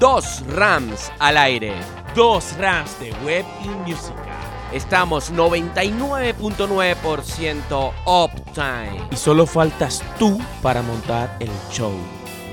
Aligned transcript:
dos 0.00 0.42
Rams 0.48 1.12
al 1.18 1.36
aire. 1.36 1.74
Dos 2.16 2.56
Rams 2.56 2.98
de 2.98 3.12
web 3.24 3.44
y 3.62 3.68
música. 3.68 4.24
Estamos 4.72 5.30
99.9% 5.32 7.92
uptime. 8.06 9.08
Y 9.10 9.16
solo 9.16 9.46
faltas 9.46 10.02
tú 10.18 10.40
para 10.62 10.80
montar 10.82 11.36
el 11.38 11.50
show. 11.70 11.92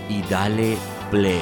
Y 0.10 0.22
dale 0.24 0.76
play. 1.10 1.40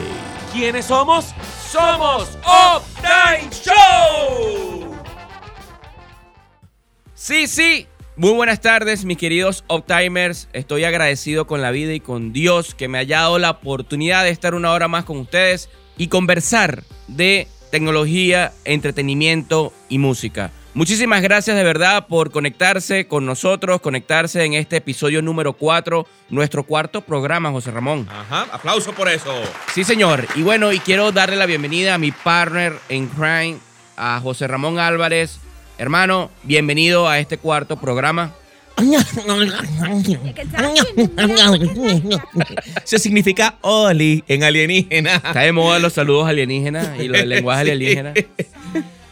¿Quiénes 0.54 0.86
somos? 0.86 1.34
Somos 1.70 2.38
Uptime 2.46 3.50
Show. 3.52 4.96
Sí, 7.14 7.48
sí. 7.48 7.88
Muy 8.16 8.32
buenas 8.32 8.62
tardes, 8.62 9.04
mis 9.04 9.18
queridos 9.18 9.66
Optimers. 9.68 10.48
Estoy 10.54 10.86
agradecido 10.86 11.46
con 11.48 11.62
la 11.62 11.72
vida 11.72 11.92
y 11.94 12.00
con 12.00 12.32
Dios 12.32 12.74
que 12.76 12.88
me 12.88 13.00
haya 13.00 13.20
dado 13.22 13.40
la 13.40 13.50
oportunidad 13.50 14.24
de 14.24 14.30
estar 14.30 14.54
una 14.56 14.72
hora 14.72 14.88
más 14.88 15.04
con 15.04 15.18
ustedes 15.18 15.70
y 15.98 16.08
conversar 16.08 16.84
de 17.08 17.48
tecnología, 17.72 18.54
entretenimiento 18.64 19.74
y 19.90 19.98
música. 19.98 20.52
Muchísimas 20.74 21.22
gracias 21.22 21.56
de 21.56 21.64
verdad 21.64 22.08
por 22.08 22.32
conectarse 22.32 23.08
con 23.08 23.26
nosotros, 23.26 23.80
conectarse 23.80 24.44
en 24.44 24.56
este 24.56 24.76
episodio 24.76 25.22
número 25.22 25.54
4, 25.54 26.06
nuestro 26.30 26.64
cuarto 26.64 27.00
programa, 27.00 27.50
José 27.52 27.72
Ramón. 27.72 28.08
Ajá, 28.10 28.46
aplauso 28.52 28.92
por 28.92 29.08
eso. 29.08 29.34
Sí, 29.74 29.86
señor. 29.86 30.28
Y 30.36 30.42
bueno, 30.42 30.74
y 30.74 30.80
quiero 30.80 31.14
darle 31.14 31.38
la 31.38 31.46
bienvenida 31.46 31.94
a 31.94 31.98
mi 31.98 32.12
partner 32.12 32.74
en 32.90 33.08
crime, 33.08 33.58
a 33.96 34.20
José 34.20 34.48
Ramón 34.48 34.78
Álvarez. 34.78 35.40
Hermano, 35.78 36.30
bienvenido 36.44 37.08
a 37.08 37.20
este 37.20 37.38
cuarto 37.38 37.78
programa. 37.78 38.34
Eso 42.84 43.00
significa 43.00 43.58
Oli 43.62 44.24
en 44.28 44.44
alienígena. 44.44 45.16
Está 45.16 45.40
de 45.42 45.52
moda 45.52 45.80
los 45.80 45.94
saludos 45.94 46.28
alienígenas 46.28 47.00
y 47.00 47.08
los 47.08 47.18
del 47.20 47.30
lenguaje 47.30 47.62
alienígena. 47.62 48.14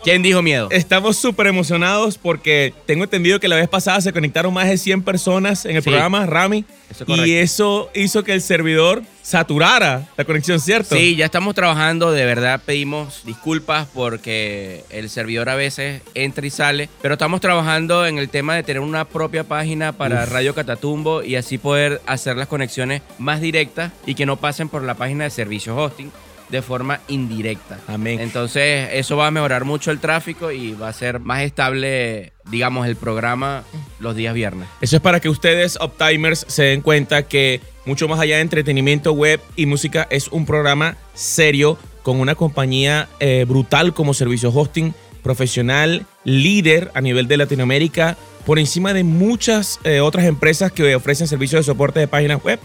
¿Quién 0.04 0.22
dijo 0.22 0.42
miedo? 0.42 0.68
Estamos 0.70 1.16
súper 1.16 1.48
emocionados 1.48 2.18
porque 2.18 2.73
tengo 2.86 3.06
entendido 3.06 3.40
que 3.40 3.48
la 3.48 3.56
vez 3.56 3.70
pasada 3.70 4.02
se 4.02 4.12
conectaron 4.12 4.54
más 4.54 4.68
de 4.68 4.78
100 4.78 5.02
personas 5.02 5.66
en 5.66 5.78
el 5.78 5.82
Sí. 5.82 5.90
programa, 5.90 6.26
Rami. 6.26 6.66
Eso 6.92 7.06
es 7.08 7.26
y 7.28 7.34
eso 7.36 7.90
hizo 7.95 8.22
que 8.23 8.34
el 8.34 8.42
servidor 8.42 9.02
saturara 9.22 10.06
la 10.18 10.26
conexión, 10.26 10.60
¿cierto? 10.60 10.95
Sí, 10.98 11.16
ya 11.16 11.23
estamos 11.26 11.56
trabajando, 11.56 12.12
de 12.12 12.26
verdad 12.26 12.62
pedimos 12.66 13.22
disculpas 13.26 13.88
porque 13.94 14.84
el 14.90 15.10
servidor 15.10 15.48
a 15.48 15.56
veces 15.56 16.02
entra 16.16 16.45
y 16.45 16.50
sale, 16.50 16.90
pero 17.02 17.14
estamos 17.14 17.40
trabajando 17.40 18.06
en 18.06 18.17
el 18.17 18.28
tema 18.28 18.56
de 18.56 18.64
tener 18.64 18.82
una 18.82 19.06
propia 19.06 19.45
página 19.45 19.94
para 19.94 20.26
Radio 20.26 20.54
Catatumbo 20.54 21.23
y 21.23 21.38
así 21.38 21.58
poder 21.58 22.02
hacer 22.06 22.36
las 22.36 22.50
conexiones 22.50 23.02
más 23.17 23.40
directas 23.40 23.94
y 24.06 24.16
que 24.16 24.26
no 24.26 24.36
pasen 24.36 24.67
por 24.67 24.84
la 24.84 24.95
página 24.95 25.23
de 25.23 25.30
servicio 25.30 25.78
hosting 25.78 26.12
de 26.54 26.62
forma 26.62 27.02
indirecta. 27.08 27.80
Amén. 27.88 28.20
Entonces 28.20 28.90
eso 28.94 29.18
va 29.18 29.26
a 29.26 29.32
mejorar 29.32 29.66
mucho 29.66 29.90
el 29.90 30.00
tráfico 30.00 30.52
y 30.52 30.73
va 30.73 30.88
a 30.88 30.94
ser 30.94 31.20
más 31.20 31.42
estable, 31.42 32.32
digamos, 32.52 32.86
el 32.86 32.95
programa 32.95 33.64
los 34.00 34.16
días 34.16 34.36
viernes. 34.36 34.68
Eso 34.80 34.98
es 34.98 35.02
para 35.02 35.20
que 35.20 35.30
ustedes, 35.30 35.80
Uptimers, 35.82 36.45
se 36.48 36.66
den 36.66 36.82
cuenta 36.82 37.23
que 37.23 37.60
mucho 37.86 38.08
más 38.08 38.20
allá 38.20 38.36
de 38.36 38.44
entretenimiento 38.44 39.14
web 39.14 39.42
y 39.56 39.66
música, 39.66 40.08
es 40.12 40.28
un 40.28 40.45
programa 40.45 40.95
serio 41.16 41.80
con 42.04 42.20
una 42.20 42.36
compañía 42.36 43.10
eh, 43.20 43.45
brutal 43.48 43.95
como 43.95 44.14
servicio 44.14 44.52
hosting, 44.54 44.94
profesional, 45.23 46.06
líder 46.23 46.92
a 46.94 47.02
nivel 47.02 47.28
de 47.28 47.38
Latinoamérica, 47.38 48.16
por 48.45 48.60
encima 48.60 48.94
de 48.94 49.04
muchas 49.04 49.80
eh, 49.86 50.02
otras 50.02 50.26
empresas 50.26 50.72
que 50.72 50.94
ofrecen 50.94 51.28
servicios 51.28 51.62
de 51.62 51.64
soporte 51.64 52.00
de 52.00 52.08
páginas 52.08 52.44
web. 52.44 52.60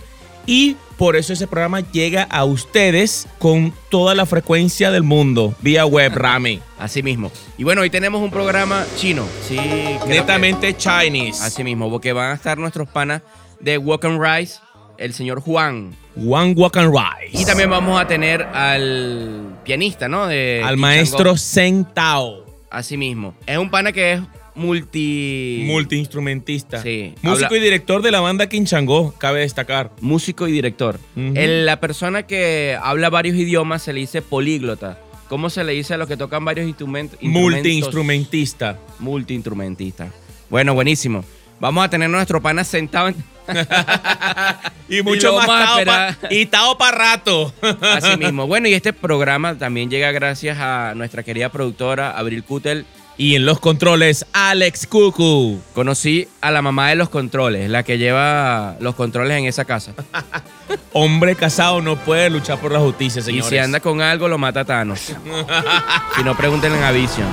Y 0.45 0.77
por 0.99 1.17
eso 1.17 1.33
ese 1.33 1.47
programa 1.47 1.81
llega 1.81 2.25
a 2.25 2.45
ustedes 2.45 3.27
con 3.39 3.73
toda 3.89 4.15
la 4.15 4.27
frecuencia 4.27 4.91
del 4.91 5.05
mundo, 5.05 5.55
vía 5.63 5.87
web, 5.87 6.13
Rami. 6.15 6.61
Así 6.79 7.03
mismo. 7.03 7.31
Y 7.57 7.65
bueno, 7.65 7.81
hoy 7.83 7.91
tenemos 7.91 8.21
un 8.21 8.31
programa 8.31 8.85
chino. 8.97 9.25
Sí, 9.49 9.57
que- 9.57 10.01
Netamente 10.09 10.77
Chinese. 10.77 11.43
Así 11.43 11.65
mismo, 11.65 11.89
porque 11.91 12.13
van 12.13 12.33
a 12.33 12.35
estar 12.35 12.59
nuestros 12.59 12.89
panas 12.89 13.23
de 13.61 13.79
Walk 13.79 14.05
and 14.05 14.21
Rise, 14.23 14.59
el 14.99 15.15
señor 15.15 15.41
Juan. 15.41 15.95
One 16.17 16.53
Walk 16.57 16.77
and 16.77 16.93
Rise. 16.93 17.41
Y 17.41 17.45
también 17.45 17.71
vamos 17.71 18.01
a 18.01 18.07
tener 18.07 18.43
al 18.43 19.59
pianista, 19.65 20.09
¿no? 20.09 20.27
De 20.27 20.57
al 20.65 20.75
Kichangó. 20.75 20.81
maestro 20.81 21.37
Sen 21.37 21.85
Tao. 21.95 22.45
Así 22.71 22.97
mismo. 22.97 23.35
Es 23.47 23.57
un 23.57 23.71
pana 23.71 23.93
que 23.93 24.13
es 24.15 24.21
multi... 24.59 25.63
Multiinstrumentista. 25.67 26.83
Sí. 26.83 27.15
Músico 27.23 27.47
Habla- 27.47 27.57
y 27.59 27.61
director 27.61 28.03
de 28.03 28.11
la 28.11 28.21
banda 28.21 28.49
Quinchangó, 28.49 29.15
cabe 29.19 29.41
destacar. 29.41 29.91
Músico 30.01 30.47
y 30.49 30.53
director. 30.53 30.99
El- 31.17 31.65
la 31.67 31.81
persona 31.81 32.25
que 32.25 32.77
habla 32.83 33.09
varios 33.11 33.37
idiomas 33.37 33.83
se 33.83 33.93
le 33.93 34.01
dice 34.01 34.21
políglota. 34.23 34.99
¿Cómo 35.29 35.51
se 35.51 35.63
le 35.65 35.73
dice 35.73 35.95
a 35.95 35.97
los 35.99 36.09
que 36.09 36.17
tocan 36.17 36.45
varios 36.45 36.67
instrumentos? 36.67 37.19
Multiinstrumentista. 37.23 38.79
Multiinstrumentista. 38.99 40.09
Bueno, 40.51 40.75
buenísimo. 40.75 41.25
Vamos 41.61 41.85
a 41.85 41.91
tener 41.91 42.09
nuestro 42.09 42.41
pana 42.41 42.65
sentado 42.65 43.09
en... 43.09 43.15
Y 44.89 45.03
mucho 45.03 45.35
más 45.37 45.49
a 45.49 45.85
Tao 45.85 45.85
pa- 45.85 46.17
y 46.31 46.47
Tao 46.47 46.79
para 46.79 46.97
rato. 46.97 47.53
Así 47.83 48.17
mismo. 48.19 48.47
Bueno, 48.47 48.69
y 48.69 48.75
este 48.75 48.93
programa 48.95 49.57
también 49.59 49.91
llega 49.91 50.11
gracias 50.13 50.57
a 50.59 50.95
nuestra 50.97 51.23
querida 51.23 51.51
productora 51.51 52.11
Abril 52.13 52.43
Kutel. 52.43 52.87
Y 53.19 53.35
en 53.35 53.45
los 53.45 53.59
controles, 53.59 54.25
Alex 54.33 54.87
Cucu. 54.87 55.61
Conocí 55.75 56.29
a 56.41 56.51
la 56.53 56.63
mamá 56.63 56.89
de 56.91 56.95
los 56.95 57.09
controles, 57.09 57.69
la 57.69 57.83
que 57.83 57.99
lleva 57.99 58.77
los 58.81 58.95
controles 58.95 59.37
en 59.39 59.47
esa 59.47 59.65
casa. 59.65 59.93
Hombre 60.93 61.35
casado 61.35 61.81
no 61.83 61.97
puede 61.97 62.31
luchar 62.31 62.59
por 62.61 62.71
la 62.73 62.79
justicia, 62.79 63.21
Y 63.21 63.25
señores. 63.25 63.49
si 63.49 63.59
anda 63.59 63.81
con 63.81 64.01
algo, 64.01 64.29
lo 64.29 64.39
mata 64.39 64.65
Thanos. 64.65 65.01
si 66.17 66.23
no, 66.25 66.37
pregúntenle 66.37 66.79
a 66.83 66.93
Vision. 66.93 67.27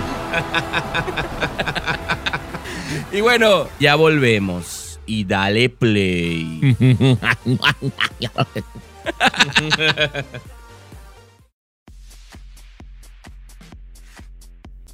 y 3.11 3.21
bueno, 3.21 3.67
ya 3.79 3.93
volvemos. 3.95 4.99
Y 5.05 5.23
dale 5.23 5.69
play. 5.69 6.75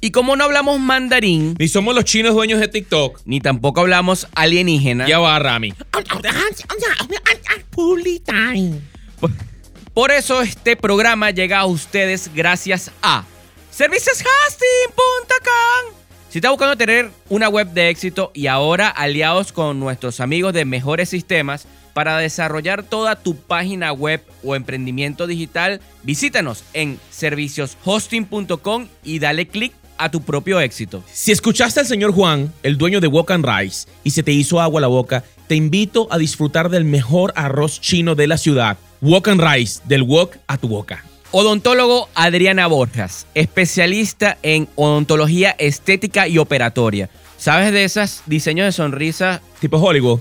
y 0.02 0.10
como 0.10 0.34
no 0.34 0.44
hablamos 0.44 0.80
mandarín, 0.80 1.54
Ni 1.58 1.68
somos 1.68 1.94
los 1.94 2.04
chinos 2.04 2.34
dueños 2.34 2.58
de 2.58 2.66
TikTok. 2.66 3.20
ni 3.24 3.40
tampoco 3.40 3.80
hablamos 3.80 4.26
alienígena, 4.34 5.06
Ya 5.06 5.20
va, 5.20 5.38
Rami. 5.38 5.72
Por 9.94 10.10
eso 10.10 10.42
este 10.42 10.76
programa 10.76 11.30
llega 11.30 11.60
a 11.60 11.66
ustedes 11.66 12.32
gracias 12.34 12.90
a 13.00 13.24
servicioshosting.com. 13.70 15.94
Si 16.30 16.38
estás 16.38 16.50
buscando 16.50 16.76
tener 16.76 17.10
una 17.28 17.48
web 17.48 17.68
de 17.68 17.90
éxito 17.90 18.32
y 18.34 18.48
ahora 18.48 18.88
aliados 18.88 19.52
con 19.52 19.78
nuestros 19.78 20.18
amigos 20.18 20.52
de 20.52 20.64
Mejores 20.64 21.10
Sistemas 21.10 21.68
para 21.92 22.18
desarrollar 22.18 22.82
toda 22.82 23.22
tu 23.22 23.36
página 23.36 23.92
web 23.92 24.20
o 24.42 24.56
emprendimiento 24.56 25.28
digital, 25.28 25.80
visítanos 26.02 26.64
en 26.72 26.98
servicioshosting.com 27.10 28.88
y 29.04 29.20
dale 29.20 29.46
clic 29.46 29.72
a 30.04 30.10
tu 30.10 30.22
propio 30.22 30.60
éxito. 30.60 31.02
Si 31.12 31.32
escuchaste 31.32 31.80
al 31.80 31.86
señor 31.86 32.12
Juan, 32.12 32.52
el 32.62 32.76
dueño 32.76 33.00
de 33.00 33.06
Walk 33.06 33.30
and 33.30 33.46
Rice, 33.46 33.86
y 34.04 34.10
se 34.10 34.22
te 34.22 34.32
hizo 34.32 34.60
agua 34.60 34.80
la 34.80 34.88
boca, 34.88 35.24
te 35.46 35.54
invito 35.54 36.08
a 36.10 36.18
disfrutar 36.18 36.68
del 36.70 36.84
mejor 36.84 37.32
arroz 37.36 37.80
chino 37.80 38.14
de 38.14 38.26
la 38.26 38.38
ciudad. 38.38 38.78
Walk 39.00 39.28
and 39.28 39.40
Rice, 39.40 39.80
del 39.84 40.02
wok 40.02 40.36
a 40.46 40.56
tu 40.56 40.68
boca. 40.68 41.04
Odontólogo 41.30 42.08
Adriana 42.14 42.66
Borjas, 42.66 43.26
especialista 43.34 44.36
en 44.42 44.68
odontología 44.74 45.50
estética 45.58 46.28
y 46.28 46.38
operatoria. 46.38 47.08
¿Sabes 47.38 47.72
de 47.72 47.84
esos 47.84 48.22
diseños 48.26 48.66
de 48.66 48.72
sonrisa 48.72 49.40
Tipo 49.58 49.78
Hollywood. 49.78 50.20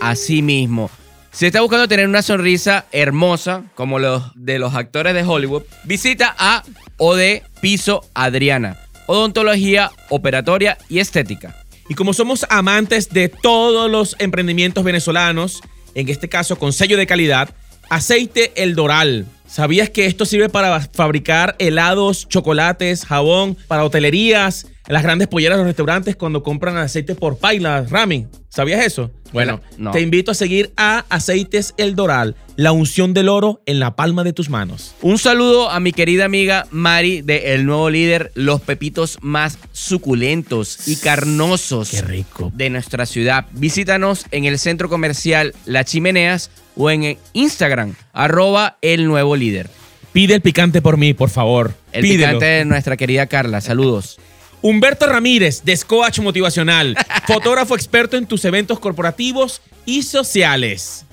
así 0.00 0.42
mismo? 0.42 0.90
Si 1.30 1.46
estás 1.46 1.62
buscando 1.62 1.88
tener 1.88 2.08
una 2.08 2.20
sonrisa 2.22 2.86
hermosa, 2.92 3.62
como 3.74 3.98
los 3.98 4.22
de 4.34 4.58
los 4.58 4.74
actores 4.74 5.14
de 5.14 5.22
Hollywood, 5.22 5.62
visita 5.84 6.34
a 6.38 6.62
OD 6.98 7.42
Piso 7.60 8.04
Adriana. 8.12 8.76
Odontología 9.06 9.90
operatoria 10.08 10.78
y 10.88 10.98
estética. 10.98 11.56
Y 11.88 11.94
como 11.94 12.14
somos 12.14 12.46
amantes 12.48 13.10
de 13.10 13.28
todos 13.28 13.90
los 13.90 14.16
emprendimientos 14.18 14.84
venezolanos, 14.84 15.60
en 15.94 16.08
este 16.08 16.28
caso 16.28 16.56
con 16.56 16.72
sello 16.72 16.96
de 16.96 17.06
calidad, 17.06 17.50
aceite 17.90 18.52
El 18.54 18.74
Doral. 18.74 19.26
¿Sabías 19.52 19.90
que 19.90 20.06
esto 20.06 20.24
sirve 20.24 20.48
para 20.48 20.80
fabricar 20.80 21.56
helados, 21.58 22.26
chocolates, 22.26 23.04
jabón, 23.04 23.54
para 23.68 23.84
hotelerías, 23.84 24.66
las 24.88 25.02
grandes 25.02 25.28
polleras 25.28 25.58
de 25.58 25.64
los 25.64 25.68
restaurantes 25.68 26.16
cuando 26.16 26.42
compran 26.42 26.78
aceite 26.78 27.14
por 27.14 27.36
paila, 27.36 27.84
Rami? 27.86 28.28
¿Sabías 28.48 28.82
eso? 28.82 29.10
Bueno, 29.30 29.60
No. 29.76 29.90
te 29.90 30.00
invito 30.00 30.30
a 30.30 30.34
seguir 30.34 30.72
a 30.78 31.04
Aceites 31.10 31.74
El 31.76 31.94
Doral, 31.94 32.34
la 32.56 32.72
unción 32.72 33.12
del 33.12 33.28
oro 33.28 33.60
en 33.66 33.78
la 33.78 33.94
palma 33.94 34.24
de 34.24 34.32
tus 34.32 34.48
manos. 34.48 34.94
Un 35.02 35.18
saludo 35.18 35.68
a 35.70 35.80
mi 35.80 35.92
querida 35.92 36.24
amiga 36.24 36.66
Mari 36.70 37.20
de 37.20 37.52
El 37.54 37.66
Nuevo 37.66 37.90
Líder, 37.90 38.32
los 38.34 38.62
pepitos 38.62 39.18
más 39.20 39.58
suculentos 39.72 40.88
y 40.88 40.96
carnosos 40.96 41.90
Qué 41.90 42.00
rico. 42.02 42.50
de 42.54 42.70
nuestra 42.70 43.04
ciudad. 43.04 43.46
Visítanos 43.52 44.24
en 44.30 44.46
el 44.46 44.58
centro 44.58 44.88
comercial 44.88 45.54
Las 45.66 45.86
Chimeneas 45.86 46.50
o 46.76 46.90
en 46.90 47.18
Instagram, 47.32 47.94
arroba 48.12 48.78
El 48.80 49.06
Nuevo 49.06 49.36
Líder. 49.36 49.70
Pide 50.12 50.34
el 50.34 50.40
picante 50.42 50.82
por 50.82 50.96
mí, 50.96 51.14
por 51.14 51.30
favor. 51.30 51.74
El 51.92 52.02
Pídelo. 52.02 52.26
picante 52.26 52.46
de 52.46 52.64
nuestra 52.64 52.96
querida 52.96 53.26
Carla. 53.26 53.60
Saludos. 53.60 54.18
Humberto 54.60 55.06
Ramírez, 55.06 55.64
de 55.64 55.76
Coach 55.78 56.20
Motivacional, 56.20 56.96
fotógrafo 57.26 57.74
experto 57.74 58.16
en 58.16 58.26
tus 58.26 58.44
eventos 58.44 58.78
corporativos 58.78 59.60
y 59.86 60.02
sociales. 60.02 61.04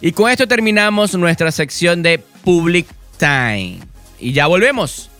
Y 0.00 0.12
con 0.12 0.30
esto 0.30 0.46
terminamos 0.46 1.14
nuestra 1.14 1.50
sección 1.52 2.02
de 2.02 2.18
Public 2.18 2.86
Time. 3.18 3.80
Y 4.18 4.32
ya 4.32 4.46
volvemos. 4.46 5.10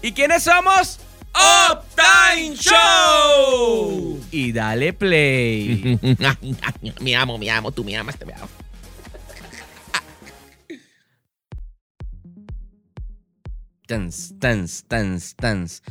¿Y 0.00 0.12
quiénes 0.12 0.42
somos? 0.44 1.00
Uptime 1.34 2.56
Show. 2.56 4.20
Y 4.30 4.52
dale 4.52 4.92
play. 4.92 5.98
me 7.00 7.16
amo, 7.16 7.38
me 7.38 7.50
amo, 7.50 7.72
tú 7.72 7.84
me 7.84 7.96
amas, 7.96 8.18
te 8.18 8.24
me 8.24 8.34
amo. 8.34 8.48
Tans, 13.92 14.34
tans, 14.38 14.84
tans, 14.88 15.36
tans. 15.36 15.82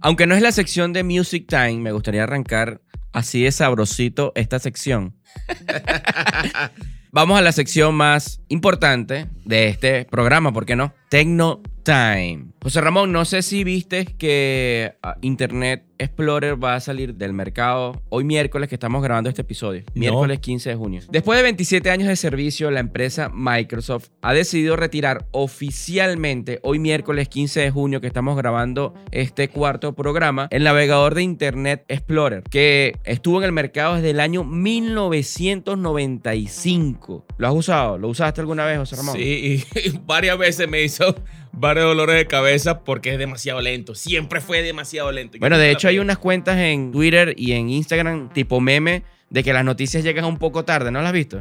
Aunque 0.00 0.26
no 0.26 0.34
es 0.34 0.40
la 0.40 0.50
sección 0.50 0.94
de 0.94 1.04
Music 1.04 1.44
Time, 1.46 1.76
me 1.76 1.92
gustaría 1.92 2.22
arrancar 2.22 2.80
así 3.12 3.42
de 3.42 3.52
sabrosito 3.52 4.32
esta 4.34 4.58
sección. 4.58 5.14
Vamos 7.12 7.38
a 7.38 7.42
la 7.42 7.52
sección 7.52 7.94
más 7.96 8.40
importante 8.48 9.28
de 9.44 9.68
este 9.68 10.06
programa, 10.06 10.54
¿por 10.54 10.64
qué 10.64 10.74
no? 10.74 10.94
Tecno 11.10 11.60
Time. 11.82 12.46
José 12.62 12.80
Ramón, 12.80 13.12
no 13.12 13.24
sé 13.24 13.42
si 13.42 13.64
viste 13.64 14.04
que 14.04 14.94
ah, 15.02 15.16
Internet 15.22 15.90
Explorer 16.00 16.62
va 16.62 16.74
a 16.76 16.80
salir 16.80 17.14
del 17.14 17.32
mercado 17.34 18.00
hoy 18.08 18.24
miércoles 18.24 18.70
que 18.70 18.74
estamos 18.74 19.02
grabando 19.02 19.28
este 19.28 19.42
episodio. 19.42 19.82
No. 19.88 20.00
Miércoles 20.00 20.40
15 20.40 20.70
de 20.70 20.76
junio. 20.76 21.02
Después 21.10 21.38
de 21.38 21.42
27 21.42 21.90
años 21.90 22.08
de 22.08 22.16
servicio, 22.16 22.70
la 22.70 22.80
empresa 22.80 23.30
Microsoft 23.32 24.08
ha 24.22 24.32
decidido 24.32 24.76
retirar 24.76 25.26
oficialmente 25.30 26.58
hoy 26.62 26.78
miércoles 26.78 27.28
15 27.28 27.60
de 27.60 27.70
junio 27.70 28.00
que 28.00 28.06
estamos 28.06 28.34
grabando 28.36 28.94
este 29.10 29.48
cuarto 29.48 29.92
programa 29.94 30.48
el 30.50 30.64
navegador 30.64 31.14
de 31.14 31.22
Internet 31.22 31.84
Explorer 31.88 32.42
que 32.44 32.96
estuvo 33.04 33.36
en 33.38 33.44
el 33.44 33.52
mercado 33.52 33.96
desde 33.96 34.08
el 34.10 34.20
año 34.20 34.44
1995. 34.44 37.26
¿Lo 37.36 37.48
has 37.48 37.54
usado? 37.54 37.98
¿Lo 37.98 38.08
usaste 38.08 38.40
alguna 38.40 38.64
vez, 38.64 38.78
José 38.78 38.96
Ramón? 38.96 39.16
Sí, 39.16 39.62
y 39.74 39.98
varias 40.06 40.38
veces 40.38 40.66
me 40.68 40.82
hizo 40.82 41.14
varios 41.52 41.86
dolores 41.86 42.16
de 42.16 42.26
cabeza 42.26 42.84
porque 42.84 43.12
es 43.12 43.18
demasiado 43.18 43.60
lento. 43.60 43.94
Siempre 43.94 44.40
fue 44.40 44.62
demasiado 44.62 45.10
lento. 45.12 45.36
Yo 45.36 45.40
Bueno, 45.40 45.58
de 45.58 45.70
hecho 45.70 45.88
hay 45.88 45.98
unas 45.98 46.18
cuentas 46.18 46.58
en 46.58 46.92
Twitter 46.92 47.34
y 47.36 47.52
en 47.52 47.70
Instagram 47.70 48.32
tipo 48.32 48.60
meme 48.60 49.02
de 49.30 49.44
que 49.44 49.52
las 49.52 49.64
noticias 49.64 50.02
llegan 50.02 50.24
un 50.24 50.38
poco 50.38 50.64
tarde, 50.64 50.90
¿no 50.90 51.00
las 51.00 51.08
has 51.08 51.14
visto? 51.14 51.40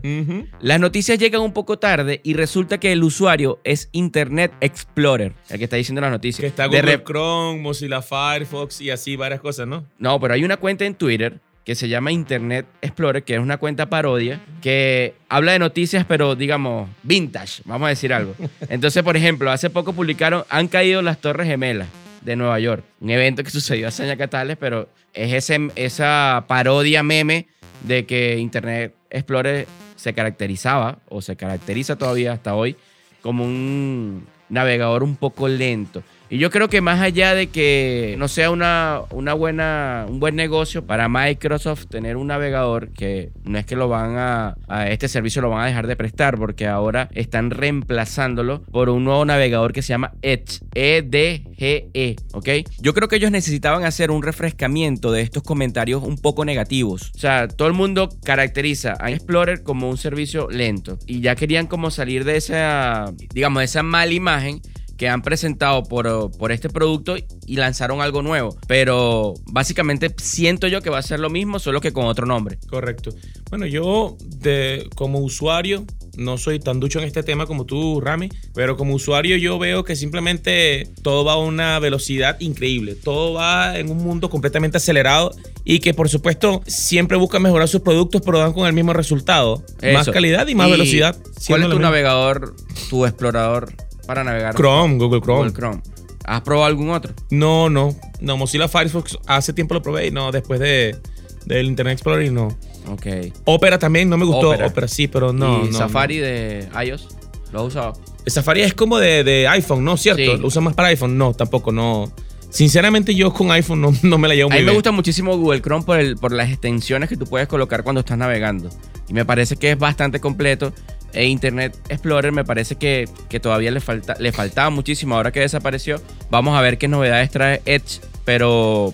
Las 0.61 0.79
noticias 0.79 1.17
llegan 1.17 1.41
un 1.41 1.53
poco 1.53 1.79
tarde 1.79 2.21
y 2.23 2.35
resulta 2.35 2.79
que 2.79 2.91
el 2.91 3.03
usuario 3.03 3.59
es 3.63 3.89
Internet 3.91 4.53
Explorer, 4.61 5.33
el 5.49 5.57
que 5.57 5.63
está 5.63 5.75
diciendo 5.75 5.99
las 5.99 6.11
noticias. 6.11 6.41
Que 6.41 6.47
está 6.47 6.67
Google 6.67 7.03
Chrome, 7.03 7.59
Mozilla 7.59 8.01
Firefox 8.01 8.81
y 8.81 8.91
así 8.91 9.15
varias 9.15 9.41
cosas, 9.41 9.67
¿no? 9.67 9.85
No, 9.97 10.19
pero 10.19 10.35
hay 10.35 10.43
una 10.43 10.57
cuenta 10.57 10.85
en 10.85 10.93
Twitter 10.93 11.39
que 11.69 11.75
se 11.75 11.87
llama 11.87 12.11
Internet 12.11 12.65
Explorer, 12.81 13.21
que 13.21 13.35
es 13.35 13.39
una 13.39 13.57
cuenta 13.57 13.91
parodia, 13.91 14.39
que 14.59 15.13
habla 15.29 15.51
de 15.51 15.59
noticias, 15.59 16.03
pero 16.03 16.35
digamos, 16.35 16.89
vintage, 17.03 17.61
vamos 17.63 17.85
a 17.85 17.89
decir 17.89 18.11
algo. 18.11 18.33
Entonces, 18.69 19.03
por 19.03 19.15
ejemplo, 19.15 19.51
hace 19.51 19.69
poco 19.69 19.93
publicaron, 19.93 20.45
han 20.49 20.67
caído 20.67 21.03
las 21.03 21.21
Torres 21.21 21.45
Gemelas 21.45 21.87
de 22.23 22.35
Nueva 22.35 22.59
York, 22.59 22.83
un 23.01 23.11
evento 23.11 23.43
que 23.43 23.51
sucedió 23.51 23.87
hace 23.87 24.01
años 24.01 24.17
catales, 24.17 24.57
pero 24.59 24.89
es 25.13 25.31
ese, 25.31 25.69
esa 25.75 26.45
parodia 26.47 27.03
meme 27.03 27.45
de 27.83 28.07
que 28.07 28.39
Internet 28.39 28.95
Explorer 29.11 29.67
se 29.95 30.15
caracterizaba, 30.15 30.97
o 31.07 31.21
se 31.21 31.35
caracteriza 31.35 31.97
todavía 31.97 32.33
hasta 32.33 32.55
hoy, 32.55 32.77
como 33.21 33.45
un 33.45 34.25
navegador 34.49 35.03
un 35.03 35.15
poco 35.15 35.47
lento. 35.47 36.01
Y 36.31 36.37
yo 36.37 36.51
creo 36.51 36.69
que 36.69 36.79
más 36.79 37.01
allá 37.01 37.33
de 37.33 37.47
que 37.47 38.13
no 38.19 38.27
sea 38.27 38.51
una, 38.51 39.01
una 39.09 39.33
buena, 39.33 40.05
un 40.07 40.19
buen 40.19 40.35
negocio 40.35 40.85
para 40.85 41.09
Microsoft 41.09 41.87
tener 41.87 42.17
un 42.17 42.27
navegador 42.27 42.89
que 42.89 43.31
no 43.43 43.57
es 43.57 43.65
que 43.65 43.75
lo 43.75 43.87
van 43.87 44.15
a, 44.15 44.55
a 44.67 44.89
este 44.89 45.07
servicio 45.07 45.41
lo 45.41 45.49
van 45.49 45.63
a 45.63 45.65
dejar 45.65 45.87
de 45.87 45.95
prestar 45.95 46.37
porque 46.37 46.67
ahora 46.67 47.09
están 47.13 47.49
reemplazándolo 47.49 48.61
por 48.71 48.89
un 48.89 49.05
nuevo 49.05 49.25
navegador 49.25 49.73
que 49.73 49.81
se 49.81 49.89
llama 49.89 50.11
Edge, 50.21 50.59
E-D-G-E, 50.75 52.15
¿ok? 52.33 52.49
Yo 52.79 52.93
creo 52.93 53.07
que 53.07 53.15
ellos 53.15 53.31
necesitaban 53.31 53.83
hacer 53.83 54.11
un 54.11 54.21
refrescamiento 54.21 55.11
de 55.11 55.21
estos 55.21 55.41
comentarios 55.41 56.03
un 56.03 56.19
poco 56.19 56.45
negativos. 56.45 57.11
O 57.15 57.17
sea, 57.17 57.47
todo 57.47 57.67
el 57.67 57.73
mundo 57.73 58.07
caracteriza 58.23 58.95
a 58.99 59.09
Explorer 59.09 59.63
como 59.63 59.89
un 59.89 59.97
servicio 59.97 60.47
lento 60.47 60.99
y 61.07 61.21
ya 61.21 61.35
querían 61.35 61.65
como 61.65 61.89
salir 61.89 62.23
de 62.23 62.37
esa, 62.37 63.11
digamos, 63.33 63.61
de 63.61 63.65
esa 63.65 63.81
mala 63.81 64.13
imagen 64.13 64.61
que 64.99 65.07
han 65.07 65.21
presentado 65.21 65.83
por, 65.85 66.29
por 66.37 66.51
este 66.51 66.69
producto 66.69 67.15
y 67.47 67.55
lanzaron 67.55 68.01
algo 68.01 68.21
nuevo. 68.21 68.57
Pero 68.67 69.33
básicamente 69.45 70.13
siento 70.21 70.67
yo 70.67 70.81
que 70.81 70.89
va 70.89 70.97
a 70.97 71.01
ser 71.01 71.21
lo 71.21 71.29
mismo, 71.29 71.57
solo 71.57 71.79
que 71.79 71.93
con 71.93 72.05
otro 72.05 72.25
nombre. 72.25 72.59
Correcto. 72.67 73.11
Bueno, 73.49 73.65
yo 73.65 74.17
de, 74.25 74.89
como 74.95 75.19
usuario 75.19 75.85
no 76.17 76.37
soy 76.37 76.59
tan 76.59 76.81
ducho 76.81 76.99
en 76.99 77.05
este 77.05 77.23
tema 77.23 77.45
como 77.45 77.65
tú, 77.65 78.01
Rami, 78.01 78.27
pero 78.53 78.75
como 78.75 78.93
usuario 78.93 79.37
yo 79.37 79.57
veo 79.57 79.85
que 79.85 79.95
simplemente 79.95 80.89
todo 81.01 81.23
va 81.23 81.33
a 81.33 81.37
una 81.37 81.79
velocidad 81.79 82.37
increíble. 82.41 82.95
Todo 82.95 83.33
va 83.33 83.79
en 83.79 83.89
un 83.89 83.99
mundo 83.99 84.29
completamente 84.29 84.77
acelerado 84.77 85.31
y 85.63 85.79
que 85.79 85.93
por 85.93 86.09
supuesto 86.09 86.61
siempre 86.67 87.15
busca 87.15 87.39
mejorar 87.39 87.69
sus 87.69 87.79
productos, 87.79 88.21
pero 88.25 88.39
dan 88.39 88.51
con 88.51 88.67
el 88.67 88.73
mismo 88.73 88.91
resultado. 88.91 89.63
Más 89.93 90.09
calidad 90.09 90.45
y 90.47 90.55
más 90.55 90.67
¿Y 90.67 90.71
velocidad. 90.71 91.15
¿Cuál 91.47 91.61
es 91.61 91.67
tu 91.67 91.75
mismo. 91.75 91.83
navegador, 91.83 92.53
tu 92.89 93.05
explorador 93.05 93.73
para 94.09 94.23
navegar? 94.23 94.55
Chrome, 94.55 94.97
Google 94.97 95.21
Chrome. 95.21 95.49
Google 95.49 95.53
Chrome. 95.53 95.81
¿Has 96.25 96.41
probado 96.41 96.65
algún 96.65 96.89
otro? 96.89 97.13
No, 97.29 97.69
no. 97.69 97.95
No, 98.21 98.37
Mozilla 98.37 98.67
Firefox 98.67 99.19
hace 99.27 99.53
tiempo 99.53 99.75
lo 99.75 99.83
probé 99.83 100.07
y 100.07 100.11
no, 100.11 100.31
después 100.31 100.59
de 100.59 100.97
del 101.45 101.67
Internet 101.67 101.93
Explorer 101.93 102.25
y 102.25 102.31
no. 102.31 102.47
Ok. 102.87 103.05
Opera 103.45 103.77
también, 103.77 104.09
no 104.09 104.17
me 104.17 104.25
gustó. 104.25 104.49
Opera. 104.49 104.65
Opera, 104.65 104.87
sí, 104.87 105.07
pero 105.07 105.31
no. 105.31 105.63
¿Y 105.65 105.69
no, 105.69 105.77
Safari 105.77 106.17
de 106.17 106.67
iOS? 106.87 107.07
¿Lo 107.51 107.59
has 107.61 107.67
usado? 107.67 107.93
Safari 108.25 108.61
es 108.61 108.73
como 108.73 108.97
de, 108.97 109.23
de 109.23 109.47
iPhone, 109.47 109.83
¿no? 109.85 109.95
¿Cierto? 109.95 110.21
Sí. 110.23 110.37
¿Lo 110.41 110.47
usa 110.47 110.59
más 110.61 110.73
para 110.73 110.87
iPhone? 110.87 111.15
No, 111.15 111.33
tampoco, 111.35 111.71
no. 111.71 112.11
Sinceramente, 112.49 113.13
yo 113.13 113.31
con 113.31 113.51
iPhone 113.51 113.79
no, 113.81 113.93
no 114.01 114.17
me 114.17 114.27
la 114.27 114.33
llevo 114.33 114.49
A 114.49 114.53
muy 114.53 114.59
mí 114.59 114.65
me 114.65 114.71
bien. 114.71 114.75
gusta 114.75 114.91
muchísimo 114.91 115.37
Google 115.37 115.61
Chrome 115.61 115.85
por, 115.85 115.99
el- 115.99 116.15
por 116.15 116.31
las 116.31 116.49
extensiones 116.49 117.07
que 117.09 117.15
tú 117.15 117.25
puedes 117.25 117.47
colocar 117.47 117.83
cuando 117.83 117.99
estás 117.99 118.17
navegando. 118.17 118.69
Y 119.07 119.13
me 119.13 119.23
parece 119.23 119.55
que 119.55 119.71
es 119.71 119.77
bastante 119.77 120.19
completo. 120.19 120.73
E 121.13 121.25
Internet 121.25 121.77
Explorer 121.89 122.31
me 122.31 122.43
parece 122.43 122.75
que, 122.75 123.07
que 123.29 123.39
todavía 123.39 123.71
le, 123.71 123.79
falta, 123.79 124.15
le 124.19 124.31
faltaba 124.31 124.69
muchísimo. 124.69 125.15
Ahora 125.15 125.31
que 125.31 125.39
desapareció, 125.39 126.01
vamos 126.29 126.57
a 126.57 126.61
ver 126.61 126.77
qué 126.77 126.87
novedades 126.87 127.31
trae 127.31 127.61
Edge. 127.65 128.01
Pero, 128.25 128.93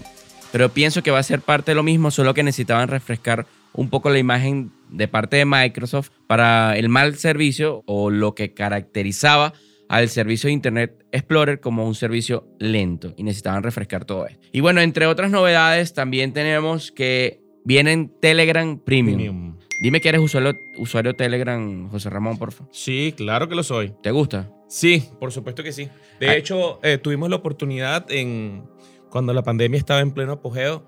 pero 0.51 0.69
pienso 0.69 1.03
que 1.03 1.11
va 1.11 1.19
a 1.19 1.23
ser 1.23 1.41
parte 1.41 1.71
de 1.71 1.75
lo 1.75 1.83
mismo, 1.83 2.11
solo 2.11 2.33
que 2.33 2.43
necesitaban 2.43 2.87
refrescar 2.87 3.45
un 3.73 3.89
poco 3.89 4.09
la 4.09 4.19
imagen 4.19 4.71
de 4.89 5.07
parte 5.07 5.37
de 5.37 5.45
Microsoft 5.45 6.09
para 6.27 6.77
el 6.77 6.89
mal 6.89 7.15
servicio 7.15 7.83
o 7.85 8.09
lo 8.09 8.35
que 8.35 8.53
caracterizaba 8.53 9.53
al 9.89 10.09
servicio 10.09 10.47
de 10.47 10.53
Internet 10.53 11.05
Explorer 11.11 11.59
como 11.59 11.85
un 11.85 11.95
servicio 11.95 12.47
lento 12.59 13.13
y 13.17 13.23
necesitaban 13.23 13.63
refrescar 13.63 14.05
todo 14.05 14.25
esto. 14.27 14.47
Y 14.51 14.61
bueno, 14.61 14.81
entre 14.81 15.05
otras 15.05 15.31
novedades 15.31 15.93
también 15.93 16.33
tenemos 16.33 16.91
que 16.91 17.41
vienen 17.63 18.11
Telegram 18.21 18.79
Premium. 18.79 19.17
Premium. 19.17 19.54
Dime 19.79 19.99
que 20.01 20.09
eres 20.09 20.21
usuario, 20.21 20.59
usuario 20.77 21.15
Telegram, 21.15 21.89
José 21.89 22.09
Ramón, 22.09 22.37
por 22.37 22.51
favor. 22.51 22.69
Sí, 22.73 23.13
claro 23.15 23.49
que 23.49 23.55
lo 23.55 23.63
soy. 23.63 23.93
¿Te 24.01 24.11
gusta? 24.11 24.49
Sí, 24.67 25.09
por 25.19 25.31
supuesto 25.31 25.63
que 25.63 25.71
sí. 25.71 25.89
De 26.19 26.29
Ay. 26.29 26.39
hecho, 26.39 26.79
eh, 26.83 26.97
tuvimos 26.97 27.29
la 27.29 27.35
oportunidad 27.35 28.09
en 28.11 28.63
cuando 29.09 29.33
la 29.33 29.43
pandemia 29.43 29.77
estaba 29.77 29.99
en 30.01 30.11
pleno 30.11 30.33
apogeo 30.33 30.83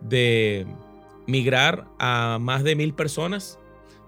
de 0.00 0.66
migrar 1.26 1.86
a 1.98 2.38
más 2.40 2.62
de 2.64 2.74
mil 2.76 2.94
personas 2.94 3.58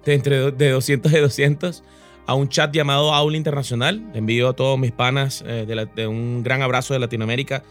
de 0.04 0.14
entre 0.14 0.50
de 0.52 0.70
200 0.70 1.12
y 1.12 1.16
200 1.18 1.82
a 2.26 2.34
un 2.34 2.48
chat 2.48 2.72
llamado 2.74 3.12
Aula 3.12 3.36
Internacional. 3.36 4.08
Le 4.12 4.18
envío 4.20 4.48
a 4.48 4.52
todos 4.54 4.78
mis 4.78 4.92
panas 4.92 5.44
eh, 5.46 5.64
de, 5.66 5.74
la- 5.74 5.84
de 5.86 6.06
un 6.06 6.42
gran 6.42 6.62
abrazo 6.62 6.94
de 6.94 7.00
Latinoamérica 7.00 7.62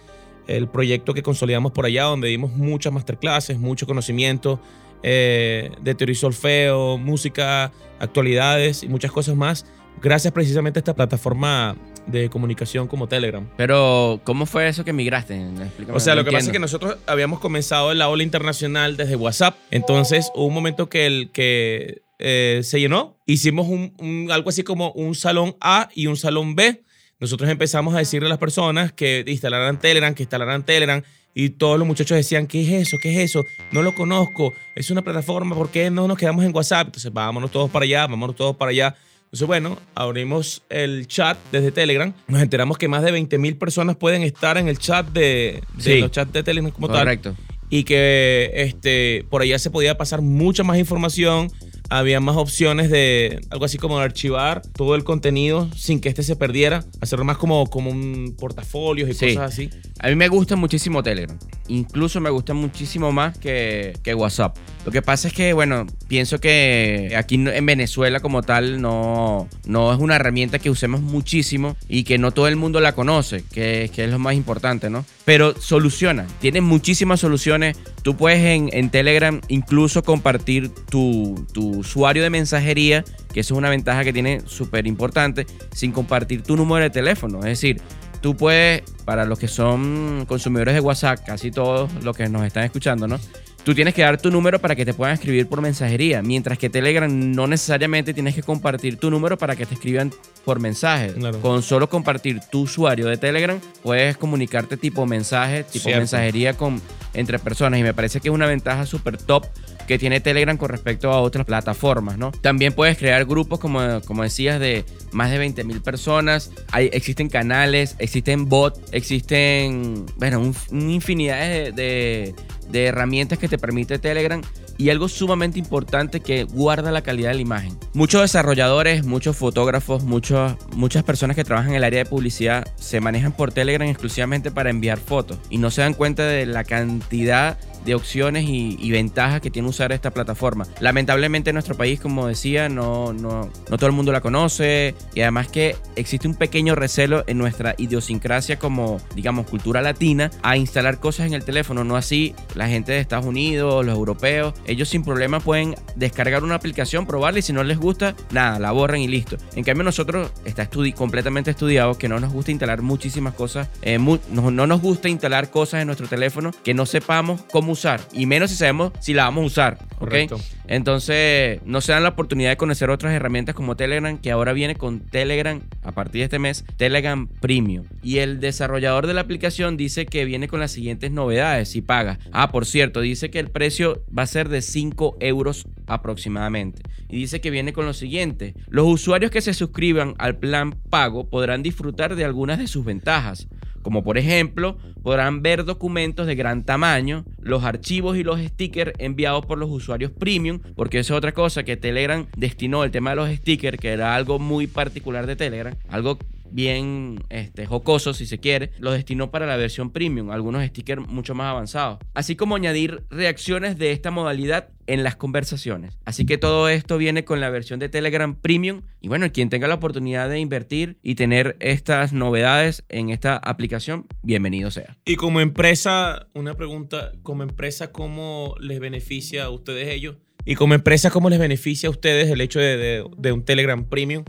el 0.47 0.67
proyecto 0.67 1.13
que 1.13 1.21
consolidamos 1.23 1.71
por 1.71 1.85
allá, 1.85 2.03
donde 2.03 2.27
dimos 2.27 2.51
muchas 2.51 2.91
masterclasses, 2.91 3.59
mucho 3.59 3.85
conocimiento 3.85 4.59
eh, 5.03 5.71
de 5.81 5.95
teoría 5.95 6.13
y 6.13 6.15
solfeo, 6.15 6.97
música, 6.97 7.71
actualidades 7.99 8.83
y 8.83 8.87
muchas 8.87 9.11
cosas 9.11 9.35
más, 9.35 9.65
gracias 10.01 10.33
precisamente 10.33 10.79
a 10.79 10.81
esta 10.81 10.95
plataforma 10.95 11.75
de 12.07 12.29
comunicación 12.29 12.87
como 12.87 13.07
Telegram. 13.07 13.47
Pero, 13.55 14.19
¿cómo 14.23 14.45
fue 14.45 14.67
eso 14.67 14.83
que 14.83 14.93
migraste? 14.93 15.35
Explícame, 15.39 15.95
O 15.95 15.99
sea, 15.99 16.15
lo 16.15 16.23
que 16.23 16.31
pasa 16.31 16.47
es 16.47 16.51
que 16.51 16.59
nosotros 16.59 16.97
habíamos 17.05 17.39
comenzado 17.39 17.93
la 17.93 18.09
ola 18.09 18.23
internacional 18.23 18.97
desde 18.97 19.15
WhatsApp. 19.15 19.55
Entonces 19.69 20.31
hubo 20.33 20.45
un 20.47 20.53
momento 20.53 20.89
que, 20.89 21.05
el, 21.05 21.29
que 21.31 22.01
eh, 22.17 22.61
se 22.63 22.79
llenó. 22.79 23.17
Hicimos 23.27 23.67
un, 23.67 23.93
un- 23.99 24.31
algo 24.31 24.49
así 24.49 24.63
como 24.63 24.91
un 24.93 25.13
salón 25.13 25.55
A 25.61 25.89
y 25.93 26.07
un 26.07 26.17
salón 26.17 26.55
B. 26.55 26.81
Nosotros 27.19 27.49
empezamos 27.49 27.93
a 27.93 27.99
decirle 27.99 28.27
a 28.27 28.29
las 28.29 28.37
personas 28.39 28.91
que 28.93 29.23
instalaran 29.27 29.77
Telegram, 29.79 30.13
que 30.15 30.23
instalaran 30.23 30.63
Telegram. 30.65 31.03
Y 31.33 31.51
todos 31.51 31.77
los 31.79 31.87
muchachos 31.87 32.17
decían, 32.17 32.47
¿qué 32.47 32.61
es 32.61 32.87
eso? 32.87 32.97
¿Qué 32.97 33.11
es 33.11 33.17
eso? 33.29 33.45
No 33.71 33.81
lo 33.81 33.93
conozco. 33.95 34.53
Es 34.75 34.89
una 34.91 35.01
plataforma. 35.03 35.55
¿Por 35.55 35.69
qué 35.69 35.89
no 35.89 36.07
nos 36.07 36.17
quedamos 36.17 36.43
en 36.43 36.53
WhatsApp? 36.55 36.87
Entonces 36.87 37.13
vámonos 37.13 37.51
todos 37.51 37.69
para 37.69 37.83
allá, 37.85 38.07
vámonos 38.07 38.35
todos 38.35 38.55
para 38.55 38.71
allá. 38.71 38.95
Entonces, 39.25 39.45
bueno, 39.47 39.77
abrimos 39.93 40.63
el 40.69 41.05
chat 41.07 41.37
desde 41.51 41.71
Telegram. 41.71 42.11
Nos 42.27 42.41
enteramos 42.41 42.79
que 42.79 42.87
más 42.87 43.03
de 43.03 43.11
20 43.11 43.37
mil 43.37 43.55
personas 43.57 43.95
pueden 43.95 44.23
estar 44.23 44.57
en 44.57 44.67
el 44.67 44.79
chat 44.79 45.07
de, 45.09 45.61
de 45.75 45.83
Sí. 45.83 45.99
los 45.99 46.09
chats 46.09 46.33
de 46.33 46.41
Telegram 46.41 46.71
como 46.71 46.87
tal 46.87 46.97
Correcto. 47.01 47.35
y 47.69 47.83
que 47.83 48.49
este, 48.55 49.25
por 49.29 49.43
allá 49.43 49.59
se 49.59 49.69
podía 49.69 49.95
pasar 49.97 50.21
mucha 50.21 50.63
más 50.63 50.79
información. 50.79 51.51
Había 51.89 52.19
más 52.19 52.37
opciones 52.37 52.89
de 52.89 53.41
algo 53.49 53.65
así 53.65 53.77
como 53.77 53.97
de 53.99 54.05
archivar 54.05 54.61
todo 54.75 54.95
el 54.95 55.03
contenido 55.03 55.69
sin 55.75 55.99
que 56.01 56.09
este 56.09 56.23
se 56.23 56.35
perdiera. 56.35 56.83
Hacerlo 57.01 57.25
más 57.25 57.37
como, 57.37 57.65
como 57.67 57.89
un 57.89 58.35
portafolios 58.39 59.09
y 59.09 59.13
Sí. 59.13 59.27
cosas 59.35 59.53
así. 59.53 59.69
A 59.99 60.07
mí 60.09 60.15
me 60.15 60.27
gusta 60.27 60.55
muchísimo 60.55 61.03
Telegram. 61.03 61.37
Incluso 61.67 62.19
me 62.21 62.29
gusta 62.29 62.53
muchísimo 62.53 63.11
más 63.11 63.37
que, 63.37 63.93
que 64.03 64.13
WhatsApp. 64.15 64.55
Lo 64.85 64.91
que 64.91 65.01
pasa 65.01 65.27
es 65.27 65.33
que, 65.33 65.53
bueno, 65.53 65.85
pienso 66.07 66.39
que 66.39 67.13
aquí 67.17 67.35
en 67.35 67.65
Venezuela 67.65 68.21
como 68.21 68.41
tal 68.43 68.81
no, 68.81 69.47
no 69.65 69.93
es 69.93 69.99
una 69.99 70.15
herramienta 70.15 70.57
que 70.59 70.69
usemos 70.69 71.01
muchísimo 71.01 71.75
y 71.87 72.03
que 72.05 72.17
no 72.17 72.31
todo 72.31 72.47
el 72.47 72.55
mundo 72.55 72.79
la 72.79 72.93
conoce, 72.95 73.43
que, 73.51 73.91
que 73.93 74.05
es 74.05 74.09
lo 74.09 74.19
más 74.19 74.35
importante, 74.35 74.89
¿no? 74.89 75.05
Pero 75.25 75.53
soluciona, 75.59 76.25
tiene 76.39 76.61
muchísimas 76.61 77.19
soluciones. 77.19 77.77
Tú 78.01 78.15
puedes 78.15 78.39
en, 78.39 78.69
en 78.71 78.89
Telegram 78.89 79.41
incluso 79.49 80.01
compartir 80.03 80.69
tu, 80.89 81.45
tu 81.53 81.78
usuario 81.79 82.23
de 82.23 82.29
mensajería, 82.29 83.03
que 83.33 83.39
eso 83.41 83.53
es 83.53 83.57
una 83.57 83.69
ventaja 83.69 84.03
que 84.03 84.13
tiene 84.13 84.41
súper 84.45 84.87
importante, 84.87 85.45
sin 85.73 85.91
compartir 85.91 86.43
tu 86.43 86.55
número 86.55 86.83
de 86.83 86.89
teléfono. 86.89 87.39
Es 87.39 87.45
decir, 87.45 87.81
tú 88.21 88.35
puedes, 88.35 88.83
para 89.05 89.25
los 89.25 89.39
que 89.39 89.47
son 89.47 90.25
consumidores 90.27 90.73
de 90.73 90.79
WhatsApp, 90.81 91.19
casi 91.25 91.51
todos 91.51 91.91
los 92.03 92.15
que 92.15 92.27
nos 92.29 92.45
están 92.45 92.63
escuchando, 92.63 93.07
¿no? 93.07 93.19
Tú 93.63 93.75
tienes 93.75 93.93
que 93.93 94.01
dar 94.01 94.19
tu 94.19 94.31
número 94.31 94.57
para 94.59 94.73
que 94.75 94.85
te 94.85 94.93
puedan 94.93 95.13
escribir 95.13 95.47
por 95.47 95.61
mensajería, 95.61 96.21
mientras 96.21 96.57
que 96.57 96.69
Telegram 96.69 97.11
no 97.31 97.45
necesariamente 97.45 98.13
tienes 98.13 98.33
que 98.33 98.41
compartir 98.41 98.97
tu 98.97 99.11
número 99.11 99.37
para 99.37 99.55
que 99.55 99.65
te 99.65 99.73
escriban 99.75 100.11
por 100.45 100.59
mensaje. 100.59 101.13
Claro. 101.13 101.39
Con 101.41 101.61
solo 101.61 101.89
compartir 101.89 102.39
tu 102.51 102.61
usuario 102.61 103.07
de 103.07 103.17
Telegram, 103.17 103.59
puedes 103.83 104.17
comunicarte 104.17 104.77
tipo 104.77 105.05
mensaje, 105.05 105.63
tipo 105.65 105.83
Cierto. 105.83 105.99
mensajería 105.99 106.53
con, 106.55 106.81
entre 107.13 107.37
personas. 107.37 107.79
Y 107.79 107.83
me 107.83 107.93
parece 107.93 108.21
que 108.21 108.29
es 108.29 108.33
una 108.33 108.47
ventaja 108.47 108.85
súper 108.85 109.17
top 109.17 109.45
que 109.89 109.97
tiene 109.99 110.19
Telegram 110.21 110.55
con 110.55 110.69
respecto 110.69 111.11
a 111.11 111.19
otras 111.19 111.45
plataformas, 111.47 112.15
¿no? 112.17 112.31
También 112.31 112.73
puedes 112.73 112.95
crear 112.95 113.25
grupos, 113.25 113.59
como, 113.59 113.99
como 114.05 114.21
decías, 114.23 114.59
de 114.59 114.85
más 115.11 115.31
de 115.31 115.39
20 115.39 115.63
mil 115.63 115.81
personas. 115.81 116.51
Hay, 116.71 116.91
existen 116.93 117.27
canales, 117.27 117.95
existen 117.97 118.45
bots, 118.47 118.79
existen, 118.91 120.05
bueno, 120.17 120.39
un- 120.39 120.55
una 120.71 120.91
infinidad 120.91 121.39
de, 121.39 121.71
de- 121.71 122.35
de 122.69 122.85
herramientas 122.85 123.39
que 123.39 123.47
te 123.47 123.57
permite 123.57 123.97
Telegram. 123.97 124.41
Y 124.77 124.91
algo 124.91 125.09
sumamente 125.09 125.59
importante 125.59 126.21
que 126.21 126.45
guarda 126.45 126.89
la 126.91 127.01
calidad 127.01 127.29
de 127.31 127.35
la 127.35 127.41
imagen. 127.41 127.77
Muchos 127.93 128.21
desarrolladores, 128.21 129.03
muchos 129.03 129.35
fotógrafos, 129.35 130.03
muchos, 130.03 130.53
muchas 130.73 131.03
personas 131.03 131.35
que 131.35 131.43
trabajan 131.43 131.71
en 131.71 131.75
el 131.77 131.83
área 131.83 132.03
de 132.05 132.09
publicidad 132.09 132.65
se 132.77 133.01
manejan 133.01 133.33
por 133.33 133.51
Telegram 133.51 133.89
exclusivamente 133.89 134.51
para 134.51 134.69
enviar 134.69 134.97
fotos 134.97 135.37
y 135.49 135.57
no 135.57 135.69
se 135.69 135.81
dan 135.81 135.93
cuenta 135.95 136.23
de 136.23 136.45
la 136.45 136.63
cantidad 136.63 137.57
de 137.85 137.95
opciones 137.95 138.45
y, 138.47 138.77
y 138.79 138.91
ventajas 138.91 139.41
que 139.41 139.49
tiene 139.51 139.67
usar 139.67 139.91
esta 139.91 140.11
plataforma. 140.11 140.65
Lamentablemente 140.79 141.49
en 141.49 141.55
nuestro 141.55 141.75
país, 141.75 141.99
como 141.99 142.27
decía, 142.27 142.69
no, 142.69 143.13
no, 143.13 143.49
no 143.69 143.77
todo 143.77 143.87
el 143.87 143.93
mundo 143.93 144.11
la 144.11 144.21
conoce 144.21 144.95
y 145.13 145.21
además 145.21 145.47
que 145.47 145.75
existe 145.95 146.27
un 146.27 146.35
pequeño 146.35 146.75
recelo 146.75 147.23
en 147.27 147.37
nuestra 147.37 147.75
idiosincrasia 147.77 148.59
como, 148.59 148.97
digamos, 149.15 149.47
cultura 149.47 149.81
latina 149.81 150.31
a 150.41 150.57
instalar 150.57 150.99
cosas 150.99 151.27
en 151.27 151.33
el 151.33 151.43
teléfono, 151.43 151.83
no 151.83 151.95
así 151.95 152.33
la 152.55 152.67
gente 152.67 152.91
de 152.91 152.99
Estados 152.99 153.25
Unidos, 153.25 153.85
los 153.85 153.95
europeos, 153.95 154.53
ellos 154.65 154.89
sin 154.89 155.03
problema 155.03 155.39
pueden 155.39 155.75
descargar 155.95 156.43
una 156.43 156.55
aplicación, 156.55 157.05
probarla 157.05 157.39
y 157.39 157.41
si 157.41 157.53
no 157.53 157.63
les 157.63 157.77
gusta, 157.77 158.15
nada, 158.31 158.59
la 158.59 158.71
borran 158.71 159.01
y 159.01 159.07
listo. 159.07 159.37
En 159.55 159.63
cambio 159.63 159.83
nosotros 159.83 160.31
está 160.45 160.69
estudi- 160.69 160.93
completamente 160.93 161.51
estudiado 161.51 161.97
que 161.97 162.07
no 162.09 162.19
nos 162.19 162.31
gusta 162.33 162.51
instalar 162.51 162.81
muchísimas 162.81 163.33
cosas, 163.33 163.67
eh, 163.81 163.97
mu- 163.99 164.19
no, 164.31 164.51
no 164.51 164.67
nos 164.67 164.81
gusta 164.81 165.09
instalar 165.09 165.49
cosas 165.49 165.81
en 165.81 165.87
nuestro 165.87 166.07
teléfono 166.07 166.51
que 166.63 166.73
no 166.73 166.85
sepamos 166.85 167.41
cómo 167.51 167.68
usar 167.71 168.01
y 168.13 168.25
menos 168.25 168.51
si 168.51 168.57
sabemos 168.57 168.91
si 168.99 169.13
la 169.13 169.25
vamos 169.25 169.43
a 169.43 169.47
usar, 169.47 169.77
¿ok? 169.95 169.99
Correcto. 169.99 170.39
Entonces, 170.67 171.59
no 171.65 171.81
se 171.81 171.91
dan 171.91 172.03
la 172.03 172.09
oportunidad 172.09 172.51
de 172.51 172.57
conocer 172.57 172.89
otras 172.89 173.13
herramientas 173.13 173.55
como 173.55 173.75
Telegram, 173.75 174.17
que 174.17 174.31
ahora 174.31 174.53
viene 174.53 174.75
con 174.75 174.99
Telegram 174.99 175.61
a 175.83 175.91
partir 175.93 176.19
de 176.19 176.25
este 176.25 176.39
mes, 176.39 176.63
Telegram 176.77 177.27
Premium. 177.27 177.85
Y 178.03 178.19
el 178.19 178.39
desarrollador 178.39 179.07
de 179.07 179.15
la 179.15 179.21
aplicación 179.21 179.77
dice 179.77 180.05
que 180.05 180.25
viene 180.25 180.47
con 180.47 180.59
las 180.59 180.71
siguientes 180.71 181.11
novedades 181.11 181.69
si 181.69 181.81
paga. 181.81 182.19
Ah, 182.31 182.51
por 182.51 182.65
cierto, 182.65 183.01
dice 183.01 183.31
que 183.31 183.39
el 183.39 183.49
precio 183.49 184.03
va 184.15 184.23
a 184.23 184.27
ser 184.27 184.49
de 184.49 184.61
5 184.61 185.17
euros 185.19 185.65
aproximadamente. 185.87 186.83
Y 187.09 187.17
dice 187.17 187.41
que 187.41 187.49
viene 187.49 187.73
con 187.73 187.85
lo 187.85 187.93
siguiente. 187.93 188.53
Los 188.67 188.85
usuarios 188.85 189.31
que 189.31 189.41
se 189.41 189.55
suscriban 189.55 190.13
al 190.19 190.37
plan 190.37 190.75
pago 190.89 191.29
podrán 191.29 191.63
disfrutar 191.63 192.15
de 192.15 192.25
algunas 192.25 192.59
de 192.59 192.67
sus 192.67 192.85
ventajas 192.85 193.47
como 193.81 194.03
por 194.03 194.17
ejemplo 194.17 194.77
podrán 195.01 195.41
ver 195.41 195.65
documentos 195.65 196.27
de 196.27 196.35
gran 196.35 196.63
tamaño, 196.63 197.25
los 197.39 197.63
archivos 197.63 198.17
y 198.17 198.23
los 198.23 198.39
stickers 198.39 198.93
enviados 198.97 199.45
por 199.45 199.57
los 199.57 199.69
usuarios 199.69 200.11
premium, 200.11 200.59
porque 200.75 200.99
eso 200.99 201.13
es 201.13 201.17
otra 201.17 201.31
cosa 201.31 201.63
que 201.63 201.77
Telegram 201.77 202.27
destinó 202.35 202.83
el 202.83 202.91
tema 202.91 203.11
de 203.11 203.15
los 203.15 203.29
stickers, 203.29 203.77
que 203.77 203.89
era 203.89 204.15
algo 204.15 204.39
muy 204.39 204.67
particular 204.67 205.25
de 205.25 205.35
Telegram, 205.35 205.75
algo 205.89 206.17
bien 206.51 207.23
este, 207.29 207.65
jocoso 207.65 208.13
si 208.13 208.25
se 208.25 208.39
quiere, 208.39 208.71
lo 208.79 208.91
destinó 208.91 209.31
para 209.31 209.45
la 209.45 209.57
versión 209.57 209.91
premium, 209.91 210.31
algunos 210.31 210.65
stickers 210.65 211.07
mucho 211.07 211.35
más 211.35 211.47
avanzados, 211.47 211.99
así 212.13 212.35
como 212.35 212.55
añadir 212.55 213.03
reacciones 213.09 213.77
de 213.77 213.91
esta 213.91 214.11
modalidad 214.11 214.69
en 214.87 215.03
las 215.03 215.15
conversaciones. 215.15 215.97
Así 216.05 216.25
que 216.25 216.37
todo 216.37 216.67
esto 216.69 216.97
viene 216.97 217.23
con 217.23 217.39
la 217.39 217.49
versión 217.49 217.79
de 217.79 217.89
Telegram 217.89 218.35
Premium 218.35 218.81
y 219.01 219.07
bueno, 219.07 219.31
quien 219.31 219.49
tenga 219.49 219.67
la 219.67 219.75
oportunidad 219.75 220.29
de 220.29 220.39
invertir 220.39 220.97
y 221.03 221.15
tener 221.15 221.55
estas 221.59 222.11
novedades 222.13 222.83
en 222.89 223.09
esta 223.09 223.37
aplicación, 223.37 224.07
bienvenido 224.23 224.71
sea. 224.71 224.97
Y 225.05 225.15
como 225.15 225.41
empresa, 225.41 226.27
una 226.33 226.55
pregunta, 226.55 227.11
como 227.23 227.43
empresa, 227.43 227.91
¿cómo 227.91 228.55
les 228.59 228.79
beneficia 228.79 229.45
a 229.45 229.49
ustedes 229.51 229.89
ellos? 229.89 230.15
Y 230.45 230.55
como 230.55 230.73
empresa, 230.73 231.11
¿cómo 231.11 231.29
les 231.29 231.37
beneficia 231.37 231.87
a 231.87 231.91
ustedes 231.91 232.29
el 232.31 232.41
hecho 232.41 232.59
de- 232.59 233.03
de 233.17 233.31
un 233.31 233.43
Telegram 233.43 233.83
Premium? 233.85 234.23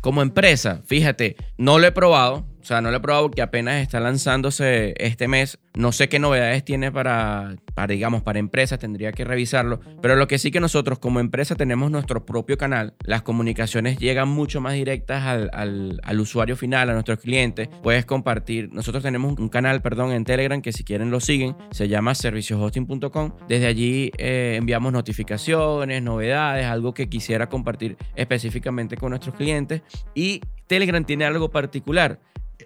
Como 0.00 0.22
empresa, 0.22 0.82
fíjate, 0.86 1.36
no 1.56 1.78
lo 1.78 1.86
he 1.86 1.92
probado, 1.92 2.47
o 2.60 2.64
sea, 2.64 2.80
no 2.80 2.90
lo 2.90 2.96
he 2.96 3.00
probado 3.00 3.30
que 3.30 3.42
apenas 3.42 3.76
está 3.82 4.00
lanzándose 4.00 4.94
este 4.98 5.28
mes. 5.28 5.58
No 5.74 5.92
sé 5.92 6.08
qué 6.08 6.18
novedades 6.18 6.64
tiene 6.64 6.90
para, 6.90 7.54
para, 7.74 7.92
digamos, 7.92 8.22
para 8.22 8.38
empresas, 8.40 8.78
tendría 8.80 9.12
que 9.12 9.24
revisarlo. 9.24 9.78
Pero 10.02 10.16
lo 10.16 10.26
que 10.26 10.38
sí 10.38 10.50
que 10.50 10.58
nosotros 10.58 10.98
como 10.98 11.20
empresa 11.20 11.54
tenemos 11.54 11.90
nuestro 11.90 12.26
propio 12.26 12.58
canal. 12.58 12.94
Las 13.04 13.22
comunicaciones 13.22 13.98
llegan 13.98 14.28
mucho 14.28 14.60
más 14.60 14.74
directas 14.74 15.22
al, 15.24 15.50
al- 15.52 16.00
al 16.02 16.20
usuario 16.20 16.56
final, 16.56 16.90
a 16.90 16.94
nuestros 16.94 17.18
clientes. 17.20 17.68
Puedes 17.82 18.04
compartir. 18.04 18.72
Nosotros 18.72 19.04
tenemos 19.04 19.38
un 19.38 19.48
canal, 19.48 19.80
perdón, 19.82 20.10
en 20.12 20.24
Telegram 20.24 20.60
que 20.60 20.72
si 20.72 20.82
quieren 20.82 21.10
lo 21.12 21.20
siguen. 21.20 21.54
Se 21.70 21.86
llama 21.88 22.14
servicioshosting.com. 22.16 23.32
Desde 23.48 23.66
allí 23.66 24.10
eh, 24.18 24.56
enviamos 24.58 24.92
notificaciones, 24.92 26.02
novedades, 26.02 26.66
algo 26.66 26.92
que 26.94 27.08
quisiera 27.08 27.48
compartir 27.48 27.96
específicamente 28.16 28.96
con 28.96 29.10
nuestros 29.10 29.34
clientes. 29.36 29.82
Y 30.14 30.40
Telegram 30.66 31.04
tiene 31.04 31.24
algo 31.24 31.50
particular. 31.50 32.18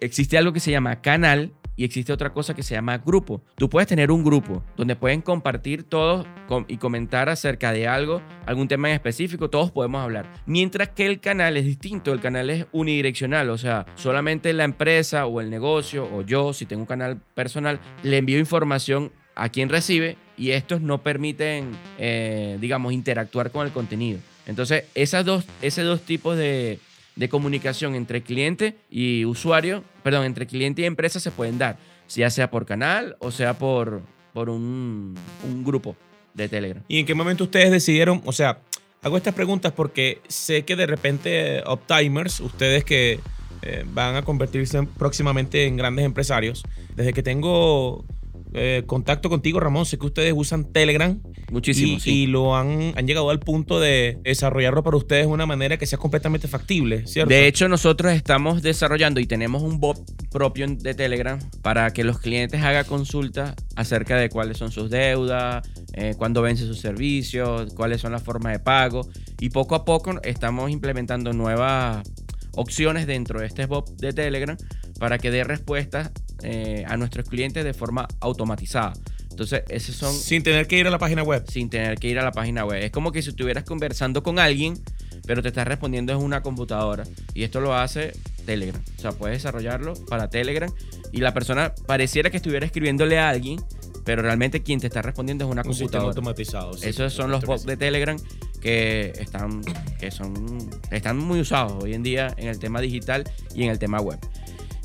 Existe 0.03 0.37
algo 0.37 0.51
que 0.51 0.59
se 0.59 0.69
llama 0.69 0.99
canal 0.99 1.53
y 1.77 1.85
existe 1.85 2.11
otra 2.11 2.33
cosa 2.33 2.53
que 2.53 2.61
se 2.61 2.75
llama 2.75 2.97
grupo. 2.97 3.41
Tú 3.55 3.69
puedes 3.69 3.87
tener 3.87 4.11
un 4.11 4.21
grupo 4.21 4.61
donde 4.75 4.97
pueden 4.97 5.21
compartir 5.21 5.83
todos 5.83 6.27
y 6.67 6.75
comentar 6.75 7.29
acerca 7.29 7.71
de 7.71 7.87
algo, 7.87 8.21
algún 8.45 8.67
tema 8.67 8.89
en 8.89 8.95
específico, 8.95 9.49
todos 9.49 9.71
podemos 9.71 10.03
hablar. 10.03 10.29
Mientras 10.45 10.89
que 10.89 11.05
el 11.05 11.21
canal 11.21 11.55
es 11.55 11.63
distinto, 11.63 12.11
el 12.11 12.19
canal 12.19 12.49
es 12.49 12.65
unidireccional, 12.73 13.49
o 13.49 13.57
sea, 13.57 13.85
solamente 13.95 14.51
la 14.51 14.65
empresa 14.65 15.25
o 15.25 15.39
el 15.39 15.49
negocio 15.49 16.05
o 16.13 16.21
yo, 16.21 16.51
si 16.51 16.65
tengo 16.65 16.81
un 16.81 16.87
canal 16.87 17.21
personal, 17.33 17.79
le 18.03 18.17
envío 18.17 18.39
información 18.39 19.13
a 19.35 19.47
quien 19.47 19.69
recibe 19.69 20.17
y 20.37 20.51
estos 20.51 20.81
no 20.81 21.01
permiten, 21.01 21.71
eh, 21.97 22.57
digamos, 22.59 22.91
interactuar 22.91 23.51
con 23.51 23.65
el 23.65 23.71
contenido. 23.71 24.19
Entonces, 24.47 24.83
esas 24.95 25.23
dos, 25.23 25.45
esos 25.61 25.85
dos 25.85 26.01
tipos 26.01 26.37
de, 26.37 26.79
de 27.15 27.29
comunicación 27.29 27.95
entre 27.95 28.23
cliente 28.23 28.75
y 28.89 29.25
usuario, 29.25 29.83
perdón, 30.03 30.25
entre 30.25 30.47
cliente 30.47 30.81
y 30.81 30.85
empresa 30.85 31.19
se 31.19 31.31
pueden 31.31 31.57
dar, 31.57 31.77
ya 32.09 32.29
sea 32.29 32.49
por 32.49 32.65
canal 32.65 33.15
o 33.19 33.31
sea 33.31 33.57
por, 33.57 34.01
por 34.33 34.49
un, 34.49 35.15
un 35.43 35.63
grupo 35.63 35.95
de 36.33 36.49
Telegram. 36.49 36.83
¿Y 36.87 36.99
en 36.99 37.05
qué 37.05 37.13
momento 37.13 37.43
ustedes 37.43 37.71
decidieron? 37.71 38.21
O 38.25 38.31
sea, 38.31 38.59
hago 39.01 39.17
estas 39.17 39.33
preguntas 39.33 39.71
porque 39.73 40.21
sé 40.27 40.63
que 40.63 40.75
de 40.75 40.87
repente 40.87 41.57
eh, 41.57 41.63
Uptimers, 41.67 42.39
ustedes 42.39 42.83
que 42.83 43.19
eh, 43.61 43.85
van 43.85 44.15
a 44.15 44.23
convertirse 44.23 44.83
próximamente 44.97 45.65
en 45.67 45.77
grandes 45.77 46.05
empresarios, 46.05 46.63
desde 46.95 47.13
que 47.13 47.23
tengo 47.23 48.03
eh, 48.53 48.83
contacto 48.85 49.29
contigo, 49.29 49.59
Ramón, 49.59 49.85
sé 49.85 49.97
que 49.97 50.05
ustedes 50.05 50.33
usan 50.35 50.71
Telegram 50.71 51.19
Muchísimo, 51.51 51.97
y, 51.97 51.99
sí. 51.99 52.11
y 52.23 52.27
lo 52.27 52.55
han, 52.55 52.93
han 52.95 53.07
llegado 53.07 53.29
al 53.29 53.39
punto 53.39 53.79
de 53.79 54.19
desarrollarlo 54.23 54.83
para 54.83 54.97
ustedes 54.97 55.25
de 55.25 55.31
una 55.31 55.45
manera 55.45 55.77
que 55.77 55.85
sea 55.85 55.97
completamente 55.97 56.47
factible, 56.47 57.05
¿cierto? 57.07 57.33
De 57.33 57.47
hecho, 57.47 57.67
nosotros 57.67 58.13
estamos 58.13 58.61
desarrollando 58.61 59.19
y 59.19 59.25
tenemos 59.25 59.63
un 59.63 59.79
bot 59.79 59.99
propio 60.31 60.67
de 60.67 60.93
Telegram 60.93 61.39
para 61.61 61.91
que 61.91 62.03
los 62.03 62.19
clientes 62.19 62.61
hagan 62.61 62.85
consultas 62.85 63.55
acerca 63.75 64.17
de 64.17 64.29
cuáles 64.29 64.57
son 64.57 64.71
sus 64.71 64.89
deudas, 64.89 65.67
eh, 65.93 66.15
cuándo 66.17 66.41
vence 66.41 66.65
su 66.65 66.75
servicio, 66.75 67.65
cuáles 67.75 68.01
son 68.01 68.11
las 68.11 68.23
formas 68.23 68.53
de 68.53 68.59
pago. 68.59 69.07
Y 69.39 69.49
poco 69.49 69.75
a 69.75 69.85
poco 69.85 70.19
estamos 70.23 70.71
implementando 70.71 71.33
nuevas 71.33 72.03
opciones 72.55 73.07
dentro 73.07 73.39
de 73.39 73.47
este 73.47 73.65
bot 73.65 73.89
de 73.97 74.13
Telegram 74.13 74.57
para 74.99 75.17
que 75.17 75.31
dé 75.31 75.43
respuestas 75.43 76.11
eh, 76.43 76.83
a 76.87 76.97
nuestros 76.97 77.27
clientes 77.27 77.63
de 77.63 77.73
forma 77.73 78.07
automatizada. 78.19 78.93
Entonces, 79.29 79.63
esos 79.69 79.95
son... 79.95 80.13
Sin 80.13 80.43
tener 80.43 80.67
que 80.67 80.77
ir 80.77 80.85
a 80.85 80.91
la 80.91 80.99
página 80.99 81.23
web. 81.23 81.43
Sin 81.49 81.69
tener 81.69 81.97
que 81.97 82.07
ir 82.07 82.19
a 82.19 82.23
la 82.23 82.31
página 82.31 82.65
web. 82.65 82.83
Es 82.83 82.91
como 82.91 83.11
que 83.11 83.21
si 83.23 83.29
estuvieras 83.29 83.63
conversando 83.63 84.21
con 84.21 84.37
alguien, 84.37 84.75
pero 85.25 85.41
te 85.41 85.47
estás 85.47 85.67
respondiendo 85.67 86.13
en 86.13 86.19
una 86.19 86.41
computadora. 86.43 87.03
Y 87.33 87.43
esto 87.43 87.59
lo 87.59 87.73
hace 87.73 88.13
Telegram. 88.45 88.79
O 88.97 89.01
sea, 89.01 89.11
puedes 89.13 89.37
desarrollarlo 89.37 89.95
para 90.07 90.29
Telegram 90.29 90.71
y 91.11 91.17
la 91.21 91.33
persona 91.33 91.73
pareciera 91.87 92.29
que 92.29 92.37
estuviera 92.37 92.65
escribiéndole 92.65 93.17
a 93.17 93.29
alguien, 93.29 93.59
pero 94.03 94.21
realmente 94.21 94.61
quien 94.61 94.79
te 94.79 94.87
está 94.87 95.01
respondiendo 95.01 95.45
es 95.45 95.51
una 95.51 95.61
Un 95.61 95.69
computadora. 95.69 96.09
automatizado. 96.09 96.73
sí, 96.73 96.89
Esos 96.89 97.13
son 97.13 97.31
los 97.31 97.43
bots 97.45 97.65
de 97.65 97.77
Telegram 97.77 98.17
que 98.61 99.13
están, 99.19 99.61
que 99.99 100.11
son, 100.11 100.57
están 100.91 101.17
muy 101.17 101.39
usados 101.39 101.83
hoy 101.83 101.93
en 101.93 102.03
día 102.03 102.33
en 102.37 102.49
el 102.49 102.59
tema 102.59 102.81
digital 102.81 103.23
y 103.55 103.63
en 103.63 103.71
el 103.71 103.79
tema 103.79 103.99
web. 103.99 104.19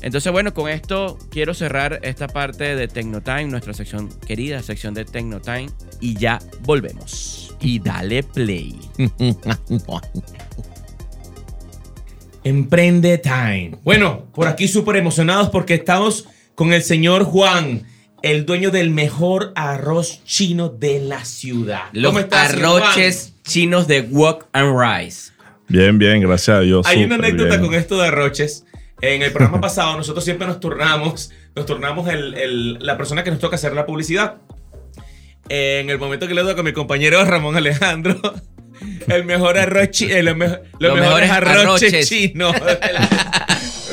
Entonces, 0.01 0.31
bueno, 0.31 0.53
con 0.53 0.69
esto 0.69 1.17
quiero 1.29 1.53
cerrar 1.53 1.99
esta 2.03 2.27
parte 2.27 2.75
de 2.75 2.87
Tecnotime, 2.87 3.45
nuestra 3.45 3.73
sección 3.73 4.09
querida 4.25 4.63
sección 4.63 4.93
de 4.93 5.03
Tecnotime, 5.05 5.69
y 5.99 6.15
ya 6.15 6.39
volvemos. 6.61 7.55
Y 7.59 7.79
dale 7.79 8.23
play. 8.23 8.79
Emprende 12.43 13.17
Time. 13.17 13.71
Bueno, 13.83 14.25
por 14.33 14.47
aquí 14.47 14.69
súper 14.69 14.95
emocionados 14.95 15.49
porque 15.49 15.73
estamos 15.73 16.27
con 16.55 16.71
el 16.71 16.81
señor 16.81 17.25
Juan, 17.25 17.83
el 18.21 18.45
dueño 18.45 18.71
del 18.71 18.89
mejor 18.89 19.51
arroz 19.55 20.23
chino 20.23 20.69
de 20.69 20.99
la 21.01 21.25
ciudad. 21.25 21.83
Los 21.91 22.11
¿Cómo 22.11 22.19
estás, 22.19 22.53
arroches 22.53 23.33
chinos 23.43 23.87
de 23.87 24.01
Wok 24.01 24.47
and 24.53 24.77
Rice. 24.79 25.31
Bien, 25.67 25.97
bien, 25.99 26.21
gracias 26.21 26.57
a 26.57 26.61
Dios. 26.61 26.87
Hay 26.87 27.03
una 27.03 27.15
anécdota 27.15 27.57
bien. 27.57 27.61
con 27.61 27.73
esto 27.75 27.97
de 27.97 28.07
arroches. 28.07 28.65
En 29.01 29.21
el 29.21 29.31
programa 29.31 29.61
pasado 29.61 29.95
nosotros 29.97 30.23
siempre 30.25 30.45
nos 30.47 30.59
turnamos, 30.59 31.31
nos 31.55 31.65
turnamos 31.65 32.09
el- 32.09 32.33
el- 32.35 32.73
la 32.79 32.97
persona 32.97 33.23
que 33.23 33.31
nos 33.31 33.39
toca 33.39 33.55
hacer 33.55 33.73
la 33.73 33.85
publicidad. 33.85 34.37
En 35.47 35.89
el 35.89 35.97
momento 35.97 36.27
que 36.27 36.33
le 36.33 36.41
toca 36.43 36.61
a 36.61 36.63
mi 36.63 36.73
compañero 36.73 37.23
Ramón 37.25 37.55
Alejandro, 37.55 38.19
el 39.07 39.23
mejor 39.25 39.57
arroz 39.57 40.01
eh, 40.01 40.21
lo 40.21 40.35
los, 40.35 40.49
Los 40.79 40.95
mejores 40.99 41.29
mejores 41.29 41.29
arroches, 41.29 42.09
chinos. 42.09 42.53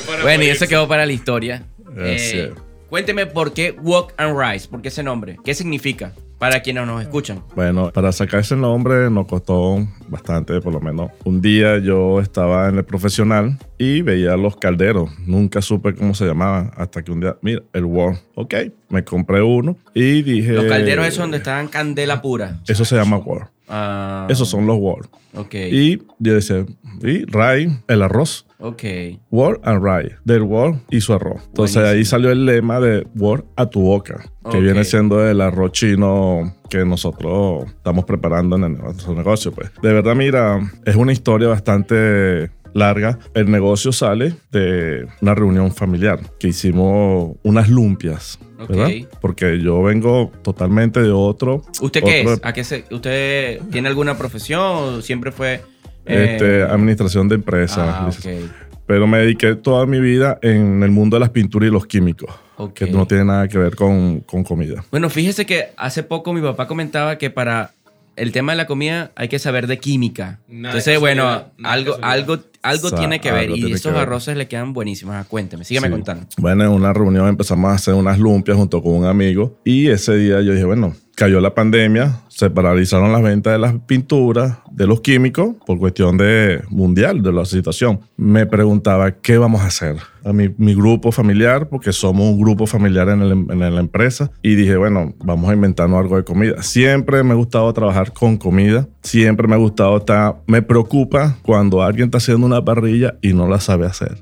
Bueno, 0.07 0.21
y 0.21 0.37
morirse. 0.37 0.51
eso 0.65 0.69
quedó 0.69 0.87
para 0.87 1.05
la 1.05 1.13
historia. 1.13 1.65
Eh, 1.99 2.53
cuénteme 2.89 3.27
por 3.27 3.53
qué 3.53 3.73
Wok 3.73 4.13
and 4.19 4.39
Rice, 4.39 4.69
por 4.69 4.81
qué 4.83 4.89
ese 4.89 5.03
nombre, 5.03 5.37
qué 5.45 5.53
significa 5.55 6.13
para 6.39 6.61
quienes 6.61 6.87
nos 6.87 7.03
escuchan. 7.03 7.43
Bueno, 7.55 7.91
para 7.93 8.13
sacar 8.13 8.41
ese 8.41 8.57
nombre 8.57 9.11
nos 9.11 9.27
costó 9.27 9.87
bastante, 10.09 10.61
por 10.61 10.73
lo 10.73 10.81
menos. 10.81 11.11
Un 11.25 11.41
día 11.41 11.79
yo 11.79 12.21
estaba 12.21 12.69
en 12.69 12.77
el 12.77 12.85
profesional 12.85 13.59
y 13.79 14.03
veía 14.03 14.37
los 14.37 14.57
calderos. 14.57 15.11
Nunca 15.27 15.63
supe 15.63 15.95
cómo 15.95 16.15
se 16.15 16.27
llamaban 16.27 16.71
hasta 16.77 17.03
que 17.03 17.13
un 17.13 17.21
día, 17.21 17.37
mira, 17.43 17.63
el 17.73 17.85
World. 17.85 18.19
Ok, 18.35 18.55
me 18.89 19.05
compré 19.05 19.43
uno 19.43 19.77
y 19.95 20.23
dije... 20.23 20.53
Los 20.53 20.67
calderos 20.67 21.07
esos 21.07 21.21
donde 21.21 21.39
estaban 21.39 21.69
candela 21.69 22.21
pura. 22.23 22.61
Eso 22.67 22.85
se 22.85 22.97
llama 22.97 23.17
World. 23.19 23.49
Ah, 23.69 24.27
Esos 24.31 24.49
son 24.49 24.67
los 24.67 24.77
World. 24.79 25.09
Ok. 25.35 25.55
Y 25.55 25.99
yo 26.19 26.35
decía, 26.35 26.65
y 27.03 27.25
Ray, 27.25 27.79
el 27.89 28.03
arroz. 28.03 28.46
Ok. 28.59 28.83
Word 29.31 29.61
and 29.65 29.85
Rye, 29.85 30.17
del 30.25 30.43
Word 30.43 30.77
y 30.91 31.01
su 31.01 31.13
arroz. 31.13 31.43
Entonces 31.49 31.77
Buenísimo. 31.77 31.99
ahí 31.99 32.05
salió 32.05 32.31
el 32.31 32.47
lema 32.47 32.81
de 32.81 33.07
Word 33.15 33.45
a 33.57 33.67
tu 33.67 33.83
boca, 33.83 34.25
que 34.51 34.57
Ok. 34.59 34.63
viene 34.63 34.85
siendo 34.85 35.27
el 35.29 35.41
arroz 35.41 35.73
chino 35.73 36.55
que 36.71 36.85
nosotros 36.85 37.67
estamos 37.67 38.05
preparando 38.07 38.57
en 38.57 38.65
el- 38.65 38.79
nuestro 38.79 39.15
negocio. 39.15 39.53
Pues. 39.53 39.71
De 39.83 39.93
verdad, 39.93 40.15
mira, 40.15 40.59
es 40.85 40.97
una 40.97 41.13
historia 41.13 41.49
bastante 41.49 42.51
larga. 42.73 43.19
El 43.35 43.51
negocio 43.51 43.93
sale 43.93 44.35
de 44.53 45.07
una 45.23 45.35
reunión 45.35 45.73
familiar 45.73 46.19
que 46.39 46.49
hicimos 46.49 47.37
unas 47.43 47.69
lumpias. 47.69 48.39
Ok. 48.59 48.71
¿verdad? 48.71 48.91
Porque 49.21 49.61
yo 49.61 49.83
vengo 49.83 50.33
totalmente 50.43 51.03
de 51.03 51.11
otro. 51.13 51.63
¿Usted 51.83 52.03
qué 52.03 52.21
otro- 52.23 52.33
es? 52.35 52.41
¿A 52.43 52.53
qué 52.55 52.65
se, 52.65 52.85
¿Usted 52.91 53.61
tiene 53.71 53.89
alguna 53.89 54.17
profesión 54.17 54.61
o 54.63 55.03
siempre 55.03 55.31
fue... 55.31 55.61
eh, 56.07 56.33
Este, 56.33 56.63
administración 56.63 57.29
de 57.29 57.35
empresas. 57.37 57.79
ah, 57.79 58.07
licencia- 58.07 58.45
ok. 58.47 58.51
Pero 58.87 59.07
me 59.09 59.19
dediqué 59.19 59.57
toda 59.57 59.85
mi 59.87 59.99
vida 60.01 60.39
en 60.43 60.83
el 60.85 60.91
mundo 60.93 61.17
de 61.17 61.21
las 61.21 61.31
pinturas 61.31 61.69
y 61.69 61.73
los 61.73 61.87
químicos, 61.87 62.31
Ok. 62.57 62.73
que 62.75 62.87
no 62.87 63.05
tiene 63.07 63.25
nada 63.25 63.49
que 63.49 63.59
ver 63.59 63.75
con, 63.75 64.21
con 64.21 64.45
comida. 64.45 64.85
Bueno, 64.93 65.11
fíjese 65.11 65.45
que 65.45 65.71
hace 65.77 66.05
poco 66.05 66.33
mi 66.33 66.41
papá 66.41 66.69
comentaba 66.69 67.19
que 67.19 67.29
para 67.31 67.73
el 68.15 68.31
tema 68.33 68.53
de 68.53 68.57
la 68.57 68.67
comida 68.67 69.11
hay 69.17 69.27
que 69.29 69.39
saber 69.41 69.67
de 69.67 69.79
química. 69.79 70.39
Nada 70.49 70.75
de 70.75 70.79
Entonces, 70.79 71.01
bueno, 71.01 71.29
algo, 71.65 71.97
algo, 72.01 72.39
algo 72.63 72.87
O 72.87 72.91
sea, 72.91 72.99
tiene 72.99 73.21
que 73.21 73.31
ver. 73.33 73.51
algo 73.51 73.57
Y 73.57 73.73
esos 73.73 73.83
que 73.93 73.99
ver. 73.99 74.03
arroces 74.09 74.37
le 74.37 74.47
quedan 74.47 74.73
buenísimos. 74.73 75.17
Ah, 75.17 75.25
cuénteme, 75.29 75.65
sígame 75.65 75.89
Sí. 75.89 75.93
contando. 75.93 76.27
Bueno, 76.39 76.65
en 76.65 76.71
una 76.71 76.93
reunión 76.93 77.27
empezamos 77.29 77.71
a 77.73 77.75
hacer 77.75 77.93
unas 77.95 78.19
lumpias 78.21 78.57
junto 78.57 78.81
con 78.83 78.95
un 78.95 79.05
amigo 79.05 79.59
y 79.65 79.89
ese 79.89 80.17
día 80.17 80.41
yo 80.43 80.53
dije, 80.53 80.65
bueno, 80.65 80.95
cayó 81.17 81.41
la 81.41 81.55
pandemia, 81.55 82.21
se 82.37 82.51
paralizaron 82.51 83.13
las 83.13 83.23
ventas 83.23 83.55
de 83.55 83.59
las 83.59 83.73
pinturas, 83.87 84.59
de 84.71 84.87
los 84.87 85.01
químicos, 85.01 85.55
por 85.67 85.79
cuestión 85.79 86.19
de 86.19 86.63
mundial, 86.69 87.23
de 87.23 87.33
la 87.33 87.47
situación. 87.47 88.01
Me 88.19 88.45
preguntaba, 88.45 89.11
¿qué 89.11 89.39
vamos 89.39 89.63
a 89.63 89.69
hacer? 89.69 89.97
A 90.23 90.35
mi, 90.35 90.51
mi 90.59 90.75
grupo 90.75 91.13
familiar, 91.13 91.71
porque 91.71 91.95
somos 91.95 92.27
un 92.31 92.39
grupo 92.39 92.67
familiar 92.67 93.09
en, 93.09 93.23
el- 93.23 93.33
en 93.51 93.59
la 93.75 93.81
empresa, 93.81 94.31
y 94.43 94.55
dije, 94.55 94.77
bueno, 94.77 95.15
vamos 95.25 95.49
a 95.49 95.55
inventarnos 95.55 95.99
algo 95.99 96.19
de 96.19 96.25
comida. 96.25 96.63
Siempre 96.63 97.23
me 97.23 97.31
ha 97.33 97.37
gustado 97.37 97.73
trabajar 97.73 98.13
con 98.13 98.37
comida, 98.37 98.87
siempre 99.03 99.49
me 99.49 99.55
ha 99.55 99.59
gustado 99.59 99.97
estar, 99.97 100.37
me 100.47 100.61
preocupa 100.61 101.39
cuando 101.41 101.83
alguien 101.83 102.09
está 102.09 102.19
haciendo 102.19 102.45
una 102.47 102.63
parrilla 102.63 103.15
y 103.23 103.33
no 103.33 103.49
la 103.49 103.61
sabe 103.61 103.87
hacer. 103.87 104.19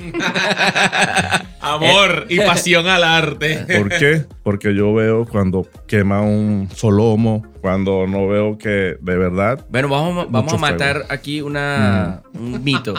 Amor 1.60 2.26
y 2.28 2.38
pasión 2.40 2.86
al 2.86 3.04
arte. 3.04 3.64
¿Por 3.78 3.88
qué? 3.88 4.24
Porque 4.42 4.74
yo 4.74 4.92
veo 4.92 5.24
cuando 5.24 5.66
quema 5.86 6.20
un 6.20 6.68
solomo, 6.74 7.42
cuando 7.60 8.06
no 8.06 8.26
veo 8.28 8.58
que 8.58 8.96
de 9.00 9.16
verdad 9.16 9.64
Bueno, 9.70 9.88
vamos, 9.88 10.26
vamos 10.30 10.52
a 10.52 10.58
matar 10.58 10.96
fuego. 10.96 11.08
aquí 11.12 11.40
una, 11.40 12.22
un 12.34 12.62
mito. 12.62 12.94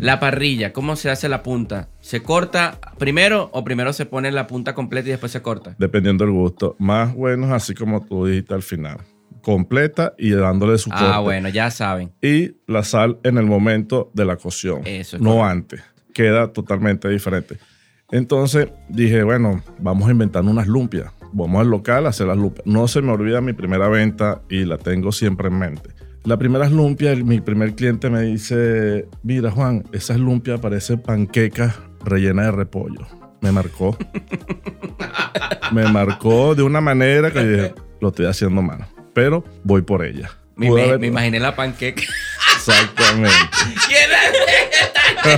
La 0.00 0.18
parrilla, 0.20 0.72
¿cómo 0.72 0.96
se 0.96 1.10
hace 1.10 1.28
la 1.28 1.42
punta? 1.42 1.88
¿Se 2.00 2.22
corta 2.22 2.78
primero 2.98 3.50
o 3.52 3.62
primero 3.64 3.92
se 3.92 4.06
pone 4.06 4.30
la 4.32 4.46
punta 4.46 4.74
completa 4.74 5.08
y 5.08 5.10
después 5.10 5.32
se 5.32 5.42
corta? 5.42 5.74
dependiendo 5.78 6.24
del 6.24 6.32
gusto, 6.32 6.76
más 6.78 7.14
buenos 7.14 7.50
así 7.50 7.74
como 7.74 8.04
tú 8.04 8.26
dijiste 8.26 8.54
al 8.54 8.62
final, 8.62 8.98
completa 9.42 10.14
y 10.16 10.30
dándole 10.30 10.78
su 10.78 10.90
Ah, 10.92 10.98
corte. 10.98 11.18
bueno, 11.22 11.48
ya 11.50 11.70
saben. 11.70 12.12
Y 12.22 12.52
la 12.66 12.82
sal 12.84 13.18
en 13.22 13.36
el 13.38 13.46
momento 13.46 14.10
de 14.14 14.24
la 14.24 14.36
cocción, 14.36 14.82
Eso 14.86 15.16
es 15.16 15.22
no 15.22 15.30
correcto. 15.36 15.50
antes. 15.50 15.82
Queda 16.14 16.52
totalmente 16.52 17.08
diferente. 17.10 17.58
Entonces 18.10 18.68
dije, 18.88 19.22
bueno, 19.24 19.62
vamos 19.78 20.08
a 20.08 20.12
inventar 20.12 20.42
unas 20.44 20.66
lumpias. 20.68 21.12
Vamos 21.32 21.60
al 21.60 21.68
local 21.70 22.06
a 22.06 22.10
hacer 22.10 22.26
las 22.26 22.36
lumpias. 22.36 22.66
No 22.66 22.88
se 22.88 23.02
me 23.02 23.12
olvida 23.12 23.40
mi 23.40 23.52
primera 23.52 23.88
venta 23.88 24.40
y 24.48 24.64
la 24.64 24.78
tengo 24.78 25.12
siempre 25.12 25.48
en 25.48 25.58
mente. 25.58 25.90
La 26.24 26.36
primera 26.38 26.68
lumpia, 26.68 27.14
mi 27.14 27.40
primer 27.40 27.74
cliente 27.74 28.10
me 28.10 28.22
dice, 28.22 29.06
mira 29.22 29.50
Juan, 29.50 29.84
esas 29.92 30.18
lumpias 30.18 30.58
parecen 30.60 31.00
panquecas 31.00 31.74
rellenas 32.04 32.46
de 32.46 32.52
repollo. 32.52 33.06
Me 33.40 33.52
marcó. 33.52 33.96
me 35.72 35.84
marcó 35.92 36.54
de 36.54 36.62
una 36.62 36.80
manera 36.80 37.30
que 37.30 37.38
yo 37.42 37.50
dije, 37.50 37.74
lo 38.00 38.08
estoy 38.08 38.26
haciendo 38.26 38.62
mal. 38.62 38.86
Pero 39.14 39.44
voy 39.62 39.82
por 39.82 40.04
ella. 40.04 40.30
Me, 40.56 40.70
me- 40.70 40.82
haber- 40.82 40.98
me 40.98 41.06
imaginé 41.08 41.38
la 41.38 41.54
panqueca. 41.54 42.02
Exactamente. 42.56 43.30
¿Quién 43.86 44.10
es? 44.10 45.36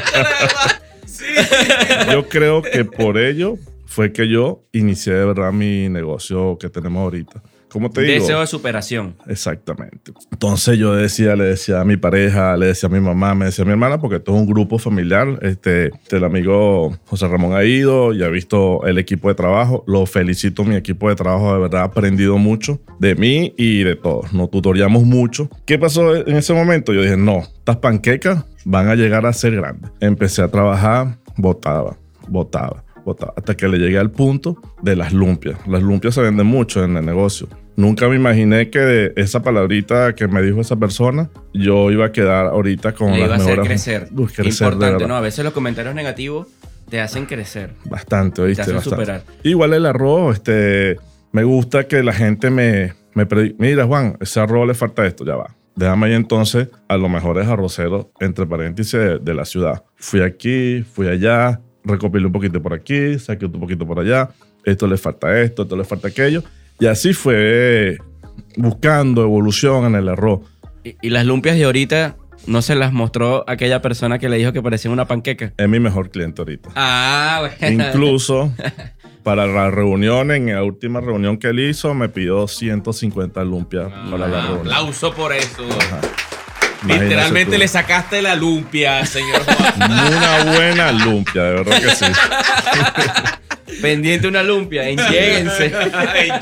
Yo 2.13 2.29
creo 2.29 2.63
que 2.63 2.85
por 2.85 3.19
ello 3.19 3.57
fue 3.89 4.13
que 4.13 4.29
yo 4.29 4.65
inicié 4.73 5.15
de 5.15 5.25
verdad 5.25 5.51
mi 5.51 5.89
negocio 5.89 6.59
que 6.59 6.69
tenemos 6.69 7.03
ahorita. 7.03 7.43
¿Cómo 7.71 7.91
te 7.91 8.03
digo? 8.03 8.15
Deseo 8.15 8.41
de 8.41 8.47
superación. 8.47 9.17
Exactamente. 9.27 10.13
Entonces 10.31 10.79
yo 10.79 10.95
decía, 10.95 11.37
le 11.37 11.45
decía 11.45 11.81
a 11.81 11.85
mi 11.85 11.97
pareja, 11.97 12.57
le 12.57 12.67
decía 12.67 12.89
a 12.89 12.93
mi 12.93 13.01
mamá, 13.01 13.35
me 13.35 13.47
decía 13.47 13.63
a 13.63 13.67
mi 13.67 13.73
hermana, 13.73 13.99
porque 13.99 14.17
esto 14.17 14.35
es 14.35 14.41
un 14.41 14.47
grupo 14.47 14.79
familiar. 14.79 15.39
Este, 15.43 15.91
el 16.11 16.25
amigo 16.25 16.97
José 17.07 17.29
Ramón 17.29 17.55
ha 17.55 17.65
ido 17.65 18.13
y 18.13 18.23
ha 18.23 18.29
visto 18.29 18.87
el 18.87 18.99
equipo 18.99 19.29
de 19.29 19.35
trabajo. 19.35 19.85
Lo 19.87 20.05
felicito, 20.07 20.65
mi 20.65 20.77
equipo 20.77 21.09
de 21.09 21.17
trabajo 21.17 21.55
de 21.55 21.61
verdad 21.61 21.83
ha 21.83 21.85
aprendido 21.85 22.37
mucho 22.39 22.81
de 22.99 23.15
mí 23.15 23.55
y 23.57 23.85
de 23.85 23.97
todos. 23.97 24.33
Nos 24.35 24.51
tutoriamos 24.51 25.05
mucho. 25.05 25.51
¿Qué 25.65 25.79
pasó 25.79 26.15
en 26.15 26.37
ese 26.37 26.53
momento? 26.53 26.93
Yo 26.93 27.03
dije, 27.03 27.17
no, 27.17 27.39
estas 27.39 27.79
panquecas 27.79 28.45
van 28.65 28.89
a 28.89 28.95
llegar 28.95 29.27
a 29.27 29.33
ser 29.33 29.57
grandes. 29.57 29.91
Empecé 30.01 30.43
a 30.43 30.49
trabajar, 30.49 31.19
botaba, 31.37 31.97
botaba 32.29 32.85
botaba, 33.09 33.35
hasta 33.37 33.57
que 33.57 33.69
le 33.69 33.79
llegué 33.79 33.99
al 33.99 34.11
punto 34.11 34.57
de 34.83 34.97
las 34.97 35.13
lumpias. 35.13 35.59
Las 35.67 35.83
lumpias 35.83 36.15
se 36.15 36.23
venden 36.23 36.47
mucho 36.47 36.85
en 36.85 36.97
el 36.97 37.05
negocio. 37.05 37.49
Nunca 37.77 38.09
me 38.09 38.17
imaginé 38.17 38.71
que 38.71 38.79
de 38.79 39.13
esa 39.17 39.43
palabrita 39.43 40.15
que 40.15 40.27
me 40.29 40.43
dijo 40.43 40.61
esa 40.61 40.77
persona, 40.77 41.31
yo 41.55 41.91
iba 41.91 42.07
a 42.07 42.13
quedar 42.13 42.47
ahorita 42.47 42.93
con 42.93 43.13
Le 43.13 43.19
las 43.21 43.27
iba 43.27 43.35
a 43.35 43.39
hacer 43.39 43.61
crecer. 43.61 44.09
Uf, 44.17 44.33
crecer 44.35 44.73
Importante. 44.73 45.07
¿no? 45.07 45.17
A 45.17 45.21
veces 45.21 45.45
los 45.45 45.53
comentarios 45.53 45.95
negativos 45.95 46.49
te 46.91 47.01
hacen 47.01 47.27
crecer. 47.27 47.75
Bastante, 47.85 48.43
¿oíste? 48.43 48.63
hacen 48.63 48.77
Bastante. 48.77 48.97
superar. 48.97 49.23
Igual 49.43 49.75
el 49.75 49.87
arroz, 49.87 50.37
este, 50.37 50.97
me 51.33 51.45
gusta 51.45 51.87
que 51.87 52.03
la 52.03 52.13
gente 52.13 52.51
me, 52.51 52.95
Me 53.15 53.27
pedí, 53.27 53.55
mira 53.59 53.85
Juan, 53.85 54.17
ese 54.21 54.39
arroz 54.41 54.67
le 54.67 54.75
falta 54.75 55.07
esto, 55.07 55.25
ya 55.25 55.37
va. 55.37 55.55
Déjame 55.77 56.07
ahí 56.09 56.15
entonces 56.15 56.69
a 56.89 56.97
los 56.97 57.09
mejores 57.09 57.47
arroceros, 57.47 58.07
entre 58.19 58.47
paréntesis, 58.47 58.93
de, 58.93 59.19
de 59.21 59.35
la 59.35 59.45
ciudad. 59.45 59.85
Fui 59.97 60.21
aquí, 60.23 60.83
fui 60.83 61.07
allá, 61.07 61.61
recopilé 61.89 62.27
un 62.27 62.33
poquito 62.33 62.63
por 62.63 62.73
aquí, 62.75 63.19
saqué 63.19 63.47
un 63.47 63.53
poquito 63.53 63.87
por 63.87 63.99
allá. 63.99 64.31
Esto 64.65 64.87
le 64.87 64.97
falta 64.97 65.41
esto, 65.41 65.63
esto 65.63 65.77
le 65.77 65.85
falta 65.85 66.09
aquello. 66.09 66.43
Y 66.79 66.87
así 66.87 67.13
fue 67.13 67.99
buscando 68.57 69.23
evolución 69.23 69.87
en 69.87 69.95
el 69.97 70.09
arroz. 70.09 70.41
Y, 70.85 70.95
y 71.03 71.11
las 71.11 71.27
lumpias 71.27 71.57
de 71.57 71.65
ahorita 71.65 72.17
no 72.47 72.63
se 72.63 72.75
las 72.75 72.93
mostró 72.93 73.45
aquella 73.49 73.83
persona 73.83 74.19
que 74.19 74.29
le 74.29 74.37
dijo 74.37 74.53
que 74.53 74.63
parecía 74.63 74.91
una 74.91 75.07
panqueca. 75.07 75.53
Es 75.57 75.69
mi 75.69 75.81
mejor 75.81 76.11
cliente 76.11 76.41
ahorita. 76.41 76.71
Ah, 76.77 77.51
bueno. 77.61 77.85
Incluso 77.85 78.53
para 79.23 79.47
la 79.47 79.71
reunión, 79.71 80.31
en 80.31 80.55
la 80.55 80.63
última 80.63 81.01
reunión 81.01 81.37
que 81.39 81.49
él 81.49 81.61
hizo, 81.61 81.93
me 81.95 82.09
pidió 82.09 82.47
150 82.47 83.43
lumpias 83.45 83.89
para 84.11 84.29
la 84.29 84.39
Ah, 84.39 84.47
reunión. 84.47 84.61
aplauso 84.69 85.13
por 85.13 85.33
eso. 85.33 85.65
Literalmente 86.87 87.53
tú. 87.53 87.59
le 87.59 87.69
sacaste 87.69 88.23
la 88.23 88.35
lumpia, 88.35 89.05
señor 89.05 89.43
Juan. 89.45 89.93
Una 90.17 90.45
buena 90.53 90.93
lumpia, 90.93 91.43
de 91.45 91.55
verdad 91.55 91.83
que 91.83 91.91
sí. 91.91 92.05
Pendiente 93.83 94.27
una 94.27 94.43
lumpia, 94.43 94.89
enlléguense. 94.89 95.73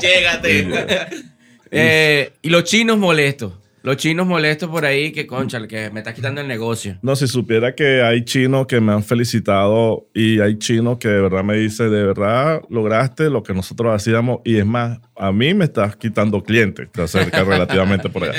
Llégate. 0.01 0.67
Eh, 1.69 2.31
y 2.41 2.49
los 2.49 2.63
chinos 2.63 2.97
molestos. 2.97 3.51
Los 3.83 3.97
chinos 3.97 4.25
molestos 4.25 4.69
por 4.69 4.85
ahí 4.85 5.11
que, 5.11 5.27
concha, 5.27 5.65
que 5.67 5.89
me 5.91 5.99
está 5.99 6.13
quitando 6.13 6.41
el 6.41 6.47
negocio. 6.47 6.97
No, 7.01 7.15
si 7.15 7.27
supiera 7.27 7.75
que 7.75 8.01
hay 8.01 8.23
chinos 8.25 8.67
que 8.67 8.79
me 8.79 8.91
han 8.91 9.03
felicitado 9.03 10.07
y 10.13 10.39
hay 10.39 10.57
chinos 10.57 10.97
que 10.97 11.07
de 11.09 11.21
verdad 11.21 11.43
me 11.43 11.55
dicen, 11.55 11.91
de 11.91 12.03
verdad 12.03 12.61
lograste 12.69 13.29
lo 13.29 13.43
que 13.43 13.53
nosotros 13.53 13.93
hacíamos 13.93 14.39
y 14.43 14.57
es 14.57 14.65
más, 14.65 14.99
a 15.15 15.31
mí 15.31 15.53
me 15.53 15.65
estás 15.65 15.95
quitando 15.95 16.41
clientes, 16.43 16.89
te 16.91 17.01
acerca 17.01 17.43
relativamente 17.43 18.09
por 18.09 18.23
allá. 18.23 18.33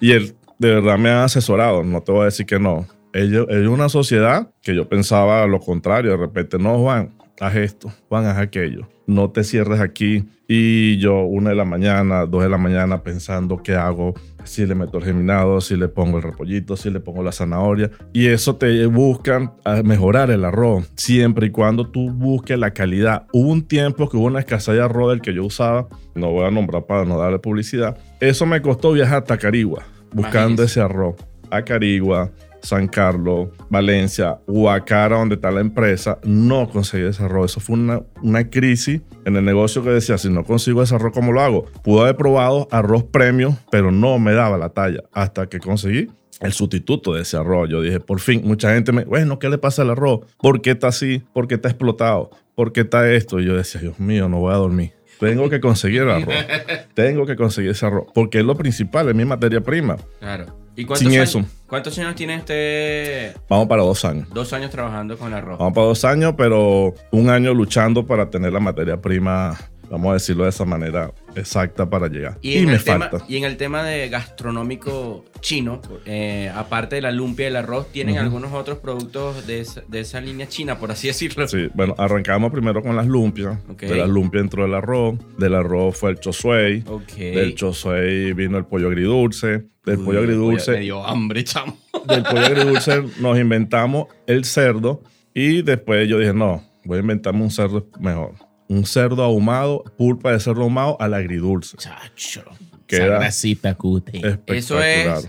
Y 0.00 0.12
él 0.12 0.34
de 0.60 0.74
verdad 0.74 0.98
me 0.98 1.08
ha 1.08 1.24
asesorado, 1.24 1.82
no 1.82 2.02
te 2.02 2.12
voy 2.12 2.22
a 2.22 2.24
decir 2.26 2.44
que 2.44 2.60
no. 2.60 2.86
Es 3.12 3.66
una 3.66 3.88
sociedad 3.88 4.52
que 4.62 4.76
yo 4.76 4.88
pensaba 4.88 5.44
lo 5.46 5.58
contrario, 5.58 6.12
de 6.12 6.16
repente, 6.18 6.58
no, 6.58 6.78
Juan, 6.78 7.14
haz 7.40 7.56
esto, 7.56 7.90
Juan, 8.08 8.26
haz 8.26 8.38
aquello, 8.38 8.86
no 9.06 9.30
te 9.30 9.42
cierres 9.42 9.80
aquí. 9.80 10.28
Y 10.46 10.98
yo, 10.98 11.22
una 11.22 11.50
de 11.50 11.56
la 11.56 11.64
mañana, 11.64 12.26
dos 12.26 12.42
de 12.42 12.48
la 12.48 12.58
mañana, 12.58 13.02
pensando 13.02 13.62
qué 13.62 13.74
hago, 13.74 14.14
si 14.44 14.66
le 14.66 14.74
meto 14.74 14.98
el 14.98 15.04
geminado, 15.04 15.60
si 15.60 15.76
le 15.76 15.88
pongo 15.88 16.18
el 16.18 16.24
repollito, 16.24 16.76
si 16.76 16.90
le 16.90 17.00
pongo 17.00 17.22
la 17.22 17.32
zanahoria. 17.32 17.90
Y 18.12 18.26
eso 18.26 18.56
te 18.56 18.84
buscan 18.86 19.52
a 19.64 19.82
mejorar 19.82 20.30
el 20.30 20.44
arroz, 20.44 20.90
siempre 20.94 21.46
y 21.46 21.50
cuando 21.50 21.88
tú 21.88 22.10
busques 22.10 22.58
la 22.58 22.72
calidad. 22.72 23.26
Hubo 23.32 23.48
un 23.48 23.62
tiempo 23.62 24.08
que 24.08 24.16
hubo 24.16 24.26
una 24.26 24.40
escasez 24.40 24.74
de 24.74 24.82
arroz 24.82 25.10
del 25.10 25.20
que 25.20 25.32
yo 25.32 25.44
usaba, 25.44 25.88
no 26.14 26.30
voy 26.32 26.44
a 26.44 26.50
nombrar 26.50 26.84
para 26.84 27.04
no 27.04 27.18
darle 27.18 27.38
publicidad. 27.38 27.96
Eso 28.20 28.44
me 28.44 28.60
costó 28.60 28.92
viajar 28.92 29.18
hasta 29.18 29.38
Carigua, 29.38 29.84
buscando 30.12 30.62
Imagínese. 30.62 30.64
ese 30.64 30.80
arroz. 30.80 31.16
A 31.50 31.62
Carigua, 31.62 32.30
San 32.62 32.86
Carlos, 32.86 33.48
Valencia, 33.68 34.38
Huacara, 34.46 35.18
donde 35.18 35.34
está 35.36 35.50
la 35.50 35.60
empresa, 35.60 36.18
no 36.24 36.68
conseguí 36.68 37.04
ese 37.04 37.24
arroz. 37.24 37.52
Eso 37.52 37.60
fue 37.60 37.74
una, 37.74 38.02
una 38.22 38.48
crisis 38.48 39.00
en 39.24 39.36
el 39.36 39.44
negocio 39.44 39.82
que 39.82 39.90
decía, 39.90 40.18
si 40.18 40.30
no 40.30 40.44
consigo 40.44 40.82
ese 40.82 40.94
arroz, 40.94 41.12
¿cómo 41.12 41.32
lo 41.32 41.40
hago? 41.40 41.64
Pude 41.82 42.02
haber 42.02 42.16
probado 42.16 42.68
arroz 42.70 43.04
premio, 43.04 43.56
pero 43.70 43.90
no 43.90 44.18
me 44.18 44.32
daba 44.32 44.58
la 44.58 44.70
talla 44.70 45.00
hasta 45.12 45.48
que 45.48 45.58
conseguí 45.58 46.08
el 46.40 46.52
sustituto 46.52 47.14
de 47.14 47.22
ese 47.22 47.36
arroz. 47.36 47.68
Yo 47.68 47.82
dije, 47.82 48.00
por 48.00 48.20
fin, 48.20 48.42
mucha 48.44 48.72
gente 48.74 48.92
me, 48.92 49.04
bueno, 49.04 49.38
¿qué 49.38 49.48
le 49.48 49.58
pasa 49.58 49.82
al 49.82 49.90
arroz? 49.90 50.20
¿Por 50.38 50.62
qué 50.62 50.70
está 50.70 50.88
así? 50.88 51.22
¿Por 51.32 51.48
qué 51.48 51.56
está 51.56 51.68
explotado? 51.68 52.30
¿Por 52.54 52.72
qué 52.72 52.82
está 52.82 53.10
esto? 53.12 53.40
Y 53.40 53.46
yo 53.46 53.56
decía, 53.56 53.80
Dios 53.80 53.98
mío, 54.00 54.28
no 54.28 54.38
voy 54.38 54.52
a 54.52 54.56
dormir. 54.56 54.92
Tengo 55.20 55.50
que 55.50 55.60
conseguir 55.60 56.02
arroz. 56.02 56.34
Tengo 56.94 57.26
que 57.26 57.36
conseguir 57.36 57.70
ese 57.70 57.86
arroz. 57.86 58.06
Porque 58.14 58.38
es 58.38 58.44
lo 58.44 58.56
principal, 58.56 59.08
es 59.08 59.14
mi 59.14 59.24
materia 59.24 59.60
prima. 59.60 59.96
Claro. 60.18 60.46
¿Y 60.76 60.84
cuántos 60.84 61.00
Sin 61.00 61.08
años, 61.18 61.28
eso. 61.28 61.44
¿Cuántos 61.66 61.98
años 61.98 62.14
tiene 62.14 62.36
este? 62.36 63.34
Vamos 63.48 63.68
para 63.68 63.82
dos 63.82 64.04
años. 64.04 64.28
Dos 64.32 64.52
años 64.52 64.70
trabajando 64.70 65.18
con 65.18 65.34
arroz. 65.34 65.58
Vamos 65.58 65.74
para 65.74 65.86
dos 65.88 66.04
años, 66.04 66.34
pero 66.38 66.94
un 67.10 67.28
año 67.28 67.52
luchando 67.52 68.06
para 68.06 68.30
tener 68.30 68.52
la 68.52 68.60
materia 68.60 69.00
prima, 69.00 69.58
vamos 69.90 70.10
a 70.10 70.14
decirlo 70.14 70.44
de 70.44 70.50
esa 70.50 70.64
manera, 70.64 71.12
exacta 71.34 71.90
para 71.90 72.08
llegar. 72.08 72.38
Y, 72.40 72.60
me 72.60 72.78
tema, 72.78 73.08
falta. 73.10 73.24
y 73.28 73.36
en 73.36 73.44
el 73.44 73.56
tema 73.56 73.82
de 73.82 74.08
gastronómico 74.08 75.24
chino, 75.40 75.82
eh, 76.06 76.50
aparte 76.54 76.96
de 76.96 77.02
la 77.02 77.10
lumpia 77.10 77.44
y 77.44 77.46
el 77.48 77.56
arroz, 77.56 77.90
¿tienen 77.90 78.18
algunos 78.18 78.52
otros 78.52 78.78
productos 78.78 79.46
de 79.46 79.60
esa, 79.60 79.82
de 79.88 80.00
esa 80.00 80.20
línea 80.20 80.48
china, 80.48 80.78
por 80.78 80.92
así 80.92 81.08
decirlo? 81.08 81.48
Sí, 81.48 81.68
bueno, 81.74 81.94
arrancamos 81.98 82.52
primero 82.52 82.82
con 82.82 82.94
las 82.94 83.06
lumpias. 83.06 83.58
De 83.78 83.96
las 83.96 84.08
lumpias 84.08 84.44
entró 84.44 84.64
el 84.64 84.74
arroz. 84.74 85.18
Del 85.38 85.54
arroz 85.54 85.96
fue 85.96 86.10
el 86.10 86.20
chosuey. 86.20 86.84
Del 87.16 87.54
chosuey 87.54 88.32
vino 88.32 88.58
el 88.58 88.64
pollo 88.64 88.88
agridulce. 88.88 89.64
Del 89.84 89.98
Uy, 89.98 90.04
pollo 90.04 90.18
agridulce. 90.20 90.72
Me 90.72 90.80
dio 90.80 91.04
hambre, 91.04 91.42
chamo. 91.42 91.76
del 92.06 92.22
pollo 92.22 92.46
agridulce 92.46 93.02
nos 93.20 93.38
inventamos 93.38 94.06
el 94.26 94.44
cerdo. 94.44 95.02
Y 95.34 95.62
después 95.62 96.08
yo 96.08 96.18
dije, 96.18 96.34
no, 96.34 96.62
voy 96.84 96.98
a 96.98 97.00
inventarme 97.00 97.42
un 97.42 97.50
cerdo 97.50 97.86
mejor. 97.98 98.34
Un 98.70 98.86
cerdo 98.86 99.22
ahumado, 99.24 99.82
pulpa 99.98 100.30
de 100.32 100.38
cerdo 100.40 100.62
ahumado 100.62 100.96
al 101.00 101.14
agridulce. 101.14 101.76
Chacho. 101.76 102.42
Queda 102.86 103.18
grasita 103.18 103.74
cute. 103.74 104.38
Eso 104.46 104.80
es 104.82 105.28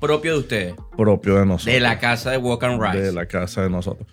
propio 0.00 0.32
de 0.34 0.38
ustedes, 0.38 0.74
propio 0.96 1.36
de 1.36 1.46
nosotros. 1.46 1.74
de 1.74 1.80
la 1.80 1.98
casa 1.98 2.30
de 2.32 2.36
Walk 2.38 2.62
and 2.64 2.82
Rice. 2.82 3.00
de 3.02 3.12
la 3.12 3.26
casa 3.26 3.62
de 3.62 3.70
nosotros. 3.70 4.06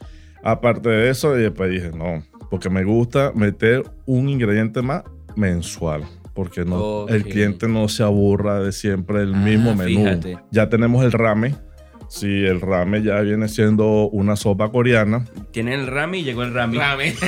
Aparte 0.43 0.87
de 0.89 1.09
eso, 1.09 1.37
y 1.37 1.41
después 1.41 1.69
dije, 1.71 1.91
no, 1.91 2.23
porque 2.49 2.69
me 2.69 2.83
gusta 2.83 3.31
meter 3.35 3.83
un 4.05 4.29
ingrediente 4.29 4.81
más 4.81 5.03
mensual. 5.35 6.03
Porque 6.33 6.63
no, 6.63 7.05
el 7.09 7.23
cliente 7.25 7.67
no 7.67 7.89
se 7.89 8.01
aburra 8.03 8.59
de 8.61 8.71
siempre 8.71 9.23
el 9.23 9.33
Ah, 9.33 9.37
mismo 9.39 9.75
menú. 9.75 9.99
fíjate. 9.99 10.37
Ya 10.51 10.69
tenemos 10.69 11.03
el 11.03 11.11
rame. 11.11 11.55
Sí, 12.09 12.43
el 12.45 12.59
rame 12.59 13.01
ya 13.03 13.21
viene 13.21 13.47
siendo 13.47 14.09
una 14.09 14.35
sopa 14.35 14.69
coreana. 14.71 15.25
Tienen 15.51 15.79
el 15.79 15.87
rami 15.87 16.19
y 16.19 16.23
llegó 16.23 16.43
el 16.43 16.53
rami. 16.53 16.77
Rame. 16.77 17.13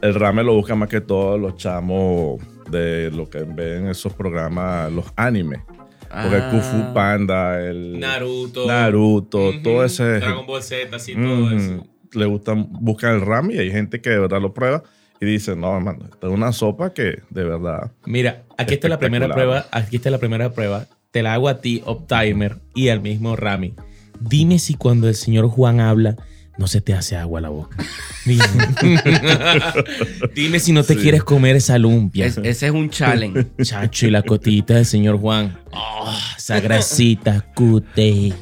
El 0.00 0.14
rame 0.14 0.44
lo 0.44 0.54
buscan 0.54 0.78
más 0.78 0.88
que 0.88 1.00
todos 1.00 1.40
los 1.40 1.56
chamos 1.56 2.40
de 2.70 3.10
lo 3.10 3.28
que 3.28 3.42
ven 3.42 3.88
esos 3.88 4.12
programas, 4.12 4.92
los 4.92 5.06
animes. 5.16 5.60
Porque 6.08 6.36
el 6.36 6.42
Kung 6.50 6.62
Fu 6.62 6.76
Ah. 6.76 6.92
Panda, 6.94 7.60
el 7.68 7.98
Naruto. 7.98 8.64
Naruto, 8.66 9.48
Ujú. 9.48 9.62
todo 9.62 9.84
ese. 9.84 10.04
Dragon 10.20 10.46
Ball 10.46 10.62
Z, 10.62 10.94
así 10.94 11.14
todo 11.14 11.50
eso. 11.50 11.84
Le 12.12 12.26
gustan, 12.26 12.68
buscan 12.70 13.14
el 13.16 13.22
rami 13.22 13.54
y 13.54 13.58
hay 13.58 13.70
gente 13.72 14.00
que 14.00 14.10
de 14.10 14.20
verdad 14.20 14.40
lo 14.40 14.54
prueba 14.54 14.84
y 15.20 15.26
dice, 15.26 15.56
no, 15.56 15.76
hermano, 15.76 16.04
esta 16.10 16.28
es 16.28 16.32
una 16.32 16.52
sopa 16.52 16.94
que 16.94 17.18
de 17.30 17.44
verdad. 17.44 17.90
Mira, 18.06 18.44
aquí 18.56 18.74
está 18.74 18.88
la 18.88 18.98
primera 19.00 19.28
prueba. 19.28 19.66
Aquí 19.72 19.96
está 19.96 20.10
la 20.10 20.18
primera 20.18 20.52
prueba. 20.52 20.86
Te 21.10 21.22
la 21.22 21.32
hago 21.34 21.48
a 21.48 21.60
ti, 21.62 21.82
Optimer, 21.86 22.56
y 22.74 22.90
al 22.90 23.00
mismo 23.00 23.34
Rami. 23.34 23.72
Dime 24.20 24.58
si 24.58 24.74
cuando 24.74 25.08
el 25.08 25.14
señor 25.14 25.48
Juan 25.48 25.80
habla, 25.80 26.16
no 26.58 26.66
se 26.66 26.82
te 26.82 26.92
hace 26.92 27.16
agua 27.16 27.40
la 27.40 27.48
boca. 27.48 27.78
Dime, 28.26 28.44
Dime 30.34 30.60
si 30.60 30.72
no 30.72 30.82
te 30.84 30.94
Sí. 30.94 31.00
quieres 31.00 31.22
comer 31.24 31.56
esa 31.56 31.78
lumpia. 31.78 32.26
Es- 32.26 32.36
ese 32.36 32.66
es 32.66 32.72
un 32.72 32.90
challenge. 32.90 33.46
Chacho, 33.62 34.06
y 34.06 34.10
la 34.10 34.22
cotita 34.22 34.74
del 34.74 34.84
señor 34.84 35.18
Juan. 35.18 35.58
Oh, 35.72 36.14
esa 36.36 36.60
grasita 36.60 37.40
cute. 37.54 38.34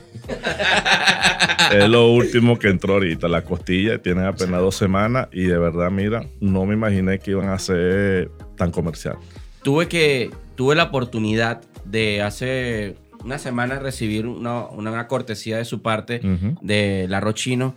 Es 1.73 1.89
lo 1.89 2.11
último 2.11 2.59
que 2.59 2.69
entró 2.69 2.95
ahorita. 2.95 3.29
La 3.29 3.43
costilla 3.43 3.99
tienen 4.03 4.25
apenas 4.25 4.61
dos 4.61 4.75
semanas 4.75 5.29
y 5.33 5.43
de 5.45 5.57
verdad, 5.57 5.91
mira, 5.93 6.27
no 6.41 6.65
me 6.67 6.75
imaginé 6.75 7.21
que 7.21 7.31
iban 7.31 7.49
a 7.49 7.59
ser 7.61 8.29
tan 8.57 8.73
comercial. 8.73 9.17
tuve 9.63 9.87
que 9.87 10.31
tuve 10.57 10.75
la 10.75 10.85
oportunidad 10.85 11.63
de 11.85 12.23
hace 12.23 12.97
una 13.25 13.39
semana 13.39 13.79
recibir 13.79 14.27
una, 14.27 14.67
una 14.67 15.07
cortesía 15.09 15.57
de 15.59 15.65
su 15.65 15.83
parte 15.83 16.21
Ujú. 16.25 16.59
del 16.61 17.13
arroz 17.15 17.35
chino 17.35 17.75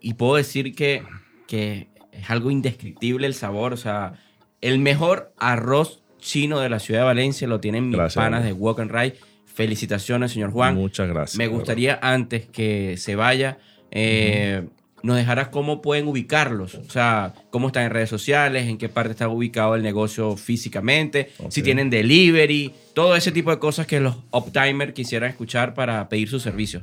y 0.00 0.14
puedo 0.14 0.36
decir 0.36 0.74
que, 0.74 1.02
que 1.46 1.88
es 2.12 2.30
algo 2.30 2.50
indescriptible 2.50 3.26
el 3.26 3.34
sabor, 3.34 3.72
o 3.72 3.76
sea, 3.76 4.14
el 4.60 4.78
mejor 4.78 5.32
arroz 5.38 6.02
chino 6.18 6.60
de 6.60 6.68
la 6.68 6.78
ciudad 6.78 7.00
de 7.00 7.06
Valencia 7.06 7.46
lo 7.46 7.60
tienen 7.60 7.88
mis 7.88 7.96
Gracias, 7.96 8.22
panas 8.24 8.44
de. 8.44 8.52
Walk 8.52 8.80
and 8.80 8.90
Ride. 8.90 9.14
Felicitaciones, 9.44 10.32
señor 10.32 10.50
Juan. 10.50 10.74
Muchas 10.74 11.08
gracias. 11.08 11.38
Me 11.38 11.44
de 11.44 11.50
gustaría 11.50 11.98
antes 12.02 12.46
que 12.46 12.96
se 12.98 13.16
vaya, 13.16 13.58
eh, 13.90 14.66
nos 15.06 15.16
dejaras 15.16 15.48
cómo 15.48 15.80
pueden 15.80 16.08
ubicarlos. 16.08 16.74
O 16.74 16.90
sea, 16.90 17.32
cómo 17.50 17.68
están 17.68 17.84
en 17.84 17.90
redes 17.90 18.10
sociales, 18.10 18.66
en 18.66 18.76
qué 18.76 18.88
parte 18.88 19.12
está 19.12 19.28
ubicado 19.28 19.76
el 19.76 19.82
negocio 19.82 20.36
físicamente, 20.36 21.30
si 21.48 21.62
tienen 21.62 21.90
delivery, 21.90 22.74
todo 22.92 23.14
ese 23.14 23.30
tipo 23.30 23.50
de 23.50 23.58
cosas 23.58 23.86
que 23.86 24.00
los 24.00 24.16
Optimer 24.30 24.92
quisieran 24.92 25.30
escuchar 25.30 25.74
para 25.74 26.08
pedir 26.08 26.28
sus 26.28 26.42
servicios. 26.42 26.82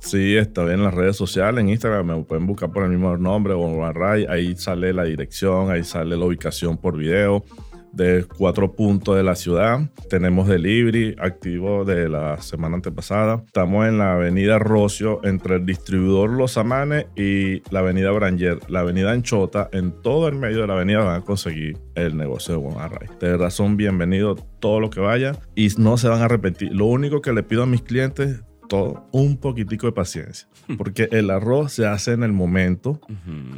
Sí, 0.00 0.36
está 0.36 0.64
bien 0.64 0.78
en 0.78 0.84
las 0.84 0.94
redes 0.94 1.16
sociales, 1.16 1.60
en 1.60 1.68
Instagram 1.68 2.06
me 2.06 2.24
pueden 2.24 2.46
buscar 2.46 2.72
por 2.72 2.84
el 2.84 2.90
mismo 2.90 3.16
nombre 3.16 3.52
o 3.52 3.92
Ray, 3.92 4.26
ahí 4.28 4.56
sale 4.56 4.92
la 4.92 5.04
dirección, 5.04 5.70
ahí 5.70 5.84
sale 5.84 6.16
la 6.16 6.24
ubicación 6.24 6.76
por 6.76 6.96
video. 6.96 7.44
De 7.92 8.24
cuatro 8.38 8.72
puntos 8.72 9.16
de 9.16 9.22
la 9.22 9.34
ciudad. 9.34 9.80
Tenemos 10.08 10.48
delivery 10.48 11.16
activo 11.18 11.84
de 11.84 12.08
la 12.08 12.40
semana 12.40 12.76
antepasada. 12.76 13.42
Estamos 13.46 13.86
en 13.86 13.98
la 13.98 14.14
avenida 14.14 14.58
Rocio, 14.58 15.20
entre 15.24 15.56
el 15.56 15.66
distribuidor 15.66 16.30
Los 16.30 16.56
Amanes 16.56 17.06
y 17.16 17.62
la 17.70 17.80
avenida 17.80 18.10
Branger, 18.10 18.58
la 18.68 18.80
avenida 18.80 19.12
Anchota. 19.12 19.68
En 19.72 19.92
todo 20.02 20.28
el 20.28 20.36
medio 20.36 20.62
de 20.62 20.66
la 20.66 20.74
avenida 20.74 21.04
van 21.04 21.20
a 21.20 21.24
conseguir 21.24 21.78
el 21.94 22.16
negocio 22.16 22.54
de 22.54 22.60
Guanarray. 22.60 23.08
De 23.20 23.30
verdad 23.30 23.50
son 23.50 23.76
bienvenidos 23.76 24.42
todo 24.60 24.80
lo 24.80 24.90
que 24.90 25.00
vaya 25.00 25.32
y 25.54 25.68
no 25.78 25.96
se 25.96 26.08
van 26.08 26.22
a 26.22 26.28
repetir. 26.28 26.72
Lo 26.72 26.86
único 26.86 27.20
que 27.20 27.32
le 27.32 27.42
pido 27.42 27.62
a 27.62 27.66
mis 27.66 27.82
clientes 27.82 28.42
todo, 28.68 29.06
un 29.12 29.36
poquitico 29.36 29.86
de 29.86 29.92
paciencia, 29.92 30.48
porque 30.78 31.08
el 31.12 31.30
arroz 31.30 31.72
se 31.72 31.86
hace 31.86 32.12
en 32.12 32.22
el 32.22 32.32
momento 32.32 33.00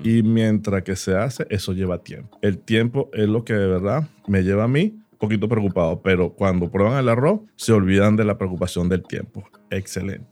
y 0.02 0.22
mientras 0.22 0.82
que 0.82 0.96
se 0.96 1.16
hace, 1.16 1.46
eso 1.50 1.72
lleva 1.72 1.98
tiempo. 1.98 2.38
El 2.42 2.58
tiempo 2.58 3.10
es 3.12 3.28
lo 3.28 3.44
que 3.44 3.54
de 3.54 3.66
verdad 3.66 4.08
me 4.26 4.42
lleva 4.42 4.64
a 4.64 4.68
mí 4.68 4.94
un 5.12 5.18
poquito 5.18 5.48
preocupado, 5.48 6.02
pero 6.02 6.32
cuando 6.34 6.70
prueban 6.70 6.98
el 6.98 7.08
arroz, 7.08 7.40
se 7.56 7.72
olvidan 7.72 8.16
de 8.16 8.24
la 8.24 8.36
preocupación 8.36 8.88
del 8.88 9.02
tiempo. 9.02 9.48
Excelente. 9.70 10.26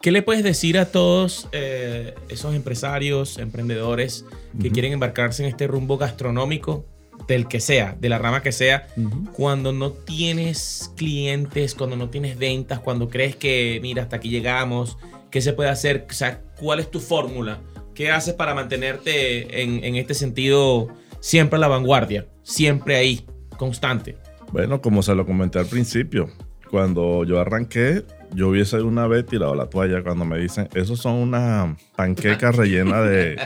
¿Qué 0.00 0.12
le 0.12 0.22
puedes 0.22 0.44
decir 0.44 0.78
a 0.78 0.86
todos 0.86 1.48
eh, 1.50 2.14
esos 2.28 2.54
empresarios, 2.54 3.38
emprendedores 3.38 4.24
que 4.60 4.70
quieren 4.70 4.92
embarcarse 4.92 5.42
en 5.42 5.48
este 5.48 5.66
rumbo 5.66 5.98
gastronómico? 5.98 6.86
Del 7.26 7.48
que 7.48 7.60
sea, 7.60 7.96
de 7.98 8.08
la 8.08 8.18
rama 8.18 8.42
que 8.42 8.52
sea, 8.52 8.86
cuando 9.32 9.72
no 9.72 9.92
tienes 9.92 10.92
clientes, 10.96 11.74
cuando 11.74 11.96
no 11.96 12.08
tienes 12.08 12.38
ventas, 12.38 12.80
cuando 12.80 13.08
crees 13.08 13.36
que, 13.36 13.78
mira, 13.82 14.02
hasta 14.02 14.16
aquí 14.16 14.30
llegamos, 14.30 14.98
¿qué 15.30 15.40
se 15.40 15.52
puede 15.52 15.70
hacer? 15.70 16.06
O 16.08 16.12
sea, 16.12 16.42
¿cuál 16.58 16.80
es 16.80 16.90
tu 16.90 17.00
fórmula? 17.00 17.60
¿Qué 17.94 18.10
haces 18.10 18.34
para 18.34 18.54
mantenerte 18.54 19.62
en, 19.62 19.84
en 19.84 19.96
este 19.96 20.14
sentido 20.14 20.88
siempre 21.20 21.56
a 21.56 21.60
la 21.60 21.68
vanguardia? 21.68 22.26
Siempre 22.42 22.96
ahí, 22.96 23.26
constante. 23.56 24.16
Bueno, 24.52 24.80
como 24.80 25.02
se 25.02 25.14
lo 25.14 25.26
comenté 25.26 25.58
al 25.58 25.66
principio, 25.66 26.30
cuando 26.70 27.24
yo 27.24 27.40
arranqué, 27.40 28.04
yo 28.32 28.48
hubiese 28.48 28.80
una 28.80 29.06
vez 29.06 29.26
tirado 29.26 29.54
la 29.54 29.66
toalla 29.66 30.02
cuando 30.02 30.24
me 30.24 30.38
dicen, 30.38 30.68
esos 30.74 31.00
son 31.00 31.14
unas 31.14 31.76
panquecas 31.96 32.54
rellenas 32.56 33.06
de, 33.08 33.36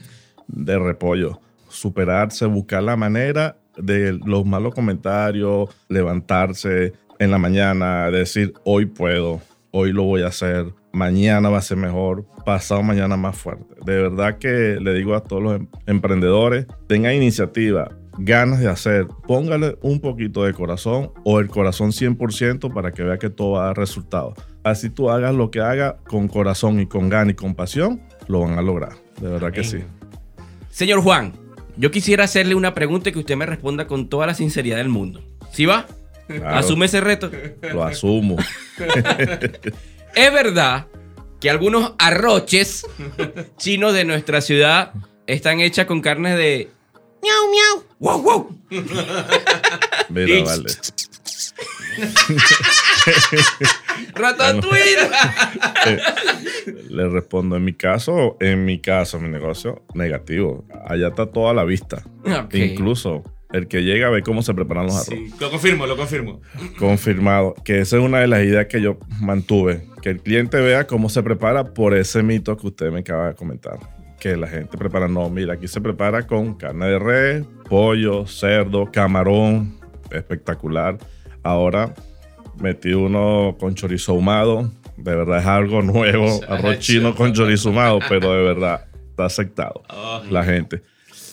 de 0.48 0.78
repollo 0.78 1.41
superarse, 1.72 2.46
buscar 2.46 2.82
la 2.82 2.96
manera 2.96 3.56
de 3.76 4.18
los 4.24 4.44
malos 4.44 4.74
comentarios, 4.74 5.70
levantarse 5.88 6.92
en 7.18 7.30
la 7.30 7.38
mañana, 7.38 8.10
decir, 8.10 8.52
hoy 8.64 8.86
puedo, 8.86 9.40
hoy 9.70 9.92
lo 9.92 10.04
voy 10.04 10.22
a 10.22 10.28
hacer, 10.28 10.72
mañana 10.92 11.48
va 11.48 11.58
a 11.58 11.62
ser 11.62 11.76
mejor, 11.76 12.26
pasado 12.44 12.82
mañana 12.82 13.16
más 13.16 13.36
fuerte. 13.36 13.74
De 13.84 14.00
verdad 14.02 14.38
que 14.38 14.78
le 14.80 14.94
digo 14.94 15.14
a 15.14 15.22
todos 15.22 15.42
los 15.42 15.56
em-, 15.56 15.68
emprendedores, 15.86 16.66
tengan 16.86 17.14
iniciativa, 17.14 17.90
ganas 18.18 18.60
de 18.60 18.68
hacer, 18.68 19.06
póngale 19.26 19.76
un 19.82 20.00
poquito 20.00 20.44
de 20.44 20.52
corazón 20.52 21.12
o 21.24 21.40
el 21.40 21.48
corazón 21.48 21.90
100% 21.90 22.72
para 22.72 22.92
que 22.92 23.02
vea 23.02 23.18
que 23.18 23.30
todo 23.30 23.52
va 23.52 23.62
a 23.62 23.66
dar 23.66 23.76
resultados. 23.76 24.34
Así 24.64 24.90
tú 24.90 25.10
hagas 25.10 25.34
lo 25.34 25.50
que 25.50 25.60
hagas 25.60 25.94
con 26.06 26.28
corazón 26.28 26.80
y 26.80 26.86
con 26.86 27.08
ganas 27.08 27.32
y 27.32 27.34
con 27.34 27.54
pasión, 27.54 28.02
lo 28.28 28.40
van 28.40 28.58
a 28.58 28.62
lograr. 28.62 28.92
De 29.20 29.28
verdad 29.28 29.52
que 29.52 29.64
sí. 29.64 29.78
Señor 30.70 31.02
Juan, 31.02 31.32
yo 31.82 31.90
quisiera 31.90 32.22
hacerle 32.22 32.54
una 32.54 32.74
pregunta 32.74 33.08
y 33.08 33.12
que 33.12 33.18
usted 33.18 33.34
me 33.34 33.44
responda 33.44 33.88
con 33.88 34.08
toda 34.08 34.28
la 34.28 34.34
sinceridad 34.34 34.76
del 34.76 34.88
mundo. 34.88 35.20
¿Sí 35.50 35.66
va? 35.66 35.88
¿Asume 36.46 36.86
ese 36.86 37.00
reto? 37.00 37.28
Lo 37.72 37.82
asumo. 37.82 38.36
¿Es 40.14 40.32
verdad 40.32 40.86
que 41.40 41.50
algunos 41.50 41.94
arroches 41.98 42.86
chinos 43.56 43.94
de 43.94 44.04
nuestra 44.04 44.40
ciudad 44.40 44.92
están 45.26 45.58
hechas 45.58 45.86
con 45.86 46.00
carne 46.00 46.36
de 46.36 46.70
miau 47.20 47.50
miau? 47.50 47.84
¡Wow, 47.98 48.22
wow! 48.22 48.58
Mira, 50.08 50.44
vale. 50.44 50.70
¡Ratatouille! 54.14 54.96
Le 56.88 57.08
respondo, 57.08 57.56
en 57.56 57.64
mi 57.64 57.72
caso, 57.72 58.36
en 58.40 58.64
mi 58.64 58.80
caso, 58.80 59.20
mi 59.20 59.28
negocio, 59.28 59.82
negativo. 59.94 60.64
Allá 60.86 61.08
está 61.08 61.26
toda 61.26 61.54
la 61.54 61.64
vista. 61.64 62.02
Incluso 62.52 63.24
el 63.52 63.68
que 63.68 63.82
llega 63.82 64.06
a 64.06 64.10
ver 64.10 64.22
cómo 64.22 64.42
se 64.42 64.54
preparan 64.54 64.86
los 64.86 65.08
arroz. 65.08 65.40
lo 65.40 65.50
confirmo, 65.50 65.86
lo 65.86 65.96
confirmo. 65.96 66.40
Confirmado. 66.78 67.54
Que 67.64 67.80
esa 67.80 67.98
es 67.98 68.02
una 68.02 68.20
de 68.20 68.26
las 68.26 68.42
ideas 68.42 68.66
que 68.66 68.80
yo 68.80 68.98
mantuve. 69.20 69.86
Que 70.00 70.10
el 70.10 70.22
cliente 70.22 70.58
vea 70.58 70.86
cómo 70.86 71.08
se 71.08 71.22
prepara 71.22 71.74
por 71.74 71.94
ese 71.94 72.22
mito 72.22 72.56
que 72.56 72.66
usted 72.66 72.90
me 72.90 73.00
acaba 73.00 73.28
de 73.28 73.34
comentar. 73.34 73.78
Que 74.18 74.36
la 74.36 74.48
gente 74.48 74.78
prepara, 74.78 75.08
no, 75.08 75.28
mira, 75.28 75.54
aquí 75.54 75.68
se 75.68 75.80
prepara 75.80 76.26
con 76.26 76.54
carne 76.54 76.86
de 76.86 76.98
res, 76.98 77.44
pollo, 77.68 78.26
cerdo, 78.26 78.90
camarón, 78.90 79.78
espectacular. 80.10 80.96
Ahora 81.42 81.94
metí 82.60 82.92
uno 82.92 83.56
con 83.58 83.74
chorizo 83.74 84.12
ahumado. 84.12 84.70
De 84.96 85.16
verdad 85.16 85.40
es 85.40 85.46
algo 85.46 85.82
nuevo. 85.82 86.40
Arroz 86.48 86.78
chino 86.78 87.14
con 87.14 87.32
chorizo 87.32 87.70
ahumado, 87.70 87.98
pero 88.08 88.32
de 88.32 88.42
verdad 88.42 88.86
está 89.10 89.24
aceptado 89.26 89.82
la 90.30 90.44
gente. 90.44 90.82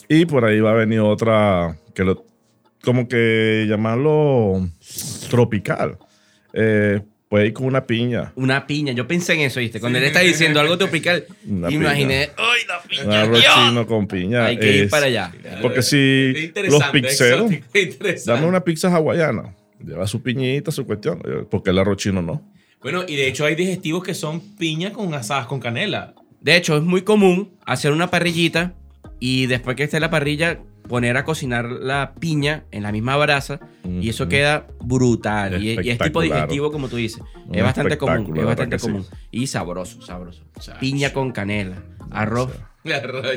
Y 0.07 0.25
por 0.25 0.45
ahí 0.45 0.59
va 0.59 0.71
a 0.71 0.75
venir 0.75 1.01
otra 1.01 1.77
que 1.93 2.03
lo, 2.03 2.25
como 2.83 3.07
que 3.07 3.65
llamarlo 3.69 4.67
tropical. 5.29 5.97
Eh, 6.53 7.01
puede 7.27 7.47
ir 7.47 7.53
con 7.53 7.67
una 7.67 7.85
piña. 7.85 8.33
Una 8.35 8.65
piña. 8.65 8.93
Yo 8.93 9.07
pensé 9.07 9.33
en 9.33 9.41
eso, 9.41 9.59
¿viste? 9.59 9.79
Cuando 9.79 9.99
él 9.99 10.05
está 10.05 10.21
diciendo 10.21 10.59
algo 10.59 10.77
tropical, 10.77 11.25
imaginé, 11.45 12.31
¡ay, 12.37 12.61
la 12.67 12.81
piña! 12.81 13.03
Un 13.05 13.13
arroz 13.13 13.43
chino 13.43 13.87
con 13.87 14.07
piña. 14.07 14.45
Hay 14.45 14.57
que 14.57 14.77
ir 14.77 14.89
para 14.89 15.05
allá. 15.05 15.31
Porque 15.61 15.83
si 15.83 16.51
los 16.67 16.83
pixeros, 16.85 17.51
dame 18.25 18.47
una 18.47 18.63
pizza 18.63 18.93
hawaiana. 18.93 19.53
Lleva 19.83 20.07
su 20.07 20.21
piñita, 20.21 20.71
su 20.71 20.85
cuestión. 20.85 21.21
Eh, 21.25 21.45
porque 21.49 21.69
el 21.69 21.79
arroz 21.79 21.97
chino 21.97 22.21
no. 22.21 22.41
Bueno, 22.81 23.03
y 23.07 23.15
de 23.15 23.27
hecho 23.27 23.45
hay 23.45 23.55
digestivos 23.55 24.03
que 24.03 24.13
son 24.13 24.39
piña 24.57 24.93
con 24.93 25.13
asadas 25.13 25.47
con 25.47 25.59
canela. 25.59 26.15
De 26.41 26.55
hecho, 26.55 26.77
es 26.77 26.83
muy 26.83 27.01
común 27.01 27.51
hacer 27.65 27.91
una 27.91 28.09
parrillita 28.09 28.73
y 29.19 29.47
después 29.47 29.75
que 29.75 29.83
esté 29.83 29.99
la 29.99 30.09
parrilla, 30.09 30.59
poner 30.87 31.17
a 31.17 31.25
cocinar 31.25 31.65
la 31.69 32.13
piña 32.19 32.63
en 32.71 32.83
la 32.83 32.91
misma 32.91 33.17
brasa 33.17 33.59
y 33.83 34.07
eso 34.09 34.29
queda 34.29 34.67
brutal. 34.81 35.61
Y, 35.61 35.89
es 35.89 35.97
tipo 35.97 36.21
digestivo, 36.21 36.71
como 36.71 36.87
tú 36.87 36.95
dices. 36.95 37.21
es 37.51 37.63
bastante 37.63 37.97
común. 37.97 38.37
Es 38.37 38.45
bastante 38.45 38.79
común. 38.79 39.05
Y 39.31 39.47
sabroso, 39.47 40.01
sabroso. 40.01 40.43
piña 40.79 41.11
con 41.11 41.31
canela. 41.31 41.83
Arroz. 42.11 42.51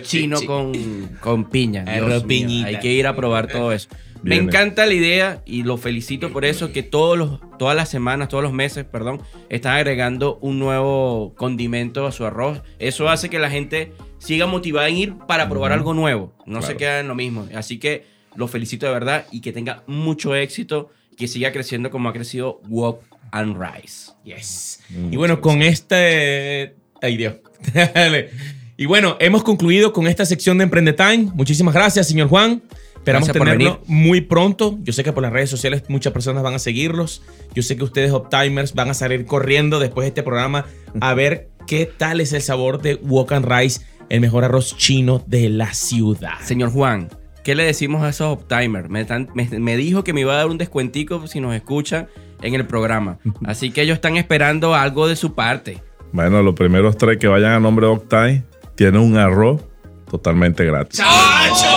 chino 0.02 0.38
con, 0.46 0.72
con 1.20 1.50
piña. 1.50 1.84
Arroz 1.86 2.24
piñita. 2.24 2.68
Hay 2.68 2.78
que 2.78 2.92
ir 2.92 3.08
a 3.08 3.16
probar 3.16 3.48
todo 3.48 3.72
eso. 3.72 3.88
Me 4.22 4.36
encanta 4.36 4.86
la 4.86 4.94
idea 4.94 5.42
y 5.44 5.64
lo 5.64 5.76
felicito 5.76 6.32
por 6.32 6.44
eso, 6.44 6.72
que 6.72 6.82
todos 6.82 7.18
los, 7.18 7.40
todas 7.58 7.76
las 7.76 7.88
semanas, 7.88 8.28
todos 8.28 8.44
los 8.44 8.52
meses, 8.52 8.84
perdón, 8.84 9.20
están 9.48 9.76
agregando 9.76 10.38
un 10.40 10.58
nuevo 10.58 11.34
condimento 11.36 12.06
a 12.06 12.12
su 12.12 12.24
arroz. 12.24 12.62
Eso 12.78 13.08
hace 13.08 13.28
que 13.28 13.38
la 13.38 13.50
gente 13.50 13.92
siga 14.18 14.46
motivada 14.46 14.88
en 14.88 14.96
ir 14.96 15.14
para 15.26 15.48
probar 15.48 15.72
algo 15.72 15.94
nuevo. 15.94 16.32
No 16.46 16.62
se 16.62 16.76
queda 16.76 17.00
en 17.00 17.08
lo 17.08 17.14
mismo. 17.14 17.48
Así 17.54 17.78
que 17.78 18.04
lo 18.36 18.48
felicito 18.48 18.86
de 18.86 18.92
verdad 18.92 19.26
y 19.30 19.40
que 19.40 19.52
tenga 19.52 19.82
mucho 19.86 20.34
éxito, 20.34 20.90
que 21.16 21.28
siga 21.28 21.52
creciendo 21.52 21.90
como 21.90 22.08
ha 22.08 22.12
crecido 22.12 22.60
Walk 22.68 23.00
and 23.32 23.56
Rise. 23.60 24.12
Yes. 24.24 24.80
y 25.10 25.16
bueno, 25.16 25.40
con 25.40 25.62
este... 25.62 26.76
Ay, 27.00 27.16
Dios. 27.16 27.34
y 28.76 28.86
bueno, 28.86 29.16
hemos 29.18 29.42
concluido 29.42 29.92
con 29.92 30.06
esta 30.06 30.24
sección 30.24 30.58
de 30.58 30.64
Emprende 30.64 30.92
Time. 30.92 31.30
Muchísimas 31.34 31.74
gracias, 31.74 32.06
señor 32.06 32.28
Juan. 32.28 32.62
Esperamos 33.02 33.32
tenerlo 33.32 33.82
muy 33.88 34.20
pronto. 34.20 34.78
Yo 34.82 34.92
sé 34.92 35.02
que 35.02 35.12
por 35.12 35.24
las 35.24 35.32
redes 35.32 35.50
sociales 35.50 35.82
muchas 35.88 36.12
personas 36.12 36.44
van 36.44 36.54
a 36.54 36.60
seguirlos. 36.60 37.22
Yo 37.52 37.64
sé 37.64 37.76
que 37.76 37.82
ustedes, 37.82 38.12
Optimers, 38.12 38.74
van 38.74 38.90
a 38.90 38.94
salir 38.94 39.26
corriendo 39.26 39.80
después 39.80 40.04
de 40.04 40.08
este 40.10 40.22
programa 40.22 40.66
a 41.00 41.12
ver 41.12 41.50
qué 41.66 41.86
tal 41.86 42.20
es 42.20 42.32
el 42.32 42.42
sabor 42.42 42.80
de 42.80 42.94
Walk 42.94 43.32
and 43.32 43.50
Rice, 43.50 43.80
el 44.08 44.20
mejor 44.20 44.44
arroz 44.44 44.76
chino 44.76 45.20
de 45.26 45.48
la 45.48 45.74
ciudad. 45.74 46.38
Señor 46.44 46.70
Juan, 46.70 47.08
¿qué 47.42 47.56
le 47.56 47.64
decimos 47.64 48.04
a 48.04 48.10
esos 48.10 48.28
Optimers? 48.28 48.88
Me, 48.88 49.04
me, 49.34 49.76
dijo 49.76 50.04
que 50.04 50.12
me 50.12 50.20
iba 50.20 50.34
a 50.34 50.36
dar 50.36 50.46
un 50.46 50.58
descuentico 50.58 51.26
si 51.26 51.40
nos 51.40 51.56
escuchan 51.56 52.06
en 52.40 52.54
el 52.54 52.68
programa. 52.68 53.18
Así 53.44 53.72
que 53.72 53.82
ellos 53.82 53.96
están 53.96 54.16
esperando 54.16 54.76
algo 54.76 55.08
de 55.08 55.16
su 55.16 55.34
parte. 55.34 55.82
Bueno, 56.12 56.40
los 56.40 56.54
primeros 56.54 56.96
tres 56.96 57.18
que 57.18 57.26
vayan 57.26 57.50
a 57.50 57.58
nombre 57.58 57.84
de 57.84 57.94
Optime 57.94 58.44
tienen 58.76 59.00
un 59.00 59.16
arroz 59.16 59.60
totalmente 60.08 60.64
gratis. 60.64 61.00
¡Chacho! 61.00 61.71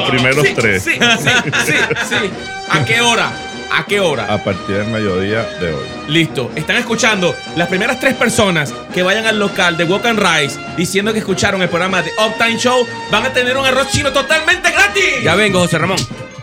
Los 0.00 0.10
primeros 0.10 0.46
tres. 0.54 0.82
Sí, 0.82 0.92
sí, 0.92 1.30
sí, 1.66 1.72
sí. 2.08 2.30
¿A 2.68 2.84
qué 2.84 3.00
hora? 3.00 3.32
¿A 3.72 3.84
qué 3.84 4.00
hora? 4.00 4.32
A 4.32 4.42
partir 4.42 4.76
del 4.76 4.86
mediodía 4.88 5.42
de 5.60 5.72
hoy. 5.72 5.84
Listo. 6.08 6.50
Están 6.54 6.76
escuchando 6.76 7.34
las 7.56 7.68
primeras 7.68 7.98
tres 8.00 8.14
personas 8.14 8.72
que 8.94 9.02
vayan 9.02 9.26
al 9.26 9.38
local 9.38 9.76
de 9.76 9.84
Walk 9.84 10.06
and 10.06 10.18
Rise 10.20 10.58
diciendo 10.76 11.12
que 11.12 11.18
escucharon 11.18 11.60
el 11.62 11.68
programa 11.68 12.02
de 12.02 12.10
Uptime 12.12 12.58
Show 12.58 12.86
van 13.10 13.26
a 13.26 13.32
tener 13.32 13.56
un 13.56 13.66
arroz 13.66 13.90
chino 13.90 14.12
totalmente 14.12 14.70
gratis. 14.70 15.22
Ya 15.22 15.34
vengo, 15.34 15.60
José 15.60 15.78
Ramón. 15.78 15.98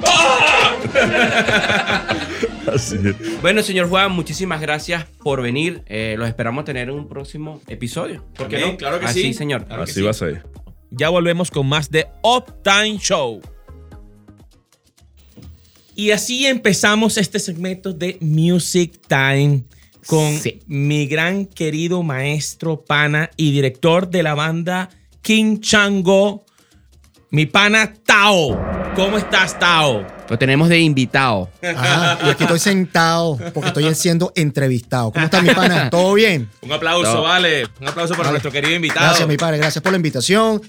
¡Ah! 0.05 0.71
Así 2.73 2.97
Bueno, 3.41 3.61
señor 3.61 3.89
Juan, 3.89 4.11
muchísimas 4.11 4.61
gracias 4.61 5.05
por 5.21 5.41
venir. 5.41 5.83
Eh, 5.87 6.15
los 6.17 6.27
esperamos 6.27 6.65
tener 6.65 6.89
en 6.89 6.95
un 6.95 7.07
próximo 7.07 7.61
episodio. 7.67 8.23
¿Por 8.35 8.47
qué 8.47 8.59
no? 8.59 8.77
Claro 8.77 8.99
que 8.99 9.07
sí. 9.07 9.19
Así, 9.19 9.33
señor. 9.33 9.65
Así 9.69 10.01
va 10.01 10.11
a 10.11 10.13
ser. 10.13 10.43
Ya 10.95 11.09
volvemos 11.09 11.49
con 11.49 11.67
más 11.67 11.89
de 11.89 12.07
Uptime 12.23 12.97
Show. 12.99 13.41
Y 15.95 16.11
así 16.11 16.45
empezamos 16.47 17.17
este 17.17 17.39
segmento 17.39 17.93
de 17.93 18.17
Music 18.21 18.99
Time 19.07 19.63
con 20.07 20.37
Sí. 20.37 20.59
mi 20.67 21.05
gran 21.07 21.45
querido 21.45 22.03
maestro 22.03 22.83
pana 22.83 23.29
y 23.37 23.51
director 23.51 24.09
de 24.09 24.23
la 24.23 24.33
banda 24.33 24.89
King 25.21 25.59
Chango, 25.59 26.45
mi 27.29 27.45
pana 27.45 27.93
Tao. 28.05 28.59
¿Cómo 28.95 29.17
estás, 29.17 29.57
Tao? 29.57 30.05
Lo 30.29 30.37
tenemos 30.37 30.69
de 30.69 30.79
invitado. 30.79 31.49
Ajá, 31.63 32.19
y 32.25 32.29
aquí 32.29 32.43
estoy 32.43 32.59
sentado 32.59 33.37
porque 33.53 33.67
estoy 33.69 33.95
siendo 33.95 34.31
entrevistado. 34.35 35.11
¿Cómo 35.11 35.25
está 35.25 35.41
mi 35.41 35.49
pana? 35.53 35.89
¿Todo 35.89 36.13
bien? 36.13 36.49
Un 36.61 36.71
aplauso, 36.71 37.21
vale. 37.21 37.65
Un 37.81 37.87
aplauso 37.87 38.13
para 38.13 38.25
Vale. 38.25 38.31
nuestro 38.33 38.51
querido 38.51 38.75
invitado. 38.75 39.05
Gracias, 39.07 39.27
mi 39.27 39.37
padre. 39.37 39.57
Gracias 39.57 39.81
por 39.81 39.91
la 39.91 39.97
invitación. 39.97 40.61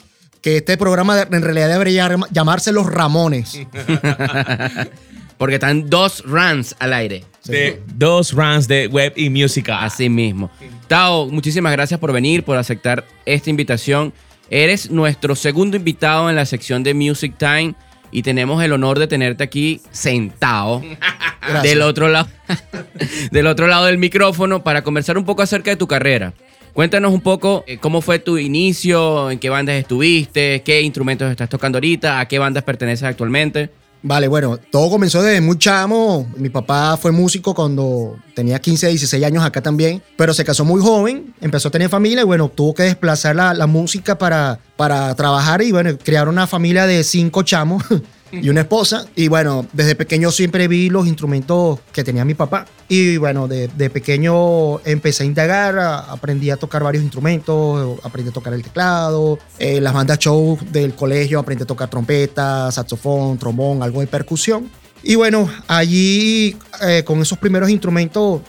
Que 0.44 0.58
este 0.58 0.76
programa 0.76 1.16
de- 1.16 1.34
en 1.36 1.42
realidad 1.42 1.68
debería 1.70 2.06
llam- 2.06 2.26
llamarse 2.30 2.70
Los 2.70 2.84
Ramones. 2.86 3.58
Porque 5.38 5.54
están 5.54 5.88
dos 5.90 6.22
runs 6.24 6.76
al 6.78 6.92
aire. 6.92 7.24
De 7.44 7.82
dos 7.94 8.32
runs 8.32 8.68
de 8.68 8.86
web 8.86 9.12
y 9.16 9.30
música. 9.30 9.82
Así 9.82 10.08
mismo. 10.08 10.50
Tao, 10.86 11.26
muchísimas 11.28 11.72
gracias 11.72 11.98
por 11.98 12.12
venir, 12.12 12.44
por 12.44 12.56
aceptar 12.56 13.04
esta 13.26 13.50
invitación. 13.50 14.12
Eres 14.50 14.90
nuestro 14.90 15.34
segundo 15.34 15.76
invitado 15.76 16.28
en 16.30 16.36
la 16.36 16.46
sección 16.46 16.82
de 16.82 16.94
Music 16.94 17.34
Time 17.38 17.74
y 18.10 18.22
tenemos 18.22 18.62
el 18.62 18.72
honor 18.72 18.98
de 18.98 19.06
tenerte 19.08 19.42
aquí 19.42 19.80
sentado 19.90 20.82
Gracias. 21.40 21.62
del 21.62 21.82
otro 21.82 22.08
lado 22.08 22.28
del 23.32 23.46
otro 23.46 23.66
lado 23.66 23.86
del 23.86 23.98
micrófono 23.98 24.62
para 24.62 24.82
conversar 24.84 25.18
un 25.18 25.24
poco 25.24 25.42
acerca 25.42 25.70
de 25.70 25.76
tu 25.76 25.88
carrera. 25.88 26.32
Cuéntanos 26.74 27.14
un 27.14 27.20
poco 27.20 27.62
eh, 27.68 27.78
cómo 27.78 28.02
fue 28.02 28.18
tu 28.18 28.36
inicio, 28.36 29.30
en 29.30 29.38
qué 29.38 29.48
bandas 29.48 29.76
estuviste, 29.76 30.62
qué 30.64 30.82
instrumentos 30.82 31.30
estás 31.30 31.48
tocando 31.48 31.78
ahorita, 31.78 32.18
a 32.18 32.26
qué 32.26 32.40
bandas 32.40 32.64
perteneces 32.64 33.04
actualmente. 33.04 33.70
Vale, 34.02 34.26
bueno, 34.26 34.58
todo 34.58 34.90
comenzó 34.90 35.22
desde 35.22 35.40
muy 35.40 35.56
chamo. 35.56 36.28
Mi 36.36 36.48
papá 36.48 36.98
fue 37.00 37.12
músico 37.12 37.54
cuando 37.54 38.18
tenía 38.34 38.58
15, 38.58 38.88
16 38.88 39.24
años 39.24 39.44
acá 39.44 39.62
también, 39.62 40.02
pero 40.16 40.34
se 40.34 40.44
casó 40.44 40.64
muy 40.64 40.82
joven, 40.82 41.32
empezó 41.40 41.68
a 41.68 41.70
tener 41.70 41.88
familia 41.88 42.22
y 42.22 42.24
bueno, 42.24 42.48
tuvo 42.48 42.74
que 42.74 42.82
desplazar 42.82 43.36
la, 43.36 43.54
la 43.54 43.68
música 43.68 44.18
para, 44.18 44.58
para 44.76 45.14
trabajar 45.14 45.62
y 45.62 45.70
bueno, 45.70 45.96
crear 45.96 46.28
una 46.28 46.48
familia 46.48 46.86
de 46.86 47.04
cinco 47.04 47.44
chamos 47.44 47.84
y 48.42 48.48
una 48.48 48.60
esposa. 48.62 49.06
Y 49.16 49.28
bueno, 49.28 49.66
desde 49.72 49.94
pequeño 49.94 50.30
siempre 50.30 50.68
vi 50.68 50.90
los 50.90 51.06
instrumentos 51.06 51.80
que 51.92 52.02
tenía 52.04 52.24
mi 52.24 52.34
papá. 52.34 52.66
Y 52.88 53.16
bueno, 53.16 53.48
de, 53.48 53.68
de 53.68 53.90
pequeño 53.90 54.80
empecé 54.86 55.22
a 55.22 55.26
indagar, 55.26 55.78
a- 55.78 55.98
aprendí 56.00 56.50
a 56.50 56.56
tocar 56.56 56.82
varios 56.82 57.02
instrumentos, 57.02 57.98
aprendí 58.02 58.30
a 58.30 58.32
tocar 58.32 58.52
el 58.54 58.62
teclado, 58.62 59.38
eh, 59.58 59.80
las 59.80 59.92
bandas 59.94 60.18
show 60.18 60.58
del 60.70 60.94
colegio, 60.94 61.38
aprendí 61.38 61.62
a 61.62 61.66
tocar 61.66 61.88
trompeta, 61.88 62.70
saxofón, 62.70 63.38
trombón, 63.38 63.82
algo 63.82 64.00
de 64.00 64.06
percusión. 64.06 64.70
Y 65.02 65.16
bueno, 65.16 65.48
allí 65.68 66.56
eh, 66.82 67.02
con 67.04 67.20
esos 67.20 67.36
primeros 67.38 67.68
instrumentos 67.70 68.40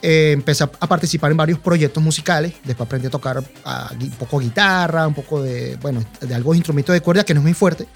eh, 0.00 0.30
empecé 0.32 0.64
a, 0.64 0.70
a 0.80 0.86
participar 0.86 1.30
en 1.30 1.36
varios 1.36 1.58
proyectos 1.58 2.02
musicales. 2.02 2.54
Después 2.64 2.86
aprendí 2.86 3.08
a 3.08 3.10
tocar 3.10 3.38
gui- 3.42 4.04
un 4.04 4.10
poco 4.12 4.38
guitarra, 4.38 5.06
un 5.06 5.14
poco 5.14 5.42
de, 5.42 5.76
bueno, 5.82 6.02
de 6.20 6.34
algunos 6.34 6.56
instrumentos 6.56 6.92
de 6.92 7.00
cuerda 7.00 7.24
que 7.24 7.34
no 7.34 7.40
es 7.40 7.44
muy 7.44 7.54
fuerte. 7.54 7.86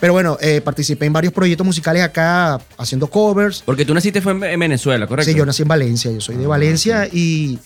Pero 0.00 0.12
bueno, 0.12 0.36
eh, 0.40 0.60
participé 0.60 1.06
en 1.06 1.12
varios 1.12 1.32
proyectos 1.32 1.66
musicales 1.66 2.02
acá 2.02 2.60
haciendo 2.76 3.06
covers. 3.08 3.62
Porque 3.64 3.84
tú 3.84 3.94
naciste 3.94 4.20
fue 4.20 4.32
en- 4.32 4.44
en 4.44 4.60
Venezuela, 4.60 5.06
¿correcto? 5.06 5.30
Sí, 5.30 5.36
yo 5.36 5.46
nací 5.46 5.62
en 5.62 5.68
Valencia, 5.68 6.10
yo 6.10 6.20
soy 6.20 6.36
de 6.36 6.46
Valencia 6.46 7.08
y 7.10 7.58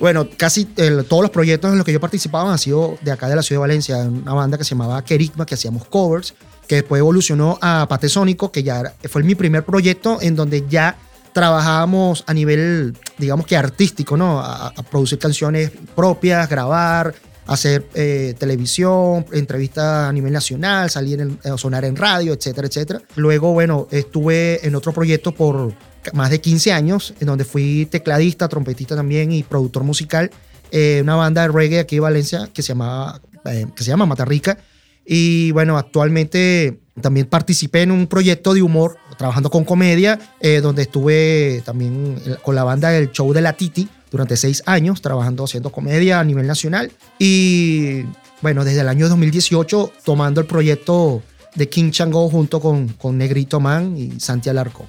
bueno, 0.00 0.28
casi 0.36 0.68
el- 0.76 1.04
todos 1.04 1.22
los 1.22 1.30
proyectos 1.30 1.70
en 1.72 1.76
los 1.78 1.84
que 1.84 1.92
yo 1.92 2.00
participaba 2.00 2.50
han 2.52 2.58
sido 2.58 2.96
de 3.02 3.12
acá 3.12 3.28
de 3.28 3.36
la 3.36 3.42
ciudad 3.42 3.58
de 3.60 3.68
Valencia, 3.68 3.96
una 3.98 4.32
banda 4.34 4.58
que 4.58 4.64
se 4.64 4.70
llamaba 4.70 5.02
Kerigma, 5.04 5.44
que 5.46 5.54
hacíamos 5.54 5.84
covers, 5.86 6.34
que 6.68 6.76
después 6.76 7.00
evolucionó 7.00 7.58
a 7.60 7.86
Pate 7.88 8.08
Sónico, 8.08 8.50
que 8.52 8.62
ya 8.62 8.80
era- 8.80 8.94
fue 9.08 9.22
mi 9.22 9.34
primer 9.34 9.64
proyecto 9.64 10.18
en 10.22 10.36
donde 10.36 10.64
ya 10.68 10.96
trabajábamos 11.32 12.24
a 12.26 12.34
nivel, 12.34 12.96
digamos 13.18 13.46
que 13.46 13.56
artístico, 13.56 14.16
¿no? 14.16 14.38
A, 14.40 14.68
a 14.68 14.82
producir 14.82 15.18
canciones 15.18 15.70
propias, 15.96 16.48
grabar, 16.48 17.14
hacer 17.46 17.86
eh, 17.94 18.34
televisión, 18.38 19.26
entrevistas 19.32 20.08
a 20.08 20.12
nivel 20.12 20.32
nacional, 20.32 20.90
salir 20.90 21.20
en, 21.20 21.38
eh, 21.44 21.50
sonar 21.56 21.84
en 21.84 21.96
radio, 21.96 22.32
etcétera, 22.32 22.68
etcétera. 22.68 23.02
Luego, 23.16 23.52
bueno, 23.52 23.88
estuve 23.90 24.66
en 24.66 24.74
otro 24.74 24.92
proyecto 24.92 25.32
por 25.32 25.72
más 26.12 26.30
de 26.30 26.40
15 26.40 26.72
años, 26.72 27.14
en 27.20 27.26
donde 27.26 27.44
fui 27.44 27.86
tecladista, 27.86 28.48
trompetista 28.48 28.96
también 28.96 29.32
y 29.32 29.42
productor 29.42 29.84
musical, 29.84 30.30
eh, 30.70 31.00
una 31.02 31.16
banda 31.16 31.42
de 31.42 31.48
reggae 31.48 31.80
aquí 31.80 31.96
de 31.96 32.00
Valencia 32.00 32.48
que 32.52 32.62
se, 32.62 32.68
llamaba, 32.68 33.20
eh, 33.44 33.66
que 33.74 33.84
se 33.84 33.90
llama 33.90 34.06
Matarrica. 34.06 34.58
Y 35.04 35.50
bueno, 35.50 35.76
actualmente 35.76 36.80
también 37.00 37.26
participé 37.26 37.82
en 37.82 37.90
un 37.90 38.06
proyecto 38.06 38.54
de 38.54 38.62
humor, 38.62 38.96
trabajando 39.18 39.50
con 39.50 39.64
comedia, 39.64 40.18
donde 40.62 40.82
estuve 40.82 41.60
también 41.64 42.16
con 42.42 42.54
la 42.54 42.62
banda 42.62 42.90
del 42.90 43.10
show 43.10 43.32
de 43.32 43.40
la 43.40 43.54
Titi 43.54 43.88
durante 44.12 44.36
seis 44.36 44.62
años, 44.66 45.02
trabajando 45.02 45.42
haciendo 45.42 45.72
comedia 45.72 46.20
a 46.20 46.24
nivel 46.24 46.46
nacional. 46.46 46.92
Y 47.18 48.02
bueno, 48.42 48.64
desde 48.64 48.82
el 48.82 48.88
año 48.88 49.08
2018 49.08 49.92
tomando 50.04 50.40
el 50.40 50.46
proyecto 50.46 51.22
de 51.56 51.68
King 51.68 51.90
Chango 51.90 52.28
junto 52.28 52.60
con, 52.60 52.88
con 52.88 53.18
Negrito 53.18 53.58
Man 53.58 53.96
y 53.96 54.20
Santi 54.20 54.48
Alarcón. 54.48 54.86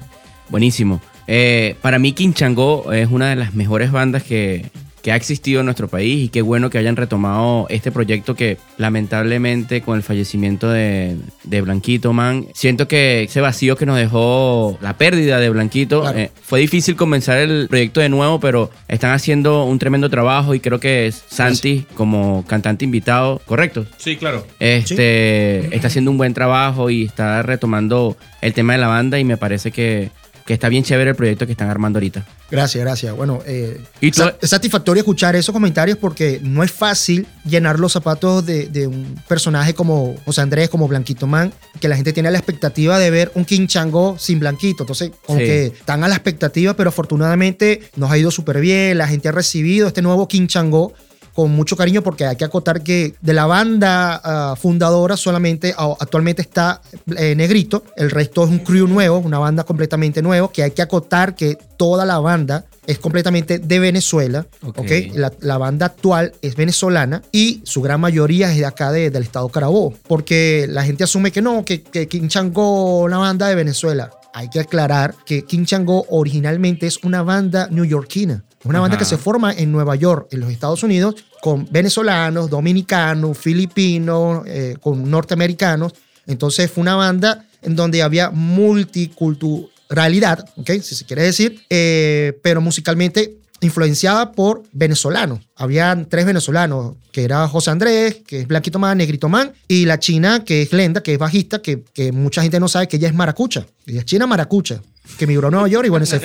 Buenísimo. 0.50 1.02
Eh, 1.28 1.76
para 1.82 2.00
mí, 2.00 2.14
Quinchango 2.14 2.92
es 2.92 3.10
una 3.10 3.30
de 3.30 3.36
las 3.36 3.54
mejores 3.54 3.92
bandas 3.92 4.24
que, 4.24 4.70
que 5.04 5.12
ha 5.12 5.16
existido 5.18 5.60
en 5.60 5.66
nuestro 5.66 5.88
país 5.90 6.24
y 6.26 6.30
qué 6.30 6.42
bueno 6.42 6.70
que 6.70 6.78
hayan 6.80 6.96
retomado 6.96 7.68
este 7.70 7.92
proyecto 7.92 8.36
que 8.36 8.58
lamentablemente 8.78 9.82
con 9.82 9.98
el 9.98 10.04
fallecimiento 10.04 10.70
de, 10.70 11.18
de 11.44 11.62
Blanquito 11.62 12.14
Man, 12.14 12.48
siento 12.54 12.88
que 12.88 13.24
ese 13.24 13.42
vacío 13.42 13.76
que 13.76 13.86
nos 13.86 13.98
dejó 13.98 14.78
la 14.82 14.98
pérdida 14.98 15.40
de 15.40 15.50
Blanquito, 15.50 16.02
Claro. 16.02 16.18
eh, 16.18 16.32
fue 16.42 16.62
difícil 16.62 16.96
comenzar 16.96 17.38
el 17.40 17.68
proyecto 17.70 18.00
de 18.00 18.08
nuevo, 18.10 18.40
pero 18.40 18.70
están 18.88 19.12
haciendo 19.12 19.66
un 19.66 19.78
tremendo 19.78 20.10
trabajo 20.10 20.56
y 20.56 20.62
creo 20.62 20.80
que 20.80 21.08
es 21.08 21.22
Santi 21.28 21.86
como 21.96 22.46
cantante 22.48 22.86
invitado, 22.86 23.42
correcto. 23.46 23.86
Sí, 23.98 24.16
claro. 24.16 24.46
Este, 24.60 25.76
está 25.76 25.88
haciendo 25.88 26.12
un 26.12 26.18
buen 26.18 26.34
trabajo 26.34 26.90
y 26.90 27.04
está 27.04 27.42
retomando 27.44 28.16
el 28.42 28.54
tema 28.54 28.74
de 28.74 28.80
la 28.80 28.88
banda 28.88 29.20
y 29.20 29.24
me 29.26 29.36
parece 29.38 29.72
que, 29.72 30.12
que 30.46 30.54
está 30.54 30.68
bien 30.70 30.84
chévere 30.84 31.12
el 31.12 31.16
proyecto 31.16 31.46
que 31.46 31.54
están 31.54 31.70
armando 31.70 31.98
ahorita. 31.98 32.26
Gracias, 32.52 32.84
gracias. 32.84 33.16
Bueno, 33.16 33.40
eh, 33.46 33.80
¿Y 34.02 34.12
tú- 34.12 34.20
sa- 34.20 34.36
es 34.42 34.50
satisfactorio 34.50 35.02
escuchar 35.02 35.36
esos 35.36 35.54
comentarios 35.54 35.98
porque 35.98 36.40
no 36.44 36.64
es 36.64 36.72
fácil 36.72 37.26
llenar 37.46 37.80
los 37.80 37.94
zapatos 37.94 38.46
de, 38.46 38.68
de 38.68 38.88
un 38.88 39.16
personaje 39.28 39.74
como 39.74 40.16
José 40.26 40.42
Andrés, 40.42 40.70
como 40.70 40.88
Blanquito 40.88 41.26
Man, 41.28 41.54
que 41.80 41.88
la 41.88 41.96
gente 41.96 42.14
tiene 42.14 42.30
la 42.30 42.38
expectativa 42.38 43.00
de 43.00 43.10
ver 43.10 43.32
un 43.36 43.46
King 43.46 43.68
Chango 43.68 44.18
sin 44.20 44.40
Blanquito. 44.40 44.84
Entonces, 44.84 45.12
como 45.26 45.40
Sí. 45.40 45.46
que 45.46 45.66
están 45.68 46.04
a 46.04 46.08
la 46.08 46.16
expectativa, 46.16 46.76
pero 46.76 46.90
afortunadamente 46.90 47.82
nos 47.96 48.12
ha 48.12 48.18
ido 48.18 48.30
súper 48.32 48.60
bien. 48.60 48.98
La 48.98 49.08
gente 49.08 49.30
ha 49.30 49.32
recibido 49.32 49.88
este 49.88 50.02
nuevo 50.02 50.28
King 50.28 50.48
Chango 50.48 50.94
con 51.34 51.52
mucho 51.52 51.76
cariño 51.76 52.02
porque 52.04 52.26
hay 52.26 52.36
que 52.36 52.46
acotar 52.46 52.82
que 52.84 53.16
de 53.22 53.34
la 53.34 53.46
banda 53.46 54.22
ah, 54.24 54.56
fundadora 54.56 55.18
solamente 55.18 55.74
ah, 55.78 55.96
actualmente 56.00 56.42
está 56.42 56.82
eh, 57.18 57.36
Negrito, 57.36 57.84
el 57.96 58.12
resto 58.12 58.44
es 58.44 58.50
un 58.50 58.60
crew 58.60 58.88
nuevo, 58.88 59.18
una 59.20 59.40
banda 59.40 59.64
completamente 59.64 60.22
nueva, 60.22 60.52
que 60.52 60.64
hay 60.64 60.72
que 60.72 60.82
acotar 60.82 61.36
que 61.36 61.58
toda 61.78 62.06
la 62.06 62.20
banda 62.20 62.66
es 62.86 63.00
completamente 63.00 63.60
de 63.60 63.80
Venezuela, 63.80 64.46
Ok. 64.62 64.80
¿ok? 64.80 64.92
La, 65.16 65.32
la 65.40 65.58
banda 65.58 65.86
actual 65.88 66.34
es 66.42 66.56
venezolana 66.56 67.22
y 67.32 67.62
su 67.64 67.82
gran 67.82 68.02
mayoría 68.02 68.52
es 68.52 68.58
de 68.58 68.66
acá 68.66 68.92
de- 68.92 69.10
del 69.10 69.24
estado 69.24 69.48
Carabobo, 69.50 69.94
porque 70.08 70.66
la 70.70 70.84
gente 70.84 71.04
asume 71.06 71.32
que 71.32 71.42
no, 71.42 71.64
que, 71.66 71.82
que 71.82 72.08
King 72.08 72.28
Chango 72.28 73.00
una 73.04 73.18
banda 73.20 73.48
de 73.48 73.56
Venezuela. 73.56 74.12
Hay 74.36 74.50
que 74.50 74.60
aclarar 74.60 75.14
que 75.26 75.44
King 75.46 75.64
Chango 75.66 76.06
originalmente 76.10 76.88
es 76.88 76.98
una 77.04 77.22
banda 77.22 77.68
neoyorquina. 77.70 78.44
Es 78.64 78.70
una 78.70 78.80
banda 78.80 78.96
Ajá. 78.96 79.04
que 79.04 79.10
se 79.10 79.18
forma 79.18 79.52
en 79.52 79.74
Nueva 79.74 79.98
York, 79.98 80.30
en 80.32 80.40
los 80.40 80.50
Estados 80.50 80.84
Unidos, 80.84 81.16
con 81.42 81.68
venezolanos, 81.70 82.50
dominicanos, 82.50 83.38
filipinos, 83.38 84.44
eh, 84.48 84.78
con 84.80 85.12
norteamericanos. 85.12 85.92
Entonces 86.28 86.72
fue 86.72 86.82
una 86.82 86.96
banda 86.96 87.46
en 87.62 87.76
donde 87.76 88.02
había 88.02 88.30
multiculturalidad, 88.30 90.48
¿ok? 90.56 90.72
si 90.82 90.96
se 90.96 91.04
quiere 91.04 91.24
decir, 91.24 91.62
eh, 91.70 92.40
pero 92.42 92.62
musicalmente 92.62 93.36
influenciada 93.60 94.32
por 94.32 94.64
venezolanos. 94.72 95.42
Habían 95.58 96.08
tres 96.08 96.26
venezolanos, 96.26 96.96
que 97.12 97.26
era 97.26 97.46
José 97.50 97.72
Andrés, 97.72 98.22
que 98.26 98.40
es 98.40 98.48
Blanquito 98.48 98.80
Man, 98.80 98.98
Negrito 98.98 99.28
Man, 99.28 99.52
y 99.68 99.84
la 99.84 100.00
china, 100.00 100.46
que 100.46 100.62
es 100.62 100.70
Glenda, 100.70 101.04
que 101.04 101.12
es 101.12 101.20
bajista, 101.20 101.62
que, 101.62 101.84
que 101.94 102.14
mucha 102.14 102.42
gente 102.42 102.62
no 102.62 102.70
sabe 102.70 102.88
que 102.88 102.96
ella 102.96 103.10
es 103.10 103.14
maracucha. 103.14 103.66
Ella 103.86 104.00
es 104.00 104.06
china 104.06 104.26
maracucha, 104.26 104.82
que 105.18 105.28
migró 105.28 105.48
a 105.50 105.52
Nueva 105.52 105.68
York 105.68 105.86
y 105.86 105.90
bueno, 105.90 106.06
se, 106.06 106.20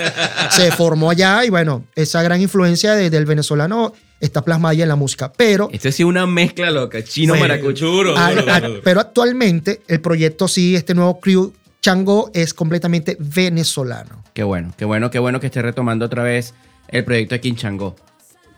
se 0.51 0.71
formó 0.73 1.11
allá 1.11 1.45
y 1.45 1.51
bueno, 1.51 1.85
esa 1.95 2.23
gran 2.23 2.41
influencia 2.41 2.95
de- 2.95 3.11
del 3.11 3.27
venezolano 3.27 3.93
está 4.21 4.43
plasmada 4.43 4.75
ya 4.75 4.83
en 4.85 4.89
la 4.89 4.97
música. 4.97 5.33
Pero 5.37 5.69
Esto 5.73 5.89
es 5.89 6.01
una 6.01 6.27
mezcla 6.27 6.71
loca, 6.71 7.03
chino 7.05 7.35
Bueno. 7.35 7.49
maracucho. 7.49 7.87
Churo, 7.87 8.15
duro, 8.15 8.61
duro. 8.69 8.81
pero 8.83 9.01
actualmente 9.01 9.81
el 9.89 10.01
proyecto 10.01 10.49
sí, 10.49 10.75
este 10.77 10.95
nuevo 10.95 11.21
crew 11.21 11.53
Chango 11.81 12.31
es 12.35 12.55
completamente 12.55 13.17
venezolano. 13.21 14.25
Qué 14.35 14.43
bueno, 14.43 14.73
qué 14.77 14.85
bueno, 14.85 15.11
qué 15.11 15.19
bueno 15.19 15.39
que 15.41 15.47
esté 15.47 15.63
retomando 15.63 16.07
otra 16.07 16.23
vez 16.23 16.55
el 16.89 17.05
proyecto 17.05 17.35
de 17.35 17.41
Quinchango. 17.41 17.95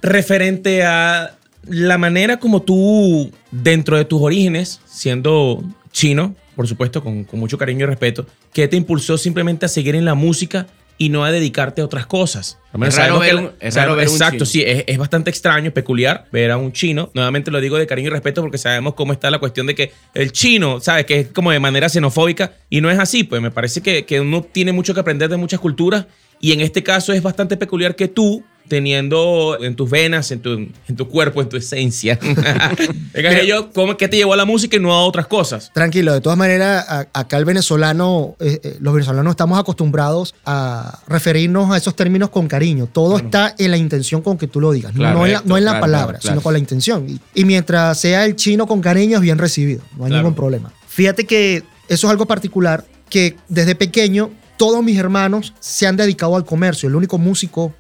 referente 0.02 0.82
a 0.84 1.36
la 1.66 1.98
manera 1.98 2.38
como 2.38 2.62
tú, 2.62 3.30
dentro 3.50 3.96
de 3.98 4.04
tus 4.06 4.20
orígenes, 4.22 4.80
siendo 4.86 5.62
chino, 5.92 6.34
por 6.60 6.68
supuesto, 6.68 7.02
con, 7.02 7.24
con 7.24 7.40
mucho 7.40 7.56
cariño 7.56 7.84
y 7.84 7.88
respeto, 7.88 8.26
¿qué 8.52 8.68
te 8.68 8.76
impulsó 8.76 9.16
simplemente 9.16 9.64
a 9.64 9.68
seguir 9.70 9.94
en 9.94 10.04
la 10.04 10.12
música 10.14 10.66
y 10.98 11.08
no 11.08 11.24
a 11.24 11.32
dedicarte 11.32 11.80
a 11.80 11.86
otras 11.86 12.04
cosas? 12.04 12.58
Es 12.86 12.96
raro 12.96 13.18
ver 13.18 13.34
que- 13.58 13.66
es 13.68 13.74
raro 13.76 13.96
ver 13.96 14.06
un 14.08 14.12
Exacto, 14.12 14.44
chino. 14.44 14.46
sí, 14.46 14.62
es, 14.66 14.84
es 14.86 14.98
bastante 14.98 15.30
extraño, 15.30 15.70
peculiar 15.70 16.26
ver 16.30 16.50
a 16.50 16.58
un 16.58 16.70
chino. 16.72 17.10
Nuevamente 17.14 17.50
lo 17.50 17.62
digo 17.62 17.78
de 17.78 17.86
cariño 17.86 18.08
y 18.08 18.10
respeto 18.10 18.42
porque 18.42 18.58
sabemos 18.58 18.92
cómo 18.92 19.14
está 19.14 19.30
la 19.30 19.38
cuestión 19.38 19.66
de 19.68 19.74
que 19.74 19.90
el 20.12 20.32
chino, 20.32 20.80
¿sabes? 20.80 21.06
Que 21.06 21.20
es 21.20 21.28
como 21.28 21.50
de 21.50 21.60
manera 21.60 21.88
xenofóbica 21.88 22.52
y 22.68 22.82
no 22.82 22.90
es 22.90 22.98
así. 22.98 23.24
Pues 23.24 23.40
me 23.40 23.50
parece 23.50 23.80
que, 23.80 24.04
que 24.04 24.20
uno 24.20 24.42
tiene 24.42 24.72
mucho 24.72 24.92
que 24.92 25.00
aprender 25.00 25.30
de 25.30 25.38
muchas 25.38 25.60
culturas 25.60 26.04
y 26.42 26.52
en 26.52 26.60
este 26.60 26.82
caso 26.82 27.14
es 27.14 27.22
bastante 27.22 27.56
peculiar 27.56 27.96
que 27.96 28.08
tú, 28.08 28.44
teniendo 28.70 29.58
en 29.60 29.76
tus 29.76 29.90
venas, 29.90 30.30
en 30.30 30.40
tu, 30.40 30.52
en 30.52 30.96
tu 30.96 31.06
cuerpo, 31.08 31.42
en 31.42 31.50
tu 31.50 31.58
esencia, 31.58 32.18
tengas 33.12 33.34
ello, 33.34 33.70
¿cómo, 33.74 33.96
¿qué 33.96 34.08
te 34.08 34.16
llevó 34.16 34.32
a 34.32 34.36
la 34.36 34.44
música 34.46 34.76
y 34.76 34.80
no 34.80 34.92
a 34.94 35.04
otras 35.04 35.26
cosas? 35.26 35.70
Tranquilo, 35.74 36.12
de 36.14 36.20
todas 36.20 36.38
maneras, 36.38 36.86
a- 36.88 37.06
acá 37.12 37.36
el 37.36 37.44
venezolano, 37.44 38.36
eh, 38.40 38.60
eh, 38.62 38.76
los 38.80 38.94
venezolanos 38.94 39.32
estamos 39.32 39.58
acostumbrados 39.58 40.34
a 40.46 41.00
referirnos 41.06 41.70
a 41.70 41.76
esos 41.76 41.94
términos 41.94 42.30
con 42.30 42.46
cariño. 42.48 42.86
Todo 42.90 43.16
está 43.18 43.54
en 43.58 43.70
la 43.72 43.76
intención 43.76 44.22
con 44.22 44.38
que 44.38 44.46
tú 44.46 44.60
lo 44.60 44.72
digas, 44.72 44.92
Claro, 44.92 45.18
no, 45.18 45.26
en 45.26 45.32
la, 45.32 45.42
no 45.44 45.58
en 45.58 45.64
la 45.64 45.72
claro, 45.72 45.80
palabra, 45.82 46.18
sino 46.22 46.40
con 46.40 46.52
la 46.52 46.58
intención. 46.58 47.06
Y, 47.08 47.20
y 47.40 47.44
mientras 47.44 47.98
sea 48.00 48.24
el 48.24 48.36
chino 48.36 48.66
con 48.66 48.80
cariño, 48.80 49.16
es 49.16 49.22
bien 49.22 49.38
recibido, 49.38 49.82
no 49.98 50.04
hay 50.06 50.12
ningún 50.12 50.34
problema. 50.34 50.72
Fíjate 50.88 51.24
que 51.24 51.62
eso 51.88 52.06
es 52.06 52.10
algo 52.10 52.26
particular, 52.26 52.84
que 53.08 53.36
desde 53.48 53.74
pequeño 53.74 54.30
todos 54.56 54.82
mis 54.84 54.96
hermanos 54.98 55.54
se 55.58 55.86
han 55.86 55.96
dedicado 55.96 56.36
al 56.36 56.44
comercio. 56.44 56.88
El 56.88 56.94
único 56.94 57.18
músico 57.18 57.74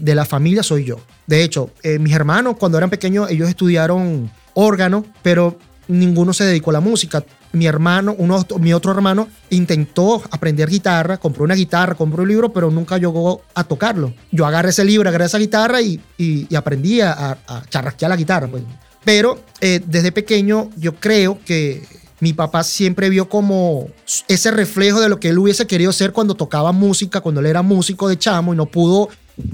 de 0.00 0.14
la 0.14 0.24
familia 0.24 0.62
soy 0.62 0.84
yo. 0.84 0.96
De 1.26 1.42
hecho, 1.44 1.70
eh, 1.82 1.98
mis 1.98 2.14
hermanos 2.14 2.56
cuando 2.58 2.78
eran 2.78 2.90
pequeños, 2.90 3.30
ellos 3.30 3.48
estudiaron 3.48 4.30
órgano, 4.54 5.04
pero 5.22 5.58
ninguno 5.88 6.32
se 6.32 6.44
dedicó 6.44 6.70
a 6.70 6.74
la 6.74 6.80
música. 6.80 7.24
Mi 7.52 7.66
hermano, 7.66 8.14
uno, 8.16 8.46
mi 8.60 8.72
otro 8.72 8.92
hermano, 8.92 9.26
intentó 9.50 10.22
aprender 10.30 10.68
guitarra, 10.68 11.16
compró 11.16 11.44
una 11.44 11.54
guitarra, 11.54 11.94
compró 11.96 12.22
un 12.22 12.28
libro, 12.28 12.52
pero 12.52 12.70
nunca 12.70 12.96
llegó 12.96 13.42
a 13.54 13.64
tocarlo. 13.64 14.14
Yo 14.30 14.46
agarré 14.46 14.70
ese 14.70 14.84
libro, 14.84 15.08
agarré 15.08 15.24
esa 15.24 15.38
guitarra 15.38 15.82
y, 15.82 16.00
y- 16.16 16.54
aprendí 16.54 17.00
a, 17.00 17.12
a 17.46 17.62
charrasquear 17.68 18.08
la 18.10 18.16
guitarra. 18.16 18.46
pues. 18.48 18.62
Pero 19.04 19.42
eh, 19.60 19.80
desde 19.84 20.12
pequeño 20.12 20.70
yo 20.76 20.94
creo 20.94 21.38
que 21.44 21.82
mi 22.20 22.34
papá 22.34 22.62
siempre 22.62 23.08
vio 23.08 23.28
como 23.30 23.88
ese 24.28 24.50
reflejo 24.50 25.00
de 25.00 25.08
lo 25.08 25.18
que 25.18 25.30
él 25.30 25.38
hubiese 25.38 25.66
querido 25.66 25.90
ser 25.92 26.12
cuando 26.12 26.34
tocaba 26.34 26.70
música, 26.70 27.20
cuando 27.22 27.40
él 27.40 27.46
era 27.46 27.62
músico 27.62 28.08
de 28.08 28.18
chamo 28.18 28.52
y 28.52 28.56
no 28.58 28.66
pudo 28.66 29.08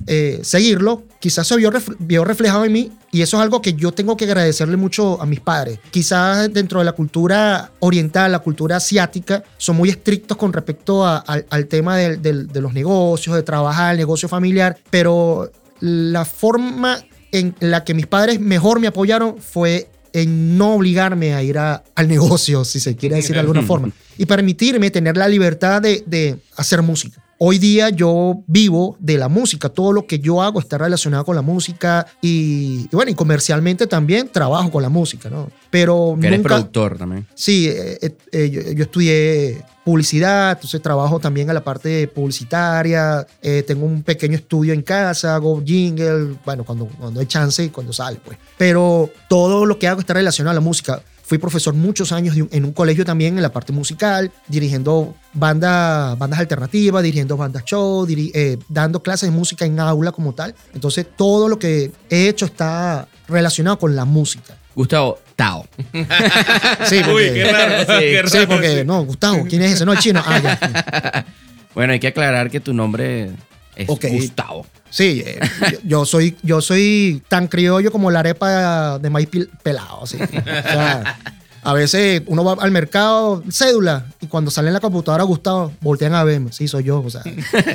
eh, 0.07 0.41
seguirlo. 0.43 1.05
Quizás 1.21 1.47
se 1.47 1.57
vio, 1.57 1.71
ref- 1.71 1.97
vio 1.99 2.25
reflejado 2.25 2.65
en 2.65 2.73
mí 2.73 2.93
y 3.13 3.23
eso 3.23 3.37
es 3.37 3.43
algo 3.43 3.61
que 3.63 3.73
yo 3.75 3.93
tengo 3.93 4.17
que 4.17 4.25
agradecerle 4.25 4.77
mucho 4.77 5.21
a 5.21 5.27
mis 5.27 5.41
padres. 5.41 5.79
Quizás 5.91 6.53
dentro 6.53 6.79
de 6.81 6.85
la 6.85 6.93
cultura 6.93 7.73
oriental, 7.81 8.33
la 8.33 8.39
cultura 8.41 8.77
asiática, 8.77 9.43
son 9.59 9.77
muy 9.77 9.89
estrictos 9.89 10.37
con 10.37 10.53
respecto 10.53 11.05
a- 11.07 11.19
al- 11.19 11.47
al 11.51 11.67
tema 11.67 11.97
de 11.97 12.61
los 12.61 12.73
negocios, 12.73 13.35
de 13.37 13.43
trabajar, 13.43 13.93
el 13.93 13.99
negocio 13.99 14.29
familiar, 14.29 14.77
pero 14.91 15.51
la 15.81 16.25
forma 16.25 17.05
en 17.33 17.55
la 17.61 17.85
que 17.85 17.93
mis 17.95 18.07
padres 18.07 18.41
mejor 18.41 18.81
me 18.81 18.87
apoyaron 18.87 19.37
fue 19.39 19.89
en 20.13 20.57
no 20.57 20.75
obligarme 20.77 21.35
a 21.35 21.43
ir 21.43 21.59
a- 21.59 21.83
al 21.95 22.09
negocio, 22.09 22.65
si 22.65 22.81
se 22.81 22.97
quiere 22.97 23.17
decir 23.17 23.35
de 23.35 23.41
alguna 23.41 23.61
forma, 23.67 23.91
y 24.17 24.25
permitirme 24.25 24.91
tener 24.91 25.17
la 25.19 25.29
libertad 25.29 25.83
de, 25.83 26.03
de 26.07 26.39
hacer 26.57 26.81
música. 26.81 27.23
Hoy 27.39 27.59
día 27.59 27.91
yo 27.91 28.43
vivo 28.47 28.97
de 28.99 29.19
la 29.19 29.29
música, 29.29 29.69
todo 29.69 29.93
lo 29.93 30.07
que 30.07 30.19
yo 30.19 30.41
hago 30.41 30.59
está 30.59 30.79
relacionado 30.79 31.25
con 31.25 31.37
la 31.37 31.43
música 31.43 32.07
y, 32.23 32.89
y 32.91 32.97
bueno, 32.97 33.11
y 33.11 33.15
comercialmente 33.15 33.87
también 33.87 34.29
trabajo 34.29 34.71
con 34.71 34.83
la 34.83 34.89
música, 34.89 35.29
¿no? 35.29 35.51
Pero 35.71 36.17
Que 36.19 36.29
eres 36.29 36.39
nunca, 36.39 36.49
productor 36.49 36.97
también. 36.97 37.27
Sí, 37.35 37.69
eh, 37.69 37.99
eh, 38.01 38.17
eh, 38.33 38.51
yo, 38.51 38.63
yo 38.73 38.85
estudié 38.85 39.63
publicidad, 39.87 40.51
entonces 40.51 40.83
trabajo 40.83 41.21
también 41.21 41.49
a 41.49 41.53
la 41.53 41.63
parte 41.63 42.09
publicitaria, 42.09 43.25
eh, 43.41 43.63
tengo 43.65 43.87
un 43.87 44.03
pequeño 44.03 44.35
estudio 44.35 44.73
en 44.73 44.83
casa, 44.83 45.37
hago 45.37 45.63
jingle, 45.65 46.39
bueno, 46.45 46.65
cuando, 46.65 46.87
cuando 46.87 47.21
hay 47.21 47.27
chance 47.27 47.63
y 47.63 47.69
cuando 47.69 47.93
sale, 47.93 48.19
pues. 48.25 48.37
Pero 48.59 49.11
todo 49.29 49.65
lo 49.65 49.79
que 49.79 49.87
hago 49.87 50.01
está 50.01 50.15
relacionado 50.15 50.51
a 50.51 50.55
la 50.55 50.61
música. 50.61 51.01
Fui 51.27 51.39
profesor 51.39 51.75
muchos 51.75 52.13
años 52.13 52.37
de 52.37 52.43
un- 52.43 52.49
en 52.53 52.65
un 52.65 52.73
colegio 52.73 53.05
también 53.05 53.37
en 53.37 53.43
la 53.43 53.51
parte 53.53 53.73
musical, 53.73 54.31
dirigiendo 54.47 55.15
banda, 55.33 56.15
bandas 56.15 56.39
alternativas, 56.39 57.03
dirigiendo 57.03 57.37
bandas 57.37 57.65
show, 57.65 58.07
diri- 58.07 58.31
eh, 58.33 58.59
dando 58.69 59.03
clases 59.03 59.29
de 59.31 59.37
música 59.37 59.65
en 59.65 59.81
aula 59.81 60.13
como 60.13 60.33
tal. 60.35 60.55
Entonces 60.73 61.05
todo 61.17 61.49
lo 61.49 61.59
que 61.59 61.91
he 62.11 62.29
hecho 62.29 62.45
está 62.47 63.09
relacionado 63.27 63.77
con 63.79 63.97
la 63.97 64.05
música. 64.05 64.57
Gustavo, 64.77 65.19
Tao. 65.35 65.67
Sí, 66.85 67.01
porque- 67.05 67.13
Uy, 67.13 67.35
qué 67.35 67.51
raro. 67.53 67.79
Sí, 67.81 67.87
qué 68.01 68.23
Sí, 68.27 68.37
raro, 68.39 68.49
porque 68.49 68.79
sí. 68.79 68.85
no, 68.85 69.05
Gustavo, 69.05 69.45
¿quién 69.49 69.63
es 69.63 69.73
ese? 69.73 69.85
No, 69.85 69.93
el 69.95 69.99
chino. 69.99 70.23
Ah, 70.25 70.39
ya. 70.39 71.27
Bueno, 71.75 71.93
hay 71.93 72.01
que 72.01 72.07
aclarar 72.07 72.51
que 72.51 72.59
tu 72.61 72.73
nombre 72.73 73.31
es 73.77 73.89
Ok. 73.89 74.07
Gustavo. 74.11 74.67
Sí, 74.91 75.23
eh, 75.27 75.39
yo, 75.73 75.79
yo 75.85 76.07
soy, 76.07 76.37
yo 76.43 76.61
soy 76.61 77.23
tan 77.29 77.49
criollo 77.49 77.91
como 77.93 78.11
la 78.11 78.21
arepa 78.21 78.99
de 78.99 79.11
maíz 79.11 79.29
pelado. 79.63 80.07
sí. 80.07 80.17
O 80.23 80.29
sea, 80.29 81.19
a 81.63 81.73
veces 81.73 82.23
uno 82.27 82.45
va 82.45 82.53
al 82.63 82.71
mercado, 82.71 83.43
cédula, 83.51 84.07
y 84.21 84.29
cuando 84.29 84.53
sale 84.53 84.69
en 84.69 84.75
la 84.75 84.79
computadora 84.81 85.25
Gustavo, 85.25 85.73
voltean 85.81 86.15
a 86.15 86.23
verme. 86.23 86.53
Sí, 86.53 86.69
soy 86.69 86.85
yo. 86.85 87.01
O 87.03 87.11
sea, 87.11 87.23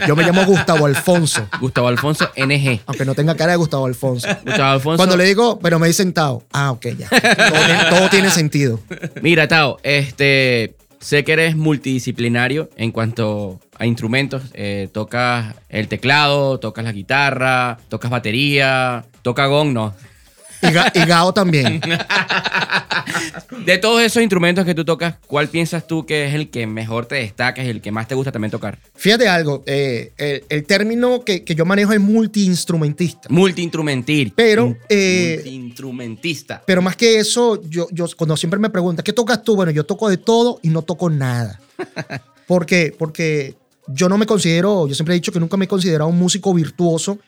yo 0.08 0.16
me 0.16 0.24
llamo 0.24 0.46
Gustavo 0.46 0.86
Alfonso, 0.86 1.46
Gustavo 1.60 1.90
Alfonso 1.90 2.30
NG. 2.38 2.80
aunque 2.86 3.04
no 3.04 3.14
tenga 3.16 3.36
cara 3.36 3.52
de 3.52 3.58
Gustavo 3.58 3.86
Alfonso. 3.86 4.30
Gustavo 4.46 4.72
Alfonso. 4.72 4.96
Cuando 4.98 5.18
le 5.18 5.26
digo, 5.26 5.60
pero 5.60 5.78
me 5.78 5.88
dicen 5.88 6.14
Tao. 6.14 6.42
Ah, 6.54 6.72
ok, 6.72 6.86
ya. 6.98 7.10
Todo 7.10 7.66
tiene, 7.66 7.84
todo 7.90 8.10
tiene 8.10 8.30
sentido. 8.32 8.80
Mira, 9.22 9.50
Tao, 9.50 9.78
este, 9.84 10.76
sé 11.02 11.24
que 11.26 11.34
eres 11.34 11.58
multidisciplinario 11.58 12.70
en 12.78 12.92
cuanto 12.92 13.60
a 13.78 13.86
instrumentos. 13.86 14.44
Eh, 14.54 14.88
tocas 14.94 15.56
el 15.68 15.88
teclado, 15.88 16.60
tocas 16.60 16.86
la 16.86 16.94
guitarra, 16.94 17.80
tocas 17.90 18.10
batería, 18.10 19.06
toca 19.22 19.48
gong, 19.48 19.74
no. 19.74 19.94
Y, 20.62 20.68
Ga- 20.68 20.92
y 20.94 21.06
Gao 21.08 21.34
también. 21.34 21.82
De 23.66 23.78
todos 23.78 24.02
esos 24.02 24.22
instrumentos 24.22 24.66
que 24.66 24.74
tú 24.74 24.84
tocas, 24.86 25.16
¿cuál 25.28 25.48
piensas 25.48 25.86
tú 25.86 26.06
que 26.06 26.28
es 26.28 26.34
el 26.34 26.50
que 26.50 26.66
mejor 26.68 27.06
te 27.06 27.16
destaca, 27.16 27.62
es 27.62 27.68
el 27.70 27.82
que 27.82 27.92
más 27.92 28.08
te 28.08 28.16
gusta 28.16 28.32
también 28.32 28.52
tocar? 28.52 28.80
Fíjate 28.96 29.28
algo, 29.28 29.64
eh, 29.66 30.12
el, 30.18 30.44
el 30.50 30.66
término 30.66 31.24
que, 31.24 31.44
que 31.44 31.54
yo 31.56 31.66
manejo 31.66 31.94
es 31.94 32.00
multiinstrumentista. 32.00 33.28
Multiinstrumentil. 33.30 34.34
Pero, 34.36 34.76
eh, 34.90 35.36
Multiinstrumentista. 35.36 36.64
Pero 36.66 36.82
más 36.82 36.96
que 36.96 37.20
eso, 37.20 37.62
yo, 37.70 37.88
yo 37.92 38.06
cuando 38.18 38.36
siempre 38.38 38.60
me 38.60 38.70
preguntan, 38.70 39.04
¿qué 39.04 39.14
tocas 39.14 39.44
tú? 39.44 39.56
Bueno, 39.56 39.72
yo 39.72 39.86
toco 39.86 40.10
de 40.10 40.18
todo 40.18 40.60
y 40.64 40.70
no 40.70 40.82
toco 40.82 41.10
nada. 41.10 41.60
¿Por 42.48 42.66
qué? 42.66 42.94
Porque 42.98 43.56
yo 43.88 44.10
no 44.10 44.18
me 44.18 44.26
considero, 44.26 44.88
yo 44.88 44.96
siempre 44.96 45.14
he 45.16 45.20
dicho 45.20 45.32
que 45.32 45.40
nunca 45.40 45.58
me 45.58 45.66
he 45.66 45.68
considerado 45.68 46.10
un 46.10 46.18
músico 46.18 46.54
virtuoso 46.54 47.20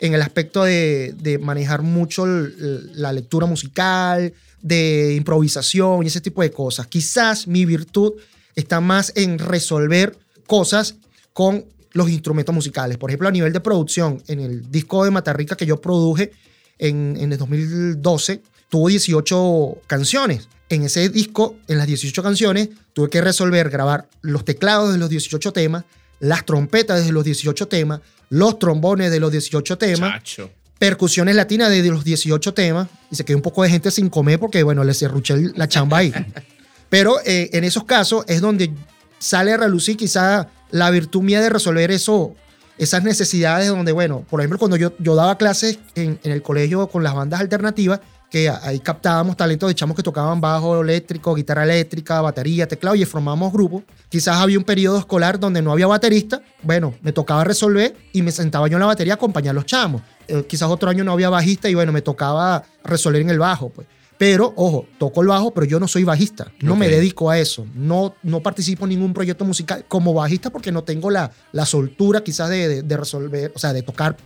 en 0.00 0.14
el 0.14 0.22
aspecto 0.22 0.64
de, 0.64 1.14
de 1.18 1.38
manejar 1.38 1.82
mucho 1.82 2.26
la 2.26 3.12
lectura 3.12 3.46
musical, 3.46 4.32
de 4.62 5.14
improvisación 5.14 6.02
y 6.04 6.08
ese 6.08 6.20
tipo 6.20 6.42
de 6.42 6.50
cosas. 6.50 6.86
Quizás 6.86 7.46
mi 7.46 7.64
virtud 7.64 8.14
está 8.54 8.80
más 8.80 9.12
en 9.14 9.38
resolver 9.38 10.16
cosas 10.46 10.96
con 11.32 11.64
los 11.92 12.10
instrumentos 12.10 12.54
musicales. 12.54 12.98
Por 12.98 13.10
ejemplo, 13.10 13.28
a 13.28 13.32
nivel 13.32 13.52
de 13.52 13.60
producción, 13.60 14.22
en 14.26 14.40
el 14.40 14.70
disco 14.70 15.04
de 15.04 15.10
Matarrica 15.10 15.56
que 15.56 15.66
yo 15.66 15.80
produje 15.80 16.32
en, 16.78 17.16
en 17.18 17.32
el 17.32 17.38
2012, 17.38 18.42
tuvo 18.68 18.88
18 18.88 19.78
canciones. 19.86 20.48
En 20.68 20.82
ese 20.82 21.08
disco, 21.08 21.56
en 21.66 21.78
las 21.78 21.86
18 21.86 22.22
canciones, 22.22 22.68
tuve 22.92 23.08
que 23.08 23.20
resolver 23.20 23.70
grabar 23.70 24.08
los 24.20 24.44
teclados 24.44 24.92
de 24.92 24.98
los 24.98 25.08
18 25.08 25.52
temas, 25.52 25.84
las 26.20 26.44
trompetas 26.44 27.04
de 27.04 27.12
los 27.12 27.24
18 27.24 27.68
temas, 27.68 28.00
los 28.30 28.58
trombones 28.58 29.10
de 29.10 29.20
los 29.20 29.32
18 29.32 29.78
temas, 29.78 30.12
Chacho. 30.14 30.50
percusiones 30.78 31.34
latinas 31.34 31.70
de 31.70 31.82
los 31.88 32.04
18 32.04 32.54
temas 32.54 32.88
y 33.10 33.16
se 33.16 33.24
quedó 33.24 33.36
un 33.36 33.42
poco 33.42 33.62
de 33.62 33.70
gente 33.70 33.90
sin 33.90 34.08
comer 34.10 34.38
porque, 34.38 34.62
bueno, 34.62 34.84
les 34.84 34.98
cerruché 34.98 35.36
la 35.54 35.68
chamba 35.68 35.98
ahí. 35.98 36.12
Pero 36.88 37.20
eh, 37.24 37.50
en 37.52 37.64
esos 37.64 37.84
casos 37.84 38.24
es 38.28 38.40
donde 38.40 38.70
sale 39.18 39.52
a 39.52 39.56
relucir 39.56 39.96
quizá 39.96 40.48
la 40.70 40.90
virtud 40.90 41.22
mía 41.22 41.40
de 41.40 41.50
resolver 41.50 41.90
eso, 41.90 42.34
esas 42.78 43.02
necesidades 43.02 43.68
donde, 43.68 43.92
bueno, 43.92 44.24
por 44.28 44.40
ejemplo, 44.40 44.58
cuando 44.58 44.76
yo, 44.76 44.92
yo 44.98 45.14
daba 45.14 45.36
clases 45.36 45.78
en, 45.94 46.18
en 46.22 46.32
el 46.32 46.42
colegio 46.42 46.86
con 46.88 47.02
las 47.02 47.14
bandas 47.14 47.40
alternativas, 47.40 48.00
que 48.30 48.48
ahí 48.50 48.78
captábamos 48.80 49.36
talentos 49.36 49.68
de 49.68 49.74
chamos 49.74 49.96
que 49.96 50.02
tocaban 50.02 50.40
bajo 50.40 50.80
eléctrico, 50.82 51.34
guitarra 51.34 51.64
eléctrica, 51.64 52.20
batería, 52.20 52.68
teclado 52.68 52.94
y 52.94 53.04
formábamos 53.04 53.52
grupos. 53.52 53.84
Quizás 54.10 54.36
había 54.36 54.58
un 54.58 54.64
periodo 54.64 54.98
escolar 54.98 55.40
donde 55.40 55.62
no 55.62 55.72
había 55.72 55.86
baterista. 55.86 56.42
Bueno, 56.62 56.94
me 57.02 57.12
tocaba 57.12 57.42
resolver 57.44 57.96
y 58.12 58.20
me 58.22 58.30
sentaba 58.30 58.68
yo 58.68 58.76
en 58.76 58.80
la 58.80 58.86
batería 58.86 59.14
a 59.14 59.16
acompañar 59.16 59.52
a 59.52 59.54
los 59.54 59.64
chamos. 59.66 60.02
Eh, 60.26 60.44
quizás 60.46 60.68
otro 60.68 60.90
año 60.90 61.04
no 61.04 61.12
había 61.12 61.30
bajista 61.30 61.70
y 61.70 61.74
bueno, 61.74 61.90
me 61.90 62.02
tocaba 62.02 62.62
resolver 62.84 63.22
en 63.22 63.30
el 63.30 63.38
bajo. 63.38 63.70
Pues. 63.70 63.86
Pero, 64.18 64.52
ojo, 64.56 64.84
toco 64.98 65.22
el 65.22 65.28
bajo, 65.28 65.52
pero 65.54 65.64
yo 65.64 65.78
no 65.80 65.88
soy 65.88 66.04
bajista. 66.04 66.50
No 66.60 66.74
me 66.76 66.86
Ok. 66.86 66.92
dedico 66.92 67.30
a 67.30 67.38
eso. 67.38 67.66
No, 67.74 68.14
no 68.24 68.40
participo 68.42 68.84
en 68.84 68.90
ningún 68.90 69.14
proyecto 69.14 69.44
musical 69.44 69.84
como 69.88 70.12
bajista 70.12 70.50
porque 70.50 70.72
no 70.72 70.82
tengo 70.84 71.08
la, 71.08 71.30
la 71.52 71.64
soltura 71.64 72.22
quizás 72.22 72.50
de, 72.50 72.68
de- 72.68 72.82
de 72.82 72.96
resolver, 72.96 73.52
o 73.54 73.58
sea, 73.58 73.72
de 73.72 73.82
tocar 73.82 74.16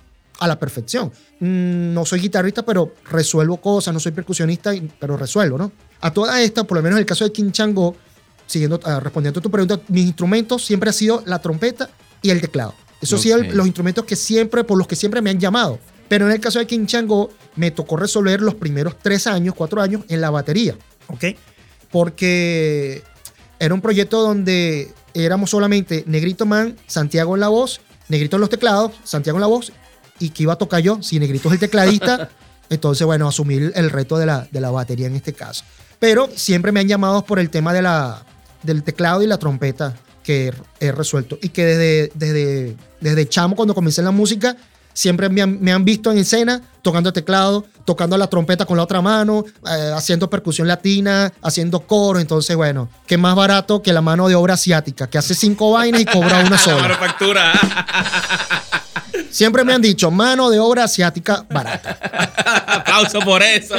a 0.40 0.48
la 0.48 0.58
perfección. 0.58 1.12
Mm, 1.40 1.92
No 1.94 2.04
soy 2.04 2.20
guitarrista, 2.20 2.64
pero 2.64 2.94
resuelvo 3.10 3.58
cosas. 3.58 3.92
No 3.94 4.00
soy 4.00 4.12
percusionista, 4.12 4.72
pero 4.98 5.16
resuelvo, 5.16 5.58
¿no? 5.58 5.72
A 6.00 6.12
toda 6.12 6.40
esta, 6.42 6.64
por 6.64 6.76
lo 6.78 6.82
menos 6.82 6.96
en 6.96 7.00
el 7.02 7.06
caso 7.06 7.24
de 7.24 7.32
King 7.32 7.50
Chango, 7.52 7.94
siguiendo, 8.46 8.80
ah, 8.84 9.00
respondiendo 9.00 9.40
a 9.40 9.42
tu 9.42 9.50
pregunta, 9.50 9.80
mis 9.88 10.06
instrumentos 10.06 10.64
siempre 10.64 10.90
ha 10.90 10.92
sido 10.92 11.22
la 11.26 11.40
trompeta 11.40 11.90
y 12.22 12.30
el 12.30 12.40
teclado. 12.40 12.74
Esos 13.00 13.20
sí, 13.20 13.32
Ok. 13.32 13.46
los 13.52 13.66
instrumentos 13.66 14.04
que 14.04 14.14
siempre, 14.16 14.64
por 14.64 14.78
los 14.78 14.86
que 14.86 14.96
siempre 14.96 15.20
me 15.22 15.30
han 15.30 15.38
llamado. 15.40 15.78
Pero 16.08 16.26
en 16.26 16.32
el 16.32 16.40
caso 16.40 16.58
de 16.58 16.66
King 16.66 16.86
Chango, 16.86 17.30
me 17.56 17.70
tocó 17.70 17.96
resolver 17.96 18.40
los 18.42 18.54
primeros 18.54 18.98
tres 19.00 19.26
años, 19.26 19.54
cuatro 19.56 19.80
años 19.80 20.04
en 20.08 20.20
la 20.20 20.30
batería, 20.30 20.76
¿ok? 21.08 21.24
Porque 21.90 23.02
era 23.58 23.74
un 23.74 23.80
proyecto 23.80 24.20
donde 24.22 24.90
éramos 25.14 25.50
solamente 25.50 26.04
Negrito 26.06 26.46
Man, 26.46 26.76
Santiago 26.86 27.34
en 27.34 27.40
la 27.40 27.48
voz, 27.48 27.80
Negrito 28.08 28.36
en 28.36 28.40
los 28.40 28.50
teclados, 28.50 28.92
Santiago 29.04 29.38
en 29.38 29.42
la 29.42 29.46
voz, 29.46 29.72
y 30.22 30.30
que 30.30 30.44
iba 30.44 30.52
a 30.52 30.56
tocar 30.56 30.80
yo, 30.80 31.02
si 31.02 31.18
Negrito 31.18 31.48
es 31.48 31.54
el 31.54 31.60
tecladista, 31.60 32.30
entonces, 32.70 33.04
bueno, 33.04 33.26
asumir 33.26 33.72
el 33.74 33.90
reto 33.90 34.16
de 34.16 34.26
la, 34.26 34.46
de 34.50 34.60
la 34.60 34.70
batería 34.70 35.08
en 35.08 35.16
este 35.16 35.32
caso. 35.32 35.64
Pero 35.98 36.28
siempre 36.34 36.70
me 36.70 36.80
han 36.80 36.86
llamado 36.86 37.24
por 37.24 37.40
el 37.40 37.50
tema 37.50 37.72
de 37.72 37.82
la, 37.82 38.22
del 38.62 38.84
teclado 38.84 39.22
y 39.22 39.26
la 39.26 39.38
trompeta 39.38 39.94
que 40.22 40.54
he, 40.78 40.92
resuelto. 40.92 41.38
Y 41.42 41.48
que 41.48 41.64
desde, 41.64 42.12
desde, 42.14 42.76
desde 43.00 43.28
chamo, 43.28 43.56
cuando 43.56 43.74
comencé 43.74 44.00
en 44.00 44.04
la 44.04 44.10
música, 44.12 44.56
siempre 44.92 45.28
me 45.28 45.42
han, 45.42 45.60
me 45.60 45.72
han 45.72 45.84
visto 45.84 46.12
en 46.12 46.18
escena 46.18 46.62
tocando 46.82 47.12
teclado, 47.12 47.64
tocando 47.84 48.16
la 48.16 48.28
trompeta 48.28 48.64
con 48.64 48.76
la 48.76 48.84
otra 48.84 49.00
mano, 49.00 49.44
eh, 49.66 49.92
haciendo 49.94 50.30
percusión 50.30 50.68
latina, 50.68 51.32
haciendo 51.42 51.80
coro. 51.80 52.20
Entonces, 52.20 52.54
bueno, 52.54 52.88
qué 53.06 53.18
más 53.18 53.34
barato 53.34 53.82
que 53.82 53.92
la 53.92 54.02
mano 54.02 54.28
de 54.28 54.36
obra 54.36 54.54
asiática, 54.54 55.08
que 55.08 55.18
hace 55.18 55.34
cinco 55.34 55.72
vainas 55.72 56.00
y 56.00 56.04
cobra 56.04 56.40
una 56.40 56.50
La 56.50 56.58
sola. 56.58 56.98
Siempre 59.32 59.64
me 59.64 59.72
han 59.72 59.80
dicho, 59.82 60.10
mano 60.10 60.50
de 60.50 60.58
obra 60.60 60.84
asiática 60.84 61.44
barata. 61.50 61.98
Aplauso 62.66 63.18
por 63.20 63.42
eso. 63.42 63.74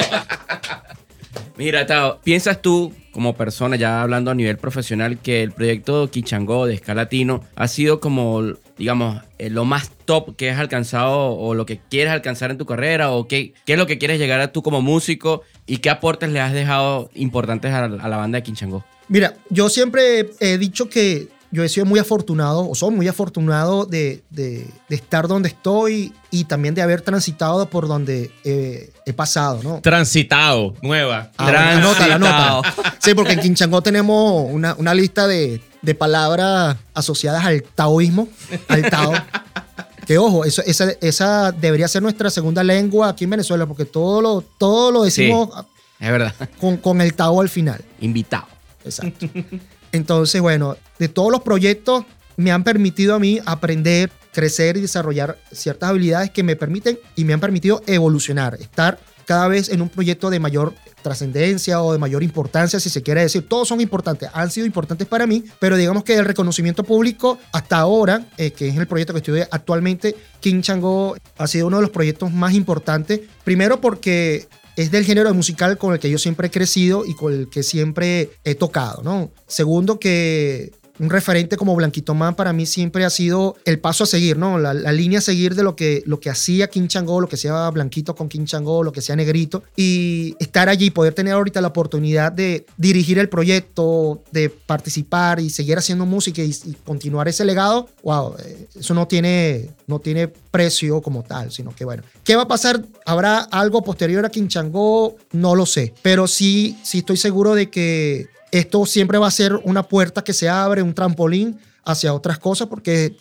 Mira, 1.55 1.85
Tao, 1.85 2.19
¿piensas 2.23 2.61
tú, 2.61 2.91
como 3.11 3.35
persona, 3.35 3.75
ya 3.75 4.01
hablando 4.01 4.31
a 4.31 4.35
nivel 4.35 4.57
profesional, 4.57 5.19
que 5.19 5.43
el 5.43 5.51
proyecto 5.51 6.09
Kichangó 6.09 6.65
de 6.65 6.73
Escalatino 6.73 7.43
ha 7.55 7.67
sido 7.67 7.99
como, 7.99 8.41
digamos, 8.77 9.21
eh, 9.37 9.51
lo 9.51 9.63
más 9.63 9.91
top 10.05 10.35
que 10.35 10.49
has 10.49 10.59
alcanzado 10.59 11.33
o 11.33 11.53
lo 11.53 11.67
que 11.67 11.79
quieres 11.91 12.11
alcanzar 12.11 12.49
en 12.49 12.57
tu 12.57 12.65
carrera? 12.65 13.11
¿O 13.11 13.27
qué, 13.27 13.53
qué 13.65 13.73
es 13.73 13.79
lo 13.79 13.85
que 13.85 13.99
quieres 13.99 14.17
llegar 14.19 14.39
a 14.41 14.51
tú 14.51 14.63
como 14.63 14.81
músico? 14.81 15.43
¿Y 15.67 15.77
qué 15.77 15.91
aportes 15.91 16.29
le 16.31 16.39
has 16.39 16.53
dejado 16.53 17.11
importantes 17.13 17.71
a, 17.71 17.87
la- 17.87 18.03
a 18.03 18.07
la 18.09 18.17
banda 18.17 18.37
de 18.37 18.43
Kichangó? 18.43 18.83
Mira, 19.09 19.35
yo 19.49 19.69
siempre 19.69 20.31
he 20.39 20.57
dicho 20.57 20.89
que 20.89 21.27
yo 21.53 21.63
he 21.63 21.69
sido 21.69 21.85
muy 21.85 21.99
afortunado, 21.99 22.67
o 22.69 22.73
soy 22.75 22.91
muy 22.91 23.07
afortunado 23.07 23.85
de, 23.85 24.23
de- 24.31 24.67
de 24.89 24.95
estar 24.95 25.27
donde 25.27 25.47
estoy 25.49 26.11
y 26.31 26.45
también 26.45 26.73
de 26.75 26.81
haber 26.81 27.01
transitado 27.01 27.69
por 27.69 27.87
donde 27.87 28.31
eh, 28.43 28.91
he 29.05 29.13
pasado, 29.13 29.61
¿no? 29.63 29.79
Transitado, 29.81 30.73
nueva. 30.81 31.31
Ah, 31.37 31.43
bueno, 31.43 31.59
anótala, 31.59 32.17
Transitado. 32.17 32.61
anótala. 32.63 32.95
Sí, 32.99 33.13
porque 33.13 33.33
en 33.33 33.39
Quinchango 33.39 33.81
tenemos 33.81 34.47
una, 34.51 34.73
una 34.79 34.93
lista 34.93 35.27
de, 35.27 35.61
de 35.81 35.95
palabras 35.95 36.75
asociadas 36.93 37.45
al 37.45 37.63
taoísmo, 37.63 38.27
al 38.67 38.89
tao. 38.89 39.13
Que 40.07 40.17
ojo, 40.17 40.43
eso, 40.43 40.61
esa, 40.65 40.91
esa 40.99 41.51
debería 41.53 41.87
ser 41.87 42.01
nuestra 42.01 42.29
segunda 42.29 42.61
lengua 42.63 43.09
aquí 43.09 43.23
en 43.23 43.29
Venezuela, 43.29 43.65
porque 43.65 43.85
todo 43.85 44.21
lo, 44.21 44.41
todo 44.57 44.91
lo 44.91 45.03
decimos 45.03 45.49
Es 45.99 46.11
verdad. 46.11 46.33
con, 46.59 46.75
con 46.77 46.99
el 46.99 47.13
tao 47.13 47.39
al 47.39 47.47
final. 47.47 47.81
Invitado. 48.01 48.47
Exacto. 48.83 49.27
Entonces, 49.93 50.41
bueno, 50.41 50.75
de 50.99 51.07
todos 51.07 51.31
los 51.31 51.41
proyectos 51.41 52.03
me 52.35 52.51
han 52.51 52.63
permitido 52.63 53.15
a 53.15 53.19
mí 53.19 53.39
aprender, 53.45 54.11
crecer 54.33 54.75
y 54.75 54.81
desarrollar 54.81 55.37
ciertas 55.51 55.91
habilidades 55.91 56.31
que 56.31 56.43
me 56.43 56.55
permiten 56.55 56.99
y 57.15 57.23
me 57.23 57.33
han 57.33 57.39
permitido 57.39 57.81
evolucionar, 57.87 58.55
estar 58.59 58.99
cada 59.25 59.47
vez 59.47 59.69
en 59.69 59.81
un 59.81 59.89
proyecto 59.89 60.29
de 60.29 60.39
mayor 60.39 60.73
trascendencia 61.01 61.81
o 61.81 61.93
de 61.93 61.99
mayor 61.99 62.23
importancia, 62.23 62.79
si 62.79 62.89
se 62.89 63.03
quiere 63.03 63.21
decir. 63.21 63.47
Todos 63.47 63.67
son 63.67 63.81
importantes, 63.81 64.29
han 64.33 64.49
sido 64.49 64.65
importantes 64.65 65.07
para 65.07 65.27
mí, 65.27 65.43
pero 65.59 65.77
digamos 65.77 66.03
que 66.03 66.15
el 66.15 66.25
reconocimiento 66.25 66.83
público 66.83 67.37
hasta 67.51 67.77
ahora, 67.77 68.25
eh, 68.37 68.51
que 68.51 68.69
es 68.69 68.77
el 68.77 68.87
proyecto 68.87 69.13
que 69.13 69.19
estoy 69.19 69.41
actualmente, 69.51 70.15
King 70.39 70.61
Chango 70.61 71.15
ha 71.37 71.47
sido 71.47 71.67
uno 71.67 71.77
de 71.77 71.83
los 71.83 71.91
proyectos 71.91 72.31
más 72.31 72.53
importantes. 72.53 73.21
Primero 73.43 73.79
porque 73.79 74.47
es 74.75 74.91
del 74.91 75.05
género 75.05 75.33
musical 75.33 75.77
con 75.77 75.93
el 75.93 75.99
que 75.99 76.09
yo 76.09 76.17
siempre 76.17 76.47
he 76.47 76.51
crecido 76.51 77.05
y 77.05 77.15
con 77.15 77.33
el 77.33 77.49
que 77.49 77.63
siempre 77.63 78.31
he 78.43 78.55
tocado, 78.55 79.03
¿no? 79.03 79.31
Segundo, 79.47 79.99
que 79.99 80.71
un 80.99 81.09
referente 81.09 81.57
como 81.57 81.75
Blanquito 81.75 82.13
Man 82.13 82.35
para 82.35 82.53
mí 82.53 82.65
siempre 82.65 83.05
ha 83.05 83.09
sido 83.09 83.55
el 83.65 83.79
paso 83.79 84.03
a 84.03 84.07
seguir, 84.07 84.37
¿no? 84.37 84.59
La, 84.59 84.73
la 84.73 84.91
línea 84.91 85.19
a 85.19 85.21
seguir 85.21 85.55
de 85.55 85.63
lo 85.63 85.75
que, 85.75 86.03
lo 86.05 86.19
que 86.19 86.29
hacía 86.29 86.69
King 86.69 86.87
Chango, 86.87 87.19
lo 87.19 87.27
que 87.27 87.35
hacía 87.35 87.69
Blanquito 87.69 88.15
con 88.15 88.29
King 88.29 88.45
Chango, 88.45 88.83
lo 88.83 88.91
que 88.91 88.99
hacía 88.99 89.15
Negrito. 89.15 89.63
Y 89.75 90.35
estar 90.39 90.69
allí, 90.69 90.91
poder 90.91 91.13
tener 91.13 91.33
ahorita 91.33 91.61
la 91.61 91.69
oportunidad 91.69 92.31
de 92.31 92.65
dirigir 92.77 93.19
el 93.19 93.29
proyecto, 93.29 94.21
de 94.31 94.49
participar 94.49 95.39
y 95.39 95.49
seguir 95.49 95.77
haciendo 95.77 96.05
música 96.05 96.41
y, 96.41 96.51
y 96.65 96.73
continuar 96.85 97.27
ese 97.27 97.45
legado, 97.45 97.89
wow, 98.03 98.35
eh, 98.43 98.67
eso 98.79 98.93
no 98.93 99.07
tiene, 99.07 99.69
no 99.87 99.99
tiene 99.99 100.27
precio 100.27 101.01
como 101.01 101.23
tal, 101.23 101.51
sino 101.51 101.75
que 101.75 101.85
bueno. 101.85 102.03
¿Qué 102.23 102.35
va 102.35 102.43
a 102.43 102.47
pasar? 102.47 102.83
¿Habrá 103.05 103.39
algo 103.39 103.81
posterior 103.83 104.25
a 104.25 104.29
King 104.29 104.47
Chango? 104.47 105.15
No 105.31 105.55
lo 105.55 105.65
sé, 105.65 105.93
pero 106.01 106.27
sí, 106.27 106.77
sí 106.83 106.99
estoy 106.99 107.17
seguro 107.17 107.55
de 107.55 107.69
que 107.69 108.27
esto 108.53 108.85
siempre 108.85 109.17
va 109.17 109.27
a 109.27 109.31
ser 109.31 109.55
una 109.63 109.81
puerta 109.81 110.23
que 110.23 110.31
se 110.31 110.47
abre, 110.47 110.83
un 110.83 110.93
trampolín 110.93 111.59
hacia 111.83 112.13
otras 112.13 112.37
cosas, 112.37 112.67
porque 112.67 113.15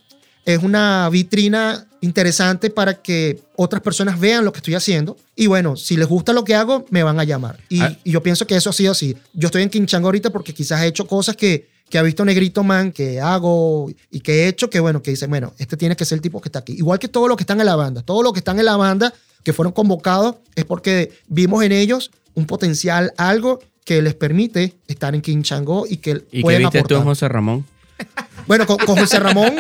es 0.45 0.63
una 0.63 1.09
vitrina 1.09 1.87
interesante 2.03 2.69
para 2.69 3.01
que 3.01 3.41
otras 3.57 3.81
personas 3.81 4.21
vean 4.21 4.45
lo 4.45 4.53
que 4.53 4.59
estoy 4.59 4.75
haciendo. 4.75 5.17
Y 5.35 5.47
bueno, 5.47 5.77
si 5.77 5.97
les 5.97 6.07
gusta 6.07 6.35
lo 6.35 6.45
que 6.45 6.55
hago, 6.55 6.85
me 6.91 7.03
van 7.03 7.19
a 7.19 7.25
llamar. 7.25 7.59
Y, 7.71 7.81
Ah. 7.81 7.97
y 8.05 8.11
yo 8.11 8.23
pienso 8.23 8.47
que 8.47 8.57
eso 8.57 8.69
ha 8.69 8.73
sido 8.75 8.93
así. 8.93 9.17
Yo 9.33 9.47
estoy 9.47 9.63
en 9.63 9.71
Quinchango 9.71 10.09
ahorita 10.09 10.29
porque 10.31 10.53
quizás 10.53 10.83
he 10.83 10.87
hecho 10.89 11.07
cosas 11.07 11.35
que, 11.35 11.71
que 11.89 11.97
ha 11.97 12.03
visto 12.03 12.25
Negrito 12.27 12.63
Man, 12.63 12.93
que 12.93 13.19
hago 13.21 13.91
y 14.11 14.21
que 14.21 14.45
he 14.45 14.49
hecho, 14.49 14.69
que 14.69 14.81
bueno, 14.81 15.01
que 15.01 15.13
dicen, 15.13 15.31
bueno, 15.31 15.55
este 15.57 15.79
tiene 15.79 15.97
que 15.97 16.05
ser 16.05 16.17
el 16.17 16.23
tipo 16.23 16.43
que 16.43 16.49
está 16.49 16.59
aquí. 16.59 16.73
Igual 16.75 16.99
que 16.99 17.09
todos 17.09 17.29
los 17.29 17.39
que 17.39 17.45
están 17.45 17.59
en 17.61 17.67
la 17.67 17.77
banda. 17.77 18.03
Todos 18.03 18.23
los 18.23 18.35
que 18.35 18.41
están 18.41 18.59
en 18.59 18.67
la 18.67 18.77
banda, 18.77 19.15
que 19.45 19.55
fueron 19.55 19.73
convocados, 19.73 20.37
es 20.57 20.67
porque 20.67 21.11
vimos 21.29 21.65
en 21.65 21.73
ellos 21.73 22.11
un 22.35 22.47
potencial, 22.47 23.15
algo 23.17 23.61
que 23.85 24.01
les 24.03 24.15
permite 24.15 24.75
estar 24.89 25.15
en 25.15 25.21
Quinchango 25.21 25.87
y 25.89 25.97
que 25.99 26.23
¿Y 26.31 26.37
qué 26.39 26.41
pueden 26.43 26.61
viste 26.63 26.79
tú 26.79 26.85
aportar. 26.85 26.99
en 26.99 27.05
José 27.05 27.29
Ramón? 27.29 27.65
Bueno, 28.49 28.67
con, 28.67 28.77
con 28.79 28.97
José 28.99 29.21
Ramón, 29.21 29.55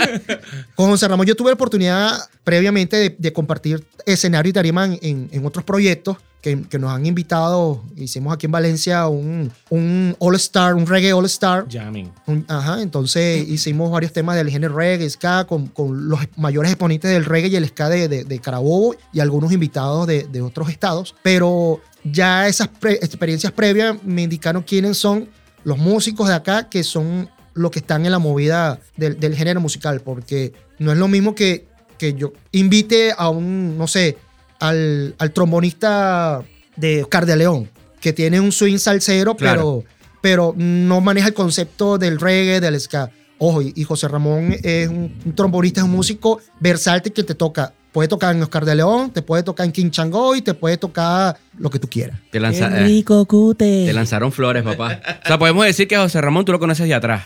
con 0.74 0.90
José 0.90 1.06
Ramón 1.06 1.24
yo 1.24 1.36
tuve 1.36 1.50
la 1.50 1.54
oportunidad 1.54 2.10
previamente 2.42 2.96
de, 2.96 3.14
de 3.16 3.32
compartir 3.32 3.84
escenario 4.06 4.50
y 4.50 4.52
tarima 4.52 4.86
en- 4.86 5.28
en 5.30 5.46
otros 5.46 5.64
proyectos 5.64 6.16
que, 6.42 6.60
que 6.68 6.78
nos 6.78 6.90
han 6.90 7.06
invitado. 7.06 7.82
Hicimos 7.96 8.34
aquí 8.34 8.46
en 8.46 8.52
Valencia 8.52 9.06
un, 9.06 9.50
un 9.70 10.14
All 10.18 10.34
Star, 10.34 10.74
un 10.74 10.86
reggae 10.86 11.12
All 11.14 11.24
Star. 11.24 11.66
Jamming. 11.70 12.12
Un- 12.26 12.44
Ajá, 12.48 12.82
entonces 12.82 13.48
hicimos 13.48 13.90
varios 13.90 14.12
temas 14.12 14.36
del 14.36 14.50
género 14.50 14.74
reggae, 14.76 15.08
ska, 15.08 15.46
con, 15.46 15.68
con 15.68 16.08
los 16.08 16.20
mayores 16.36 16.72
exponentes 16.72 17.10
del 17.10 17.24
reggae 17.24 17.48
y 17.48 17.56
el 17.56 17.66
ska 17.68 17.88
de, 17.88 18.08
de, 18.08 18.24
de 18.24 18.38
Carabobo 18.40 18.94
y 19.12 19.20
algunos 19.20 19.52
invitados 19.52 20.06
de, 20.06 20.24
de 20.24 20.42
otros 20.42 20.68
estados. 20.68 21.14
Pero 21.22 21.80
ya 22.04 22.48
esas 22.48 22.66
pre- 22.68 22.94
experiencias 23.00 23.52
previas 23.52 23.96
me 24.02 24.22
indicaron 24.22 24.62
quiénes 24.64 24.98
son 24.98 25.28
los 25.64 25.78
músicos 25.78 26.26
de 26.28 26.34
acá 26.34 26.68
que 26.68 26.82
son 26.82 27.30
los 27.54 27.70
que 27.70 27.78
están 27.78 28.04
en 28.04 28.10
la 28.10 28.18
movida 28.18 28.80
del, 28.96 29.20
del 29.20 29.36
género 29.36 29.60
musical, 29.60 30.00
porque 30.00 30.52
no 30.80 30.90
es 30.90 30.98
lo 30.98 31.06
mismo 31.06 31.36
que, 31.36 31.68
que 31.98 32.14
yo 32.14 32.32
invite 32.50 33.12
a 33.16 33.28
un, 33.28 33.78
no 33.78 33.86
sé, 33.86 34.16
al, 34.62 35.14
al 35.18 35.32
trombonista 35.32 36.42
de 36.76 37.02
Oscar 37.02 37.26
de 37.26 37.36
León, 37.36 37.68
que 38.00 38.12
tiene 38.12 38.40
un 38.40 38.52
swing 38.52 38.78
salsero, 38.78 39.36
Claro. 39.36 39.82
pero 39.82 40.02
pero 40.22 40.54
no 40.56 41.00
maneja 41.00 41.26
el 41.28 41.34
concepto 41.34 41.98
del 41.98 42.20
reggae, 42.20 42.60
del 42.60 42.80
ska. 42.80 43.10
Ojo, 43.38 43.60
y, 43.60 43.82
José 43.82 44.06
Ramón 44.06 44.54
es 44.62 44.88
un, 44.88 45.12
un 45.24 45.34
trombonista, 45.34 45.80
es 45.80 45.84
un 45.84 45.90
músico 45.90 46.40
versátil 46.60 47.12
que 47.12 47.24
te 47.24 47.34
toca. 47.34 47.72
Puede 47.90 48.06
tocar 48.08 48.32
en 48.34 48.40
Oscar 48.40 48.64
de 48.64 48.76
León, 48.76 49.10
te 49.10 49.20
puede 49.20 49.42
tocar 49.42 49.66
en 49.66 49.72
King 49.72 49.90
Chango 49.90 50.36
y 50.36 50.42
te 50.42 50.54
puede 50.54 50.76
tocar 50.76 51.36
lo 51.58 51.68
que 51.70 51.80
tú 51.80 51.88
quieras. 51.90 52.20
Te, 52.30 52.38
lanza- 52.38 52.68
Qué 52.68 52.76
eh, 52.76 52.84
rico, 52.84 53.24
cute. 53.26 53.84
te 53.86 53.92
lanzaron 53.92 54.30
flores, 54.30 54.62
papá. 54.62 55.00
O 55.24 55.26
sea, 55.26 55.38
podemos 55.40 55.64
decir 55.66 55.88
que 55.88 55.96
a 55.96 56.02
José 56.02 56.20
Ramón 56.20 56.44
tú 56.44 56.52
lo 56.52 56.60
conoces 56.60 56.86
de 56.86 56.94
atrás. 56.94 57.24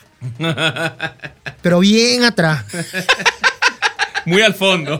Pero 1.61 1.81
bien 1.81 2.25
atrás. 2.25 2.65
Muy 4.25 4.41
al 4.41 4.55
fondo. 4.55 4.99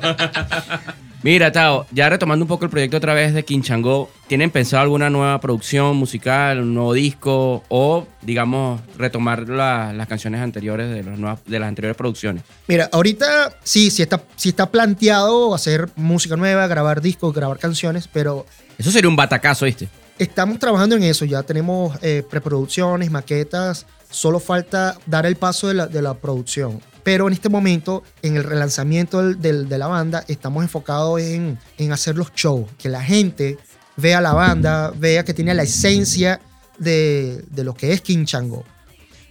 Mira, 1.27 1.51
Tao, 1.51 1.89
ya 1.91 2.09
retomando 2.09 2.45
un 2.45 2.49
poco 2.49 2.67
el 2.67 2.71
proyecto 2.71 2.99
otra 2.99 3.13
vez 3.13 3.35
de 3.35 3.45
Quinchango, 3.45 4.09
¿tienen 4.29 4.49
pensado 4.53 4.85
alguna 4.85 5.11
nueva 5.11 5.41
producción 5.41 5.97
musical, 5.97 6.61
un 6.61 6.73
nuevo 6.73 6.93
disco 6.93 7.65
o, 7.69 8.07
digamos, 8.23 8.81
retomar 8.97 9.49
la- 9.49 9.93
las 9.93 10.07
canciones 10.07 10.41
anteriores 10.41 10.89
de, 10.89 11.03
los 11.03 11.19
nuevas- 11.19 11.41
de 11.45 11.59
las 11.59 11.69
anteriores 11.69 11.97
producciones? 11.97 12.45
Mira, 12.69 12.89
ahorita 12.93 13.59
sí, 13.65 13.91
sí 13.91 14.03
está, 14.03 14.23
sí 14.37 14.51
está 14.51 14.71
planteado 14.71 15.53
hacer 15.53 15.89
música 15.97 16.37
nueva, 16.37 16.69
grabar 16.69 17.01
discos, 17.01 17.35
grabar 17.35 17.59
canciones, 17.59 18.07
pero 18.07 18.47
Eso 18.79 18.93
sería 18.93 19.09
un 19.11 19.17
batacazo, 19.17 19.65
¿viste? 19.65 19.89
Estamos 20.21 20.61
trabajando 20.61 20.95
en 20.95 21.03
eso, 21.03 21.25
ya 21.25 21.43
tenemos 21.43 21.99
eh, 22.03 22.23
preproducciones, 22.31 23.11
maquetas, 23.11 23.85
solo 24.17 24.41
falta 24.41 24.97
dar 25.05 25.27
el 25.27 25.37
paso 25.37 25.69
de 25.69 25.75
la, 25.75 25.87
de 25.87 26.01
la 26.01 26.15
producción. 26.15 26.81
Pero 27.03 27.27
en 27.27 27.35
este 27.35 27.51
momento, 27.51 28.03
en 28.23 28.37
el 28.37 28.45
relanzamiento 28.45 29.23
del- 29.35 29.69
de 29.69 29.79
la 29.79 29.87
banda, 29.89 30.25
estamos 30.27 30.63
enfocados 30.65 31.21
en, 31.21 31.59
en 31.77 31.93
hacer 31.93 32.17
los 32.17 32.33
shows, 32.35 32.67
que 32.79 32.89
la 32.89 33.03
gente 33.03 33.59
vea 33.99 34.21
la 34.23 34.33
banda, 34.33 34.91
vea 34.97 35.23
que 35.23 35.35
tiene 35.35 35.53
la 35.55 35.65
esencia 35.65 36.41
de, 36.79 37.45
de 37.51 37.63
lo 37.63 37.75
que 37.75 37.93
es 37.93 38.01
King 38.01 38.25
Chango. 38.25 38.65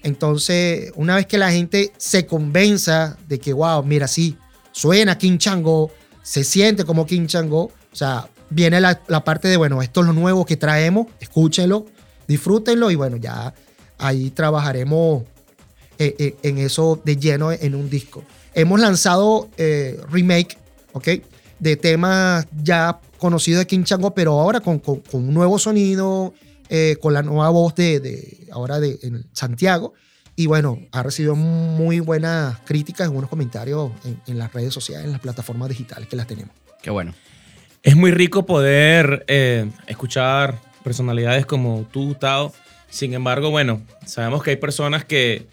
Entonces, 0.04 0.92
una 0.96 1.16
vez 1.16 1.26
que 1.26 1.38
la 1.40 1.52
gente 1.52 1.92
se 1.98 2.28
convenza 2.28 3.18
de 3.28 3.40
que, 3.40 3.54
wow, 3.54 3.84
mira, 3.84 4.08
sí, 4.08 4.38
suena 4.72 5.18
King 5.18 5.38
Chango, 5.40 5.92
se 6.22 6.44
siente 6.44 6.84
como 6.86 7.06
King 7.08 7.26
Chango, 7.26 7.64
o 7.64 7.72
sea, 7.96 8.28
viene 8.52 8.80
la, 8.80 9.02
la 9.08 9.24
parte 9.24 9.48
de, 9.48 9.58
bueno, 9.58 9.82
esto 9.82 10.02
es 10.02 10.08
lo 10.08 10.14
nuevo 10.14 10.46
que 10.46 10.58
traemos, 10.58 11.08
escúchenlo, 11.20 11.88
disfrútenlo 12.28 12.92
y 12.92 12.96
bueno, 12.96 13.18
ya 13.18 13.54
ahí 13.98 14.30
trabajaremos 14.32 15.24
eh, 15.98 16.16
eh, 16.20 16.36
en 16.44 16.58
eso 16.58 17.02
de 17.04 17.18
lleno 17.18 17.52
en 17.52 17.76
un 17.76 17.90
disco. 17.90 18.24
Hemos 18.54 18.80
lanzado 18.80 19.50
eh, 19.58 20.00
remake, 20.12 20.58
¿ok? 20.94 21.08
De 21.60 21.76
temas 21.78 22.48
ya 22.64 23.00
conocidos 23.18 23.60
de 23.60 23.68
King 23.68 23.84
Chango, 23.84 24.14
pero 24.14 24.40
ahora 24.40 24.60
con, 24.60 24.80
con- 24.80 25.00
con 25.02 25.28
un 25.28 25.34
nuevo 25.34 25.58
sonido, 25.60 26.34
eh, 26.70 26.98
con 27.02 27.14
la 27.14 27.22
nueva 27.22 27.50
voz 27.50 27.76
de, 27.76 28.00
de- 28.00 28.48
ahora 28.52 28.80
de 28.80 29.00
en 29.04 29.26
Santiago. 29.34 29.94
Y 30.38 30.48
bueno, 30.48 30.80
ha 30.92 31.02
recibido 31.02 31.36
muy 31.36 32.02
buenas 32.02 32.60
críticas 32.66 33.08
y 33.08 33.12
buenos 33.12 33.30
comentarios 33.30 33.92
en, 34.04 34.20
en 34.28 34.38
las 34.38 34.52
redes 34.52 34.74
sociales, 34.74 35.06
en 35.06 35.14
las 35.14 35.22
plataformas 35.22 35.70
digitales 35.70 36.10
que 36.10 36.18
las 36.18 36.28
tenemos. 36.28 36.54
Qué 36.82 36.90
bueno. 36.90 37.14
Es 37.84 37.96
muy 37.96 38.12
rico 38.12 38.46
poder 38.46 39.24
eh, 39.28 39.70
escuchar 39.88 40.60
personalidades 40.84 41.46
como 41.46 41.88
tú, 41.92 42.08
Gustavo. 42.08 42.52
Sin 42.96 43.14
embargo, 43.14 43.52
bueno, 43.52 43.82
sabemos 44.06 44.42
que 44.42 44.52
hay 44.52 44.56
personas 44.56 45.04
que, 45.04 45.48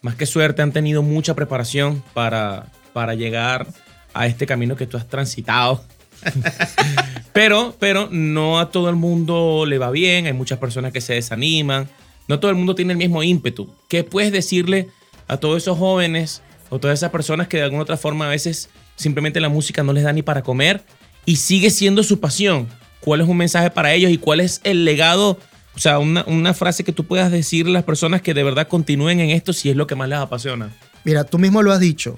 más 0.00 0.14
que 0.14 0.26
suerte, 0.26 0.62
han 0.62 0.70
tenido 0.70 1.02
mucha 1.02 1.34
preparación 1.34 2.04
para, 2.14 2.70
para 2.92 3.16
llegar 3.16 3.66
a 4.12 4.28
este 4.28 4.46
camino 4.46 4.76
que 4.76 4.86
tú 4.86 4.96
has 4.96 5.08
transitado. 5.08 5.82
pero, 7.32 7.74
pero 7.80 8.08
no 8.12 8.60
a 8.60 8.70
todo 8.70 8.90
el 8.90 8.94
mundo 8.94 9.64
le 9.66 9.76
va 9.76 9.90
bien. 9.90 10.26
Hay 10.26 10.34
muchas 10.34 10.60
personas 10.60 10.92
que 10.92 11.00
se 11.00 11.14
desaniman. 11.14 11.88
No 12.28 12.38
todo 12.38 12.52
el 12.52 12.56
mundo 12.56 12.76
tiene 12.76 12.92
el 12.92 12.98
mismo 13.00 13.24
ímpetu. 13.24 13.68
¿Qué 13.88 14.04
puedes 14.04 14.30
decirle 14.30 14.86
a 15.26 15.38
todos 15.38 15.64
esos 15.64 15.76
jóvenes 15.76 16.42
o 16.70 16.78
todas 16.78 17.00
esas 17.00 17.10
personas 17.10 17.48
que 17.48 17.56
de 17.56 17.64
alguna 17.64 17.82
otra 17.82 17.96
forma 17.96 18.26
a 18.26 18.30
veces 18.30 18.70
simplemente 18.94 19.40
la 19.40 19.48
música 19.48 19.82
no 19.82 19.92
les 19.92 20.04
da 20.04 20.12
ni 20.12 20.22
para 20.22 20.42
comer 20.42 20.84
y 21.26 21.36
sigue 21.36 21.70
siendo 21.70 22.04
su 22.04 22.20
pasión? 22.20 22.68
¿Cuál 23.00 23.20
es 23.20 23.26
un 23.26 23.36
mensaje 23.36 23.72
para 23.72 23.92
ellos 23.94 24.12
y 24.12 24.18
cuál 24.18 24.38
es 24.38 24.60
el 24.62 24.84
legado? 24.84 25.40
O 25.76 25.78
sea, 25.78 25.98
una, 25.98 26.24
una 26.26 26.54
frase 26.54 26.84
que 26.84 26.92
tú 26.92 27.04
puedas 27.04 27.30
decirle 27.32 27.70
a 27.72 27.74
las 27.74 27.84
personas 27.84 28.22
que 28.22 28.32
de 28.34 28.44
verdad 28.44 28.68
continúen 28.68 29.20
en 29.20 29.30
esto 29.30 29.52
si 29.52 29.70
es 29.70 29.76
lo 29.76 29.86
que 29.86 29.94
más 29.96 30.08
les 30.08 30.18
apasiona. 30.18 30.70
Mira, 31.04 31.24
tú 31.24 31.38
mismo 31.38 31.62
lo 31.62 31.72
has 31.72 31.80
dicho. 31.80 32.16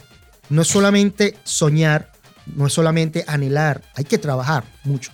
No 0.50 0.62
es 0.62 0.68
solamente 0.68 1.36
soñar, 1.44 2.12
no 2.54 2.66
es 2.66 2.72
solamente 2.72 3.24
anhelar, 3.26 3.82
hay 3.94 4.04
que 4.04 4.18
trabajar 4.18 4.64
mucho. 4.84 5.10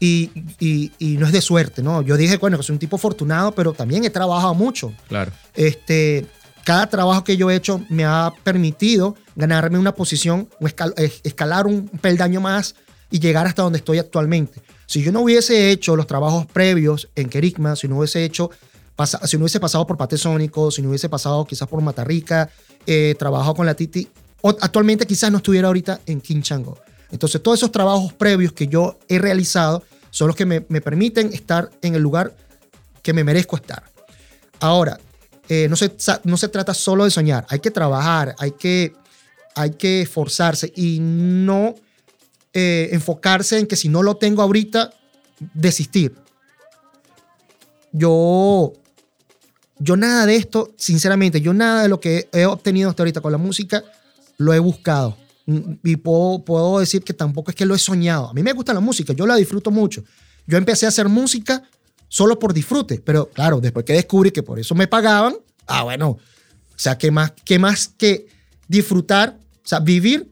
Y, 0.00 0.30
y- 0.58 0.92
y 0.98 1.16
no 1.18 1.26
es 1.26 1.32
de 1.32 1.40
suerte, 1.40 1.82
¿no? 1.82 2.02
Yo 2.02 2.16
dije, 2.16 2.36
bueno, 2.38 2.56
que 2.56 2.62
soy 2.64 2.74
un 2.74 2.78
tipo 2.80 2.96
afortunado, 2.96 3.52
pero 3.52 3.72
también 3.72 4.04
he 4.04 4.10
trabajado 4.10 4.54
mucho. 4.54 4.92
Claro. 5.08 5.30
Este, 5.54 6.26
cada 6.64 6.88
trabajo 6.88 7.22
que 7.22 7.36
yo 7.36 7.50
he 7.50 7.54
hecho 7.54 7.80
me 7.90 8.04
ha 8.04 8.32
permitido 8.42 9.14
ganarme 9.36 9.78
una 9.78 9.94
posición, 9.94 10.48
escal- 10.60 10.94
escalar 11.22 11.66
un 11.66 11.86
peldaño 11.88 12.40
más 12.40 12.74
y 13.10 13.20
llegar 13.20 13.46
hasta 13.46 13.62
donde 13.62 13.78
estoy 13.78 13.98
actualmente. 13.98 14.60
Si 14.86 15.02
yo 15.02 15.12
no 15.12 15.22
hubiese 15.22 15.70
hecho 15.70 15.96
los 15.96 16.06
trabajos 16.06 16.46
previos 16.46 17.08
en 17.14 17.28
Kerigma, 17.28 17.76
si 17.76 17.88
no 17.88 17.98
hubiese 17.98 18.24
hecho, 18.24 18.50
si 19.24 19.36
no 19.36 19.44
hubiese 19.44 19.60
pasado 19.60 19.86
por 19.86 19.96
Patesónico, 19.96 20.70
si 20.70 20.82
no 20.82 20.90
hubiese 20.90 21.08
pasado 21.08 21.44
quizás 21.44 21.68
por 21.68 21.80
Matarrica, 21.80 22.50
eh, 22.86 23.14
trabajado 23.18 23.54
con 23.54 23.66
la 23.66 23.74
Titi, 23.74 24.08
actualmente 24.60 25.06
quizás 25.06 25.30
no 25.30 25.38
estuviera 25.38 25.68
ahorita 25.68 26.00
en 26.06 26.20
King 26.20 26.42
Chango. 26.42 26.78
Entonces, 27.10 27.42
todos 27.42 27.58
esos 27.58 27.72
trabajos 27.72 28.12
previos 28.12 28.52
que 28.52 28.66
yo 28.66 28.98
he 29.08 29.18
realizado 29.18 29.82
son 30.10 30.28
los 30.28 30.36
que 30.36 30.46
me, 30.46 30.60
permiten 30.60 31.32
estar 31.32 31.70
en 31.82 31.94
el 31.94 32.02
lugar 32.02 32.34
que 33.02 33.12
me 33.12 33.24
merezco 33.24 33.56
estar. 33.56 33.82
Ahora, 34.60 34.98
eh, 35.48 35.66
no, 35.68 35.76
se, 35.76 35.92
no 36.24 36.36
se 36.36 36.48
trata 36.48 36.72
solo 36.72 37.04
de 37.04 37.10
soñar, 37.10 37.46
hay 37.48 37.58
que 37.58 37.70
trabajar, 37.70 38.34
hay 38.38 38.52
que, 38.52 38.94
hay 39.54 39.70
que 39.70 40.02
esforzarse 40.02 40.72
y 40.74 40.98
no 41.00 41.74
eh, 42.54 42.88
enfocarse 42.92 43.58
en 43.58 43.66
que 43.66 43.76
si 43.76 43.88
no 43.88 44.02
lo 44.02 44.16
tengo 44.16 44.40
ahorita, 44.42 44.92
desistir. 45.54 46.14
Yo, 47.92 48.72
yo 49.78 49.96
nada 49.96 50.24
de 50.26 50.36
esto, 50.36 50.72
sinceramente, 50.76 51.40
yo 51.40 51.52
nada 51.52 51.82
de 51.82 51.88
lo 51.88 52.00
que 52.00 52.28
he 52.32 52.46
obtenido 52.46 52.90
hasta 52.90 53.02
ahorita 53.02 53.20
con 53.20 53.32
la 53.32 53.38
música, 53.38 53.84
lo 54.38 54.52
he 54.54 54.58
buscado. 54.58 55.16
Mm, 55.46 55.74
Y 55.82 55.96
puedo, 55.96 56.44
puedo 56.44 56.78
decir 56.78 57.02
que 57.02 57.12
tampoco 57.12 57.50
es 57.50 57.56
que 57.56 57.66
lo 57.66 57.74
he 57.74 57.78
soñado. 57.78 58.28
A 58.28 58.32
mí 58.32 58.42
me 58.42 58.52
gusta 58.52 58.72
la 58.72 58.80
música, 58.80 59.12
yo 59.12 59.26
la 59.26 59.36
disfruto 59.36 59.70
mucho. 59.70 60.04
Yo 60.46 60.56
empecé 60.58 60.86
a 60.86 60.90
hacer 60.90 61.08
música 61.08 61.62
solo 62.08 62.38
por 62.38 62.52
disfrute, 62.52 63.00
pero 63.04 63.28
claro, 63.30 63.60
después 63.60 63.84
que 63.84 63.94
descubrí 63.94 64.30
que 64.30 64.42
por 64.42 64.58
eso 64.58 64.74
me 64.74 64.86
pagaban, 64.86 65.36
ah, 65.66 65.82
bueno, 65.82 66.10
o 66.10 66.18
sea, 66.76 66.96
¿qué 66.98 67.10
más, 67.10 67.32
qué 67.44 67.58
más 67.58 67.88
que 67.88 68.26
disfrutar, 68.68 69.38
o 69.40 69.68
sea, 69.68 69.80
vivir 69.80 70.30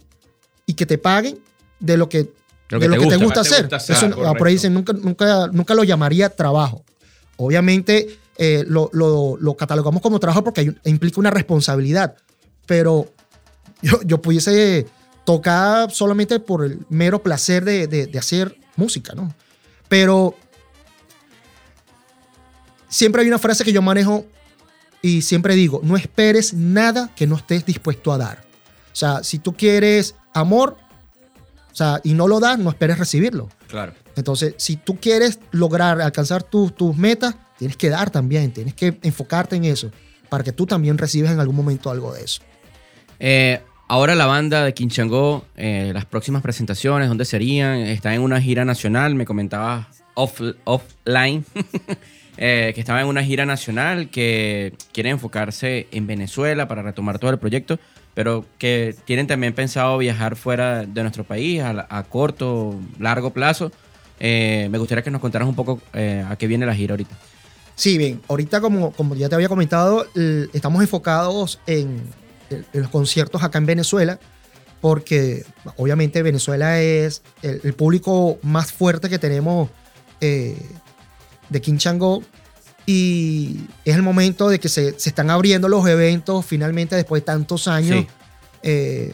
y 0.66 0.75
que 0.75 0.87
te 0.87 0.99
paguen 0.99 1.41
de 1.83 1.97
lo 1.97 2.09
que, 2.09 2.33
Lo 2.70 2.78
de 2.78 2.89
lo 2.89 2.95
te 2.95 3.01
que 3.03 3.07
te 3.09 3.16
gusta. 3.16 3.43
Te 3.43 3.49
hacer? 3.49 3.61
gusta 3.64 3.76
hacer, 3.76 3.97
Eso, 3.97 4.11
correcto. 4.11 4.35
por 4.39 4.47
ahí 4.47 4.55
dicen, 4.55 4.72
nunca, 4.74 4.93
nunca, 4.95 5.47
nunca 5.53 5.74
lo 5.74 5.85
llamaría 5.85 6.30
trabajo. 6.30 6.85
Obviamente 7.37 8.18
eh, 8.39 8.64
lo, 8.66 8.89
lo- 8.93 9.37
lo 9.39 9.57
catalogamos 9.57 10.01
como 10.01 10.18
trabajo 10.18 10.43
porque 10.45 10.62
hay- 10.62 10.76
implica 10.85 11.20
una 11.20 11.30
responsabilidad, 11.30 12.16
pero 12.66 13.12
yo, 13.83 14.01
yo 14.05 14.22
pudiese 14.22 14.87
tocar 15.24 15.91
solamente 15.91 16.41
por 16.41 16.64
el 16.64 16.78
mero 16.89 17.22
placer 17.22 17.64
de, 17.64 17.87
de- 17.87 18.07
de 18.07 18.18
hacer 18.18 18.57
música, 18.76 19.12
¿no? 19.14 19.35
Pero 19.89 20.35
siempre 22.89 23.22
hay 23.22 23.28
una 23.28 23.39
frase 23.39 23.64
que 23.64 23.72
yo 23.72 23.83
manejo 23.83 24.24
y 25.01 25.22
siempre 25.22 25.55
digo, 25.55 25.80
no 25.83 25.97
esperes 25.97 26.55
nada 26.55 27.11
que 27.16 27.26
no 27.26 27.37
estés 27.37 27.66
dispuesto 27.66 28.12
a 28.12 28.18
dar. 28.18 28.45
O 28.93 28.95
sea, 28.97 29.22
si 29.24 29.39
tú 29.39 29.53
quieres 29.55 30.14
amor, 30.35 30.76
o 31.73 31.75
sea, 31.75 32.01
y 32.05 32.12
no 32.14 32.29
lo 32.29 32.39
das, 32.39 32.59
no 32.59 32.70
esperes 32.70 32.99
recibirlo. 32.99 33.49
Claro. 33.68 33.93
Entonces, 34.16 34.55
si 34.59 34.77
tú 34.77 34.99
quieres 35.01 35.39
lograr 35.53 36.01
alcanzar 36.03 36.43
tus- 36.43 36.75
tus 36.75 36.97
metas, 36.97 37.35
tienes 37.59 37.77
que 37.77 37.89
dar 37.89 38.11
también, 38.11 38.53
tienes 38.53 38.75
que 38.75 38.99
enfocarte 39.03 39.57
en 39.57 39.64
eso, 39.64 39.91
para 40.29 40.45
que 40.45 40.53
tú 40.53 40.66
también 40.66 40.99
recibas 40.99 41.33
en 41.33 41.41
algún 41.41 41.57
momento 41.57 41.91
algo 41.91 42.12
de 42.12 42.25
eso. 42.25 42.43
Eh, 43.18 43.61
ahora 43.89 44.14
la 44.14 44.27
banda 44.27 44.64
de 44.64 44.75
Quinchango, 44.75 45.45
eh, 45.57 45.91
las 45.95 46.05
próximas 46.05 46.43
presentaciones, 46.43 47.09
¿dónde 47.09 47.25
serían? 47.25 47.77
Está 47.79 48.14
en 48.14 48.20
una 48.23 48.41
gira 48.41 48.64
nacional, 48.64 49.14
me 49.14 49.25
comentabas 49.25 49.87
off, 50.14 50.41
offline, 50.64 51.45
eh, 52.37 52.73
que 52.75 52.81
estaba 52.81 53.01
en 53.03 53.07
una 53.07 53.23
gira 53.23 53.47
nacional, 53.47 54.11
que 54.11 54.75
quiere 54.93 55.11
enfocarse 55.11 55.87
en 55.93 56.07
Venezuela 56.07 56.66
para 56.68 56.83
retomar 56.83 57.18
todo 57.18 57.31
el 57.31 57.39
proyecto, 57.39 57.79
pero 58.14 58.44
que 58.58 58.94
tienen 59.04 59.26
también 59.26 59.54
pensado 59.54 59.98
viajar 59.98 60.36
fuera 60.36 60.84
de 60.84 61.02
nuestro 61.02 61.24
país 61.24 61.62
a, 61.62 62.02
corto, 62.08 62.74
largo 62.98 63.30
plazo. 63.30 63.72
Eh, 64.20 64.68
me 64.70 64.78
gustaría 64.78 65.02
que 65.02 65.10
nos 65.10 65.20
contaras 65.20 65.48
un 65.48 65.54
poco 65.54 65.80
eh, 65.94 66.24
a 66.28 66.36
qué 66.36 66.46
viene 66.46 66.66
la 66.66 66.74
gira 66.74 66.92
ahorita. 66.92 67.16
Sí, 67.74 67.98
bien, 67.98 68.20
ahorita 68.28 68.60
como, 68.60 68.92
como 68.92 69.14
ya 69.14 69.28
te 69.28 69.34
había 69.34 69.48
comentado, 69.48 70.06
estamos 70.52 70.82
enfocados 70.82 71.58
en, 71.66 72.02
los 72.74 72.88
conciertos 72.90 73.42
acá 73.42 73.58
en 73.58 73.66
Venezuela, 73.66 74.20
porque 74.82 75.44
obviamente 75.76 76.22
Venezuela 76.22 76.80
es 76.80 77.22
el, 77.40 77.60
el 77.64 77.72
público 77.72 78.38
más 78.42 78.72
fuerte 78.72 79.08
que 79.08 79.18
tenemos 79.18 79.70
eh, 80.24 80.56
de 81.48 81.60
King 81.60 81.78
Chango 81.78 82.22
y 82.87 83.61
es 83.85 83.95
el 83.95 84.03
momento 84.03 84.49
de 84.49 84.59
que 84.59 84.68
se, 84.68 84.99
se 84.99 85.09
están 85.09 85.30
abriendo 85.30 85.68
los 85.68 85.87
eventos 85.87 86.45
finalmente 86.45 86.97
después 86.97 87.22
de 87.22 87.26
tantos 87.26 87.68
años. 87.68 88.01
Sí. 88.01 88.07
Eh, 88.62 89.12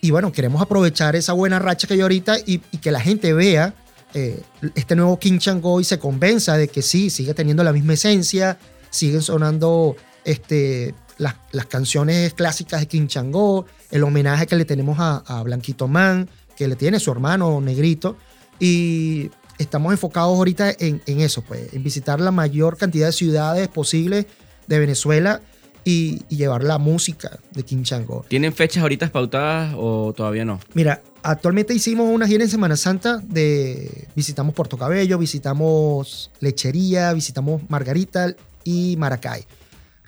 y 0.00 0.10
bueno, 0.10 0.32
queremos 0.32 0.62
aprovechar 0.62 1.16
esa 1.16 1.34
buena 1.34 1.58
racha 1.58 1.86
que 1.86 1.94
hay 1.94 2.00
ahorita 2.00 2.38
y, 2.38 2.62
y 2.72 2.78
que 2.78 2.90
la 2.90 3.00
gente 3.00 3.32
vea 3.34 3.74
eh, 4.14 4.42
este 4.74 4.96
nuevo 4.96 5.18
King 5.18 5.38
Chango 5.38 5.80
y 5.80 5.84
se 5.84 5.98
convenza 5.98 6.56
de 6.56 6.68
que 6.68 6.82
sí, 6.82 7.10
sigue 7.10 7.34
teniendo 7.34 7.62
la 7.62 7.72
misma 7.72 7.92
esencia, 7.92 8.58
siguen 8.88 9.22
sonando 9.22 9.96
este, 10.24 10.94
las, 11.18 11.34
las 11.52 11.66
canciones 11.66 12.32
clásicas 12.34 12.80
de 12.80 12.86
King 12.88 13.06
Chango, 13.06 13.66
el 13.90 14.02
homenaje 14.02 14.46
que 14.46 14.56
le 14.56 14.64
tenemos 14.64 14.98
a, 14.98 15.18
a 15.26 15.42
Blanquito 15.42 15.86
Man, 15.86 16.28
que 16.56 16.66
le 16.66 16.76
tiene 16.76 16.98
su 16.98 17.12
hermano 17.12 17.60
Negrito. 17.60 18.16
Y 18.58 19.30
estamos 19.60 19.92
enfocados 19.92 20.36
ahorita 20.36 20.72
en, 20.78 21.02
en 21.06 21.20
eso, 21.20 21.42
pues, 21.42 21.72
en 21.72 21.82
visitar 21.82 22.20
la 22.20 22.30
mayor 22.30 22.76
cantidad 22.76 23.06
de 23.06 23.12
ciudades 23.12 23.68
posible 23.68 24.26
de 24.66 24.78
Venezuela 24.78 25.40
y, 25.84 26.22
y 26.28 26.36
llevar 26.36 26.64
la 26.64 26.78
música 26.78 27.38
de 27.52 27.62
King 27.62 27.82
Chango. 27.82 28.24
¿Tienen 28.28 28.52
fechas 28.52 28.82
ahorita 28.82 29.10
pautadas 29.12 29.74
o 29.76 30.12
todavía 30.14 30.44
no? 30.44 30.60
Mira, 30.74 31.02
actualmente 31.22 31.74
hicimos 31.74 32.08
una 32.08 32.26
gira 32.26 32.42
en 32.42 32.50
Semana 32.50 32.76
Santa 32.76 33.18
de 33.18 34.08
visitamos 34.16 34.54
Puerto 34.54 34.76
Cabello, 34.76 35.18
visitamos 35.18 36.30
Lechería, 36.40 37.12
visitamos 37.12 37.62
Margarita 37.68 38.34
y 38.64 38.96
Maracay. 38.98 39.44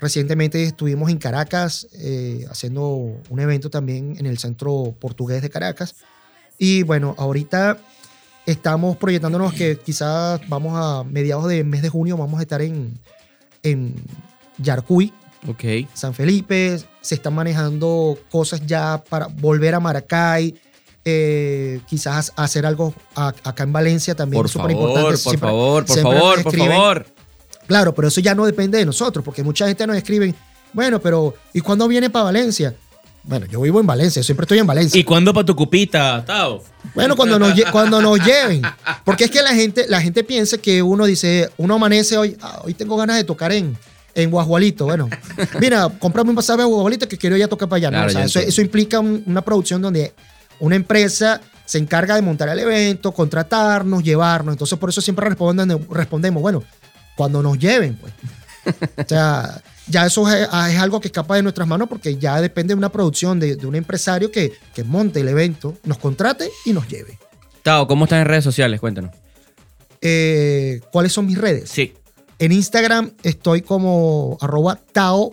Recientemente 0.00 0.64
estuvimos 0.64 1.10
en 1.10 1.18
Caracas 1.18 1.86
eh, 1.94 2.44
haciendo 2.50 2.86
un 3.30 3.40
evento 3.40 3.70
también 3.70 4.16
en 4.18 4.26
el 4.26 4.38
Centro 4.38 4.94
Portugués 4.98 5.42
de 5.42 5.50
Caracas. 5.50 5.94
Y 6.58 6.82
bueno, 6.82 7.14
ahorita 7.18 7.78
estamos 8.46 8.96
proyectándonos 8.96 9.52
que 9.54 9.78
quizás 9.78 10.40
vamos 10.48 10.72
a 10.76 11.04
mediados 11.04 11.48
del 11.48 11.64
mes 11.64 11.82
de 11.82 11.88
junio 11.88 12.16
vamos 12.16 12.38
a 12.40 12.42
estar 12.42 12.60
en, 12.62 12.98
en 13.62 13.94
Yarcuy. 14.58 15.12
San 15.94 16.14
Felipe, 16.14 16.78
se 17.00 17.14
están 17.16 17.34
manejando 17.34 18.16
cosas 18.30 18.64
ya 18.64 19.02
para 19.08 19.26
volver 19.26 19.74
a 19.74 19.80
Maracay, 19.80 20.54
eh, 21.04 21.80
quizás 21.88 22.32
hacer 22.36 22.64
algo 22.64 22.94
a- 23.16 23.34
acá 23.42 23.64
en 23.64 23.72
Valencia 23.72 24.14
también. 24.14 24.38
Por 24.38 24.46
es 24.46 24.52
súper 24.52 24.70
favor, 24.70 24.88
importante. 24.88 25.10
por 25.10 25.18
Siempre- 25.18 25.48
favor, 25.48 25.84
por 25.84 25.98
favor, 26.00 26.42
por 26.44 26.56
favor. 26.56 27.06
Claro, 27.66 27.94
pero 27.94 28.08
eso 28.08 28.20
ya 28.20 28.34
no 28.36 28.44
depende 28.46 28.78
de 28.78 28.86
nosotros, 28.86 29.24
porque 29.24 29.42
mucha 29.42 29.66
gente 29.66 29.84
nos 29.86 29.96
escribe, 29.96 30.32
bueno, 30.72 31.00
pero 31.00 31.34
¿y 31.52 31.60
cuándo 31.60 31.88
viene 31.88 32.08
para 32.10 32.26
Valencia? 32.26 32.74
Bueno, 33.24 33.46
yo 33.46 33.60
vivo 33.60 33.80
en 33.80 33.86
Valencia, 33.86 34.22
siempre 34.22 34.44
estoy 34.44 34.58
en 34.58 34.66
Valencia. 34.66 34.98
¿Y 35.00 35.04
cuándo 35.04 35.32
para 35.32 35.46
tu 35.46 35.54
cupita, 35.54 36.24
Tao? 36.24 36.62
Bueno, 36.94 37.14
cuando 37.14 37.38
nos, 37.38 37.54
cuando 37.70 38.02
nos 38.02 38.18
lleven. 38.24 38.62
Porque 39.04 39.24
es 39.24 39.30
que 39.30 39.42
la 39.42 39.54
gente, 39.54 39.86
la 39.88 40.00
gente 40.00 40.24
piensa 40.24 40.58
que 40.58 40.82
uno 40.82 41.04
dice, 41.04 41.48
uno 41.56 41.74
amanece 41.76 42.18
hoy, 42.18 42.36
"Ah, 42.42 42.60
hoy 42.64 42.74
tengo 42.74 42.96
ganas 42.96 43.16
de 43.16 43.24
tocar 43.24 43.52
en, 43.52 43.78
en 44.14 44.30
Guajualito. 44.30 44.86
Bueno, 44.86 45.08
mira, 45.60 45.88
comprame 46.00 46.30
un 46.30 46.36
pasaje 46.36 46.62
a 46.62 46.64
Guajualito 46.64 47.06
que 47.08 47.16
quiero 47.16 47.36
ir 47.36 47.44
a 47.44 47.48
tocar 47.48 47.68
para 47.68 47.76
allá. 47.78 47.88
O 47.88 48.10
sea, 48.10 48.20
ya 48.22 48.24
eso, 48.48 48.60
implica 48.60 48.98
un- 48.98 49.22
una 49.26 49.42
producción 49.42 49.80
donde 49.80 50.12
una 50.58 50.74
empresa 50.74 51.40
se 51.64 51.78
encarga 51.78 52.16
de 52.16 52.22
montar 52.22 52.48
el 52.48 52.58
evento, 52.58 53.12
contratarnos, 53.12 54.02
llevarnos. 54.02 54.52
Entonces, 54.54 54.76
por 54.78 54.90
eso 54.90 55.00
siempre 55.00 55.30
responden- 55.30 55.86
respondemos, 55.90 56.42
bueno, 56.42 56.62
cuando 57.14 57.40
nos 57.40 57.56
lleven, 57.56 57.94
pues. 57.94 58.12
O 58.64 59.08
sea, 59.08 59.62
ya 59.86 60.06
eso 60.06 60.28
es, 60.28 60.42
es 60.42 60.78
algo 60.78 61.00
que 61.00 61.08
escapa 61.08 61.36
de 61.36 61.42
nuestras 61.42 61.66
manos 61.66 61.88
porque 61.88 62.16
ya 62.16 62.40
depende 62.40 62.74
de 62.74 62.78
una 62.78 62.90
producción 62.90 63.40
de, 63.40 63.56
de 63.56 63.66
un 63.66 63.74
empresario 63.74 64.30
que, 64.30 64.52
que 64.74 64.84
monte 64.84 65.20
el 65.20 65.28
evento, 65.28 65.76
nos 65.84 65.98
contrate 65.98 66.48
y 66.64 66.72
nos 66.72 66.88
lleve. 66.88 67.18
Tao, 67.62 67.86
¿cómo 67.86 68.04
estás 68.04 68.20
en 68.20 68.26
redes 68.26 68.44
sociales? 68.44 68.80
Cuéntanos. 68.80 69.12
Eh, 70.00 70.80
¿Cuáles 70.90 71.12
son 71.12 71.26
mis 71.26 71.38
redes? 71.38 71.70
Sí. 71.70 71.94
En 72.38 72.50
Instagram 72.50 73.12
estoy 73.22 73.62
como 73.62 74.36
arroba 74.40 74.78
tao.ng. 74.92 75.32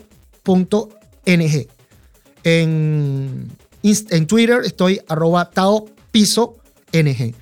En, 2.43 3.51
en 3.83 4.27
Twitter 4.27 4.61
estoy 4.63 5.01
arroba 5.07 5.49
tao 5.49 5.89
piso 6.11 6.57
ng. 6.91 7.33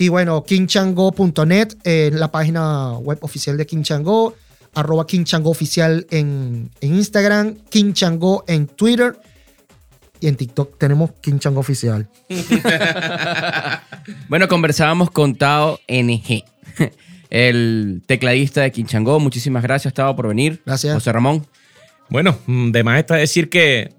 Y 0.00 0.08
bueno, 0.08 0.44
kingchango.net, 0.44 1.76
eh, 1.84 2.10
la 2.12 2.30
página 2.30 2.98
web 2.98 3.18
oficial 3.22 3.56
de 3.56 3.66
King 3.66 3.82
Chango, 3.82 4.34
arroba 4.78 5.06
King 5.06 5.24
Chango 5.24 5.50
oficial 5.50 6.06
en, 6.10 6.70
en 6.80 6.94
Instagram, 6.94 7.56
King 7.68 7.92
Chango 7.92 8.44
en 8.46 8.68
Twitter 8.68 9.16
y 10.20 10.28
en 10.28 10.36
TikTok 10.36 10.78
tenemos 10.78 11.10
King 11.20 11.38
Chango 11.38 11.60
oficial. 11.60 12.08
Bueno, 14.28 14.48
conversábamos 14.48 15.10
con 15.10 15.34
Tao 15.34 15.80
NG, 15.86 16.42
el 17.30 18.02
tecladista 18.06 18.62
de 18.62 18.72
Quinchangó. 18.72 19.20
Muchísimas 19.20 19.62
gracias, 19.62 19.92
Tao, 19.92 20.16
por 20.16 20.28
venir. 20.28 20.62
Gracias. 20.64 20.94
José 20.94 21.12
Ramón. 21.12 21.46
Bueno, 22.08 22.38
mm, 22.46 22.70
de 22.70 22.84
más 22.84 22.98
está 22.98 23.16
decir 23.16 23.50
que 23.50 23.92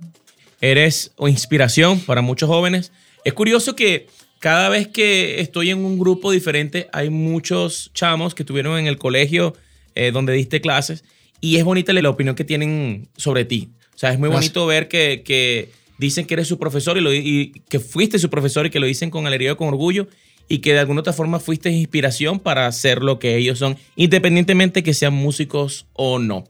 eres 0.62 1.12
o 1.16 1.28
inspiración 1.28 2.00
para 2.00 2.22
muchos 2.22 2.50
jóvenes. 2.50 2.92
Es 3.24 3.34
curioso 3.34 3.76
que 3.76 4.08
cada 4.40 4.70
vez 4.70 4.88
que 4.88 5.42
estoy 5.42 5.70
en 5.70 5.86
un 5.86 6.00
grupo 6.00 6.32
diferente, 6.32 6.88
hay 6.92 7.12
muchos 7.12 7.92
chamos 7.94 8.34
que 8.34 8.44
estuvieron 8.44 8.80
en 8.80 8.88
el 8.88 8.98
colegio 8.98 9.54
eh, 10.00 10.12
donde 10.12 10.34
diste 10.34 10.62
clases 10.62 11.04
y 11.42 11.58
es 11.58 11.64
bonita 11.64 11.94
la 11.94 12.10
opinión 12.10 12.36
que 12.36 12.44
tienen 12.44 13.08
sobre 13.18 13.46
ti. 13.46 13.70
O 13.96 13.98
sea, 13.98 14.12
es 14.14 14.20
muy 14.20 14.30
Gracias. 14.30 14.54
bonito 14.54 14.66
ver 14.68 14.88
que, 14.88 15.24
que 15.26 15.70
dicen 15.98 16.26
que 16.26 16.34
eres 16.36 16.48
su 16.48 16.58
profesor 16.58 16.98
y, 16.98 17.02
lo- 17.02 17.14
y 17.14 17.62
que 17.70 17.80
fuiste 17.80 18.18
su 18.20 18.30
profesor 18.30 18.66
y 18.66 18.70
que 18.70 18.80
lo 18.80 18.86
dicen 18.88 19.10
con 19.10 19.28
alegría 19.28 19.52
y 19.52 19.56
con 19.56 19.68
orgullo 19.68 20.08
y 20.48 20.60
que 20.60 20.74
de 20.74 20.80
alguna 20.80 21.02
otra 21.02 21.14
forma 21.14 21.40
fuiste 21.40 21.70
inspiración 21.70 22.40
para 22.40 22.66
hacer 22.66 23.02
lo 23.04 23.20
que 23.20 23.36
ellos 23.38 23.60
son, 23.60 23.78
independientemente 23.96 24.82
que 24.84 24.94
sean 24.94 25.14
músicos 25.14 25.86
o 25.94 26.18
no. 26.20 26.46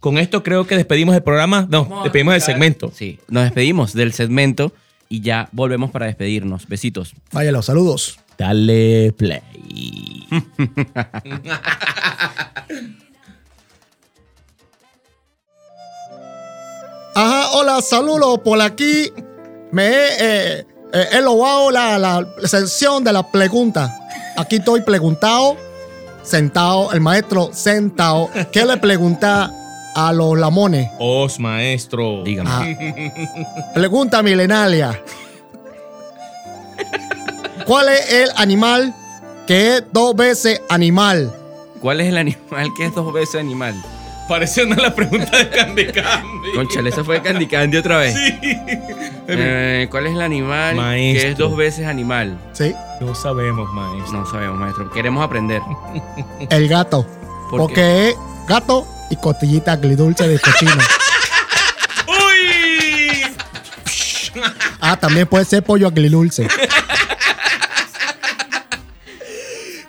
Con 0.00 0.18
esto 0.18 0.42
creo 0.42 0.66
que 0.66 0.76
despedimos 0.76 1.14
el 1.14 1.22
programa. 1.22 1.66
No, 1.70 2.00
despedimos 2.02 2.34
el 2.34 2.40
segmento. 2.40 2.90
Sí, 2.94 3.18
nos 3.28 3.44
despedimos 3.44 3.92
del 3.92 4.12
segmento 4.12 4.72
y 5.08 5.20
ya 5.20 5.48
volvemos 5.52 5.90
para 5.90 6.06
despedirnos. 6.06 6.66
Besitos. 6.66 7.14
Vaya, 7.32 7.52
los 7.52 7.66
saludos. 7.66 8.18
Dale 8.38 9.12
play. 9.12 10.28
Ajá, 17.14 17.50
hola, 17.52 17.80
saludos 17.82 18.40
por 18.40 18.60
aquí. 18.60 19.12
Me 19.70 19.86
he, 19.86 20.06
eh, 20.18 20.66
eh, 20.92 21.06
he 21.12 21.20
logrado 21.20 21.70
la, 21.70 21.98
la 21.98 22.26
sección 22.44 23.04
de 23.04 23.12
la 23.12 23.30
pregunta. 23.30 23.94
Aquí 24.36 24.56
estoy 24.56 24.80
preguntado, 24.80 25.56
sentado, 26.22 26.92
el 26.92 27.00
maestro 27.00 27.50
sentado. 27.52 28.30
¿Qué 28.50 28.64
le 28.64 28.78
pregunta 28.78 29.50
a 29.94 30.12
los 30.12 30.38
lamones? 30.38 30.90
Os, 30.98 31.38
maestro. 31.38 32.22
Dígame. 32.24 32.50
Ah, 32.50 33.70
pregunta 33.74 34.22
milenaria. 34.22 35.02
¿Cuál 37.66 37.88
es 37.88 38.10
el 38.12 38.30
animal 38.36 38.94
que 39.46 39.76
es 39.76 39.84
dos 39.92 40.14
veces 40.16 40.60
animal? 40.68 41.32
¿Cuál 41.80 42.00
es 42.00 42.08
el 42.08 42.16
animal 42.18 42.68
que 42.76 42.86
es 42.86 42.94
dos 42.94 43.12
veces 43.12 43.40
animal? 43.40 43.74
Parece 44.28 44.64
una 44.64 44.76
de 44.76 44.82
las 44.82 44.92
preguntas 44.92 45.30
de 45.30 45.48
Candy 45.50 45.86
Candy. 45.86 46.52
Conchale, 46.54 46.90
esa 46.90 47.04
fue 47.04 47.20
Candy 47.20 47.46
Candy 47.46 47.76
otra 47.76 47.98
vez. 47.98 48.14
Sí. 48.14 48.38
Eh, 49.28 49.88
¿Cuál 49.90 50.06
es 50.06 50.12
el 50.12 50.22
animal 50.22 50.76
que 50.76 51.30
es 51.30 51.36
dos 51.36 51.56
veces 51.56 51.86
animal? 51.86 52.38
Sí, 52.52 52.74
No 53.00 53.14
sabemos, 53.14 53.70
maestro. 53.72 54.20
No 54.20 54.26
sabemos, 54.30 54.58
maestro. 54.58 54.90
Queremos 54.90 55.24
aprender. 55.24 55.60
el 56.50 56.68
gato. 56.68 57.06
¿Por 57.50 57.60
porque 57.60 58.10
es 58.10 58.16
gato 58.48 58.86
y 59.10 59.16
costillita 59.16 59.72
agridulce 59.72 60.26
de 60.26 60.38
cochino. 60.38 60.72
¡Uy! 62.08 63.22
Ah, 64.80 64.96
también 64.96 65.26
puede 65.26 65.44
ser 65.44 65.62
pollo 65.62 65.88
agridulce. 65.88 66.48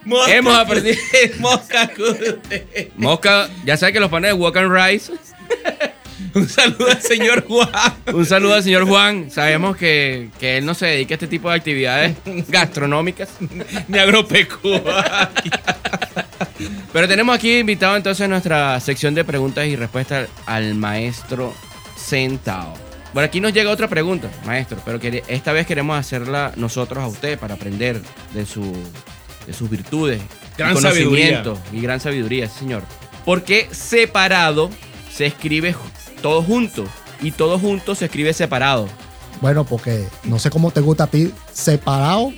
Mosca- 0.06 0.36
Hemos 0.36 0.58
aprendido. 0.58 0.97
Mosca 1.39 1.89
Cute. 1.95 2.91
Mosca, 2.97 3.49
ya 3.66 3.78
sabe 3.78 3.93
que 3.93 3.99
los 3.99 4.10
panes 4.10 4.32
de 4.32 4.34
Walk 4.34 4.58
and 4.58 4.72
Rice. 4.74 5.14
Un 6.36 6.49
saludo 6.49 6.89
al 6.89 7.01
señor 7.01 7.45
Juan. 7.47 7.70
Un 8.12 8.26
saludo 8.26 8.56
al 8.56 8.64
señor 8.64 8.88
Juan. 8.88 9.30
Sabemos 9.30 9.78
que, 9.78 10.30
que 10.39 10.58
él 10.58 10.66
no 10.66 10.74
se 10.74 10.88
dedica 10.88 11.14
a 11.14 11.16
este 11.18 11.28
tipo 11.28 11.49
de 11.49 11.56
actividades 11.56 12.16
gastronómicas. 12.47 13.30
Mi 13.88 13.99
agropecuaria. 13.99 15.30
Pero 16.91 17.08
tenemos 17.08 17.36
aquí 17.36 17.60
invitado 17.60 17.95
entonces 17.97 18.26
a 18.26 18.28
nuestra 18.28 18.80
sección 18.80 19.14
de 19.14 19.24
preguntas 19.24 19.68
y 19.68 19.76
respuestas 19.76 20.28
al 20.45 20.74
maestro 20.76 21.54
Sentao. 21.95 22.74
Por 23.14 23.24
aquí 23.24 23.39
nos 23.39 23.54
llega 23.54 23.70
otra 23.70 23.88
pregunta, 23.88 24.28
maestro, 24.45 24.80
pero 24.84 24.99
que 24.99 25.24
esta 25.28 25.51
vez 25.54 25.68
queremos 25.68 25.97
hacerla 25.99 26.51
nosotros 26.56 27.04
a 27.04 27.08
usted 27.08 27.38
para 27.38 27.54
aprender 27.56 28.01
de, 28.34 28.45
su, 28.47 28.74
de 29.47 29.53
sus 29.53 29.69
virtudes, 29.69 30.21
Gran 30.57 30.71
y 30.71 30.73
conocimiento 30.75 31.57
y 31.71 31.81
gran 31.81 31.99
sabiduría, 31.99 32.47
sí, 32.47 32.59
señor. 32.59 32.83
¿Por 33.25 33.43
qué 33.43 33.67
separado 33.71 34.69
se 35.13 35.25
escribe 35.25 35.75
todo 36.21 36.41
junto 36.41 36.85
y 37.21 37.31
todo 37.31 37.57
junto 37.59 37.95
se 37.95 38.05
escribe 38.05 38.33
separado? 38.33 38.87
Bueno, 39.41 39.63
porque 39.65 40.05
no 40.23 40.39
sé 40.39 40.49
cómo 40.49 40.71
te 40.71 40.79
gusta 40.81 41.05
a 41.05 41.07
ti, 41.07 41.31
separado 41.51 42.31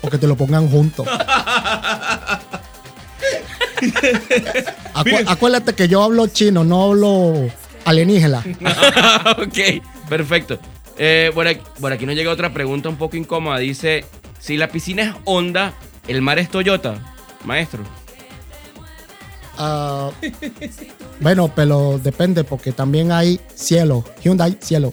o 0.00 0.10
que 0.10 0.18
te 0.18 0.26
lo 0.26 0.36
pongan 0.36 0.68
juntos. 0.70 1.06
Acu- 4.94 5.24
acuérdate 5.26 5.74
que 5.74 5.88
yo 5.88 6.02
hablo 6.02 6.26
chino, 6.28 6.64
no 6.64 6.84
hablo 6.84 7.50
alienígena. 7.84 8.38
ok, 9.38 9.58
perfecto. 10.08 10.58
Eh, 10.98 11.30
por, 11.34 11.46
aquí, 11.46 11.62
por 11.80 11.92
aquí 11.92 12.06
nos 12.06 12.14
llega 12.16 12.30
otra 12.30 12.52
pregunta 12.52 12.88
un 12.88 12.96
poco 12.96 13.16
incómoda. 13.16 13.58
Dice, 13.58 14.04
si 14.38 14.56
la 14.56 14.68
piscina 14.68 15.02
es 15.02 15.14
Honda, 15.24 15.74
¿el 16.06 16.22
mar 16.22 16.38
es 16.38 16.50
Toyota? 16.50 17.14
Maestro. 17.44 17.84
Ah, 19.56 20.10
bueno, 21.20 21.52
pero 21.54 22.00
depende 22.02 22.44
porque 22.44 22.72
también 22.72 23.10
hay 23.10 23.40
cielo. 23.54 24.04
Hyundai, 24.22 24.56
cielo. 24.60 24.92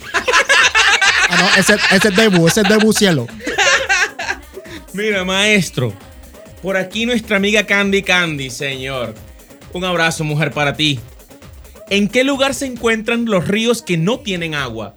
Ah, 1.28 1.38
no, 1.38 1.60
ese, 1.60 1.76
ese 1.92 2.08
es 2.08 2.16
Debu, 2.16 2.48
ese 2.48 2.62
es 2.62 2.70
Debu 2.70 2.94
cielo. 2.94 3.28
Mira, 4.94 5.24
maestro. 5.24 5.94
Por 6.62 6.78
aquí 6.78 7.06
nuestra 7.06 7.38
amiga 7.38 7.66
Candy 7.66 8.02
Candy, 8.02 8.50
señor. 8.50 9.14
Un 9.74 9.84
abrazo, 9.84 10.24
mujer, 10.24 10.52
para 10.52 10.74
ti. 10.74 11.00
¿En 11.90 12.08
qué 12.08 12.24
lugar 12.24 12.54
se 12.54 12.66
encuentran 12.66 13.26
los 13.26 13.48
ríos 13.48 13.82
que 13.84 13.98
no 13.98 14.20
tienen 14.20 14.56
agua? 14.56 14.96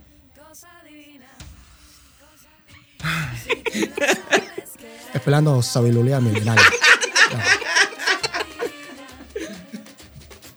Esperando 5.14 5.62
sabiduría 5.62 6.20
milenaria. 6.20 6.64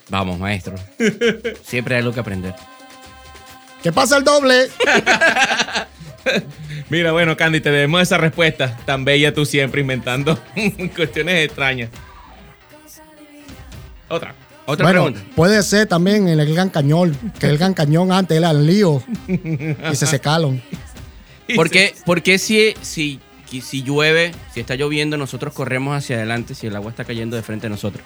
Vamos, 0.09 0.37
maestro. 0.37 0.75
Siempre 1.63 1.95
hay 1.95 2.01
algo 2.01 2.13
que 2.13 2.19
aprender. 2.19 2.53
¿Qué 3.81 3.91
pasa 3.91 4.17
el 4.17 4.23
doble? 4.23 4.69
Mira, 6.89 7.13
bueno, 7.13 7.37
Candy, 7.37 7.61
te 7.61 7.71
debemos 7.71 8.01
esa 8.01 8.17
respuesta. 8.17 8.77
Tan 8.85 9.05
bella 9.05 9.33
tú 9.33 9.45
siempre 9.45 9.81
inventando 9.81 10.37
cuestiones 10.95 11.45
extrañas. 11.45 11.89
Otra. 14.09 14.35
Otra 14.65 14.85
bueno, 14.85 15.05
pregunta. 15.05 15.35
puede 15.35 15.63
ser 15.63 15.87
también 15.87 16.27
en 16.27 16.39
el 16.39 16.53
Gran 16.53 16.69
Cañón, 16.69 17.17
que 17.39 17.47
el 17.47 17.57
Gran 17.57 17.73
Cañón 17.73 18.11
antes 18.11 18.37
era 18.37 18.51
el 18.51 18.65
lío 18.67 19.01
y 19.27 19.95
se 19.95 20.05
secaron. 20.05 20.61
¿Por 21.55 21.69
qué, 21.69 21.93
por 22.05 22.21
qué 22.23 22.37
si, 22.37 22.73
si, 22.81 23.19
si 23.49 23.83
llueve, 23.83 24.31
si 24.53 24.59
está 24.61 24.75
lloviendo, 24.75 25.17
nosotros 25.17 25.53
corremos 25.53 25.97
hacia 25.97 26.15
adelante 26.17 26.55
si 26.55 26.67
el 26.67 26.75
agua 26.75 26.91
está 26.91 27.03
cayendo 27.05 27.35
de 27.35 27.41
frente 27.41 27.67
a 27.67 27.69
nosotros? 27.69 28.03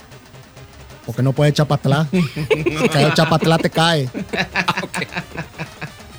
Porque 1.06 1.22
no 1.22 1.34
puede 1.34 1.52
echar 1.52 1.68
para 1.68 1.80
atrás. 1.80 2.08
Si 2.36 2.90
cae 2.90 3.08
echar 3.08 3.30
para 3.30 3.36
atrás 3.36 3.60
te 3.62 3.70
cae. 3.70 4.10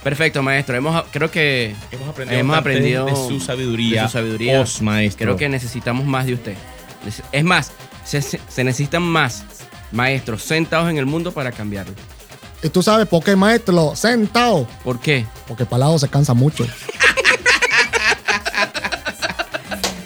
Perfecto, 0.05 0.43
maestro. 0.43 0.77
Hemos, 0.77 1.05
creo 1.11 1.31
que 1.31 1.75
Hemos 1.91 2.09
aprendido, 2.09 2.41
Hemos 2.41 2.57
bastante 2.57 2.79
aprendido 2.79 3.07
de 3.07 3.17
su 3.17 3.41
sabiduría. 3.41 4.03
de 4.03 4.09
su 4.09 4.13
sabiduría. 4.13 4.61
Os, 4.61 4.81
maestro. 4.81 5.25
creo 5.25 5.37
que 5.37 5.49
necesitamos 5.49 6.07
más 6.07 6.27
de 6.27 6.35
usted. 6.35 6.55
Es 7.33 7.45
más, 7.45 7.73
se, 8.05 8.23
se 8.23 8.65
necesitan 8.65 9.03
más 9.03 9.45
maestros 9.91 10.43
sentados 10.43 10.89
en 10.91 10.99
el 10.99 11.07
mundo 11.07 11.33
para 11.33 11.51
cambiarlo. 11.51 11.95
Y 12.63 12.69
tú 12.69 12.83
sabes 12.83 13.07
por 13.09 13.25
qué, 13.25 13.35
maestro, 13.35 13.97
sentado. 13.97 14.69
¿Por 14.85 15.01
qué? 15.01 15.27
Porque 15.49 15.67
Palado 15.67 15.99
se 15.99 16.09
cansa 16.09 16.35
mucho. 16.35 16.65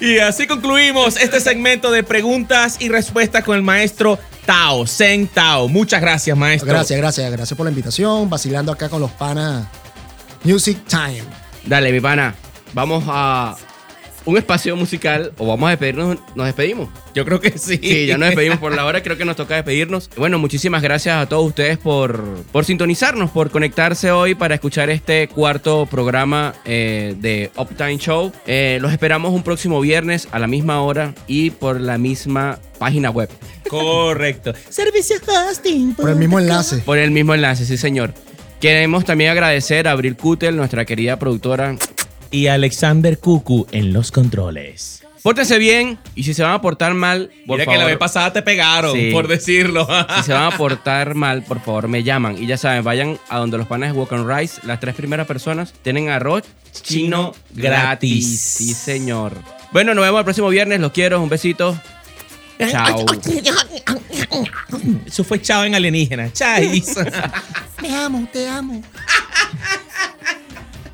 Y 0.01 0.19
así 0.19 0.47
concluimos 0.47 1.17
este 1.19 1.41
segmento 1.41 1.91
de 1.91 2.03
preguntas 2.03 2.79
y 2.81 2.89
respuestas 2.89 3.45
con 3.45 3.55
el 3.55 3.63
maestro 3.63 4.19
Tao, 4.47 4.87
Zen 4.87 5.29
Tao. 5.29 5.69
Muchas 5.69 6.01
gracias, 6.01 6.37
maestro. 6.37 6.71
Gracias, 6.71 6.99
gracias, 6.99 7.31
gracias 7.31 7.57
por 7.57 7.67
la 7.67 7.71
invitación. 7.71 8.31
Vacilando 8.31 8.73
acá 8.73 8.89
con 8.89 9.01
los 9.01 9.11
panas. 9.11 9.67
Music 10.43 10.79
Time. 10.89 11.25
Dale, 11.67 11.93
mi 11.93 12.01
pana. 12.01 12.35
Vamos 12.73 13.05
a 13.07 13.57
un 14.25 14.37
espacio 14.37 14.77
musical 14.77 15.33
o 15.39 15.47
vamos 15.47 15.69
a 15.69 15.71
despedirnos. 15.71 16.19
Nos 16.35 16.47
despedimos. 16.47 16.89
Yo 17.15 17.25
creo 17.25 17.41
que 17.41 17.59
sí. 17.59 17.79
Sí, 17.83 18.07
ya 18.07 18.19
nos 18.19 18.29
despedimos 18.29 18.59
por 18.59 18.75
la 18.75 18.85
hora, 18.85 19.03
creo 19.03 19.17
que 19.17 19.25
nos 19.25 19.37
toca 19.37 19.57
despedirnos. 19.57 20.11
Bueno, 20.17 20.39
muchísimas 20.39 20.83
gracias 20.83 21.17
a 21.17 21.29
todos 21.29 21.47
ustedes 21.47 21.79
por, 21.79 22.23
por 22.53 22.65
sintonizarnos, 22.65 23.31
por 23.31 23.51
conectarse 23.51 24.11
hoy 24.11 24.35
para 24.35 24.55
escuchar 24.55 24.91
este 24.91 25.29
cuarto 25.29 25.87
programa 25.87 26.55
eh, 26.65 27.15
de 27.19 27.51
Uptime 27.57 27.99
Show. 27.99 28.33
Eh, 28.47 28.79
los 28.81 28.93
esperamos 28.93 29.33
un 29.33 29.43
próximo 29.43 29.81
viernes 29.81 30.29
a 30.31 30.39
la 30.39 30.47
misma 30.47 30.83
hora 30.83 31.15
y 31.27 31.51
por 31.51 31.81
la 31.81 31.99
misma 31.99 32.59
página 32.79 33.11
web. 33.11 33.29
Correcto. 33.69 34.53
Servicio 34.69 35.17
hosting. 35.27 35.95
Por 35.95 36.11
el 36.11 36.17
mismo 36.17 36.39
enlace. 36.39 36.79
Por 36.79 36.99
el 36.99 37.11
mismo 37.11 37.35
enlace, 37.35 37.65
sí 37.65 37.77
señor. 37.77 38.13
Queremos 38.61 39.07
también 39.07 39.31
agradecer 39.31 39.89
a 39.89 39.93
Abril 39.93 40.17
Kutel, 40.17 40.55
nuestra 40.55 40.85
querida 40.85 41.19
productora. 41.19 41.77
Y 42.31 42.47
Alexander 42.47 43.19
Cucu 43.19 43.67
en 43.73 43.93
los 43.93 44.11
controles. 44.13 45.03
Pórtense 45.23 45.59
bien 45.59 45.99
y 46.15 46.23
si 46.23 46.33
se 46.33 46.43
van 46.43 46.53
a 46.53 46.63
portar 46.63 46.95
mal, 46.95 47.31
por 47.47 47.59
Mira 47.59 47.65
favor, 47.67 47.75
que 47.75 47.79
la 47.79 47.85
vez 47.87 47.99
pasada 47.99 48.33
te 48.33 48.41
pegaron, 48.41 48.97
Sí. 48.97 49.11
por 49.13 49.29
decirlo. 49.29 49.87
Si 50.17 50.23
se 50.23 50.33
van 50.33 50.51
a 50.53 50.57
portar 50.57 51.15
mal, 51.15 51.43
por 51.43 51.61
favor, 51.61 51.89
me 51.89 52.03
llaman. 52.03 52.43
Y 52.43 52.47
ya 52.47 52.57
saben, 52.57 52.83
vayan 52.85 53.19
a 53.29 53.37
donde 53.39 53.59
los 53.59 53.67
panes 53.67 53.93
de 53.93 53.99
Walk 53.99 54.13
and 54.15 54.27
Rice. 54.31 54.61
Las 54.65 54.81
tres 54.81 54.95
primeras 54.95 55.27
personas 55.27 55.75
tienen 55.83 56.09
arroz 56.09 56.45
chino 56.83 57.33
gratis. 57.51 57.63
Gratis. 58.33 58.41
Sí, 58.41 58.73
señor. 58.73 59.35
Bueno, 59.73 59.93
nos 59.95 60.05
vemos 60.05 60.21
el 60.21 60.25
próximo 60.25 60.49
viernes. 60.49 60.81
Los 60.81 60.93
quiero. 60.93 61.21
Un 61.21 61.29
besito. 61.29 61.79
Chao. 62.71 63.05
Eso 65.07 65.25
fue 65.25 65.41
chao 65.43 65.65
en 65.65 65.75
alienígena. 65.75 66.33
Chais. 66.33 66.95
Te 67.81 67.95
amo, 67.95 68.29
te 68.33 68.47
amo. 68.49 68.83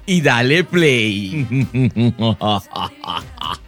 y 0.07 0.21
dale 0.21 0.65
play. 0.65 1.47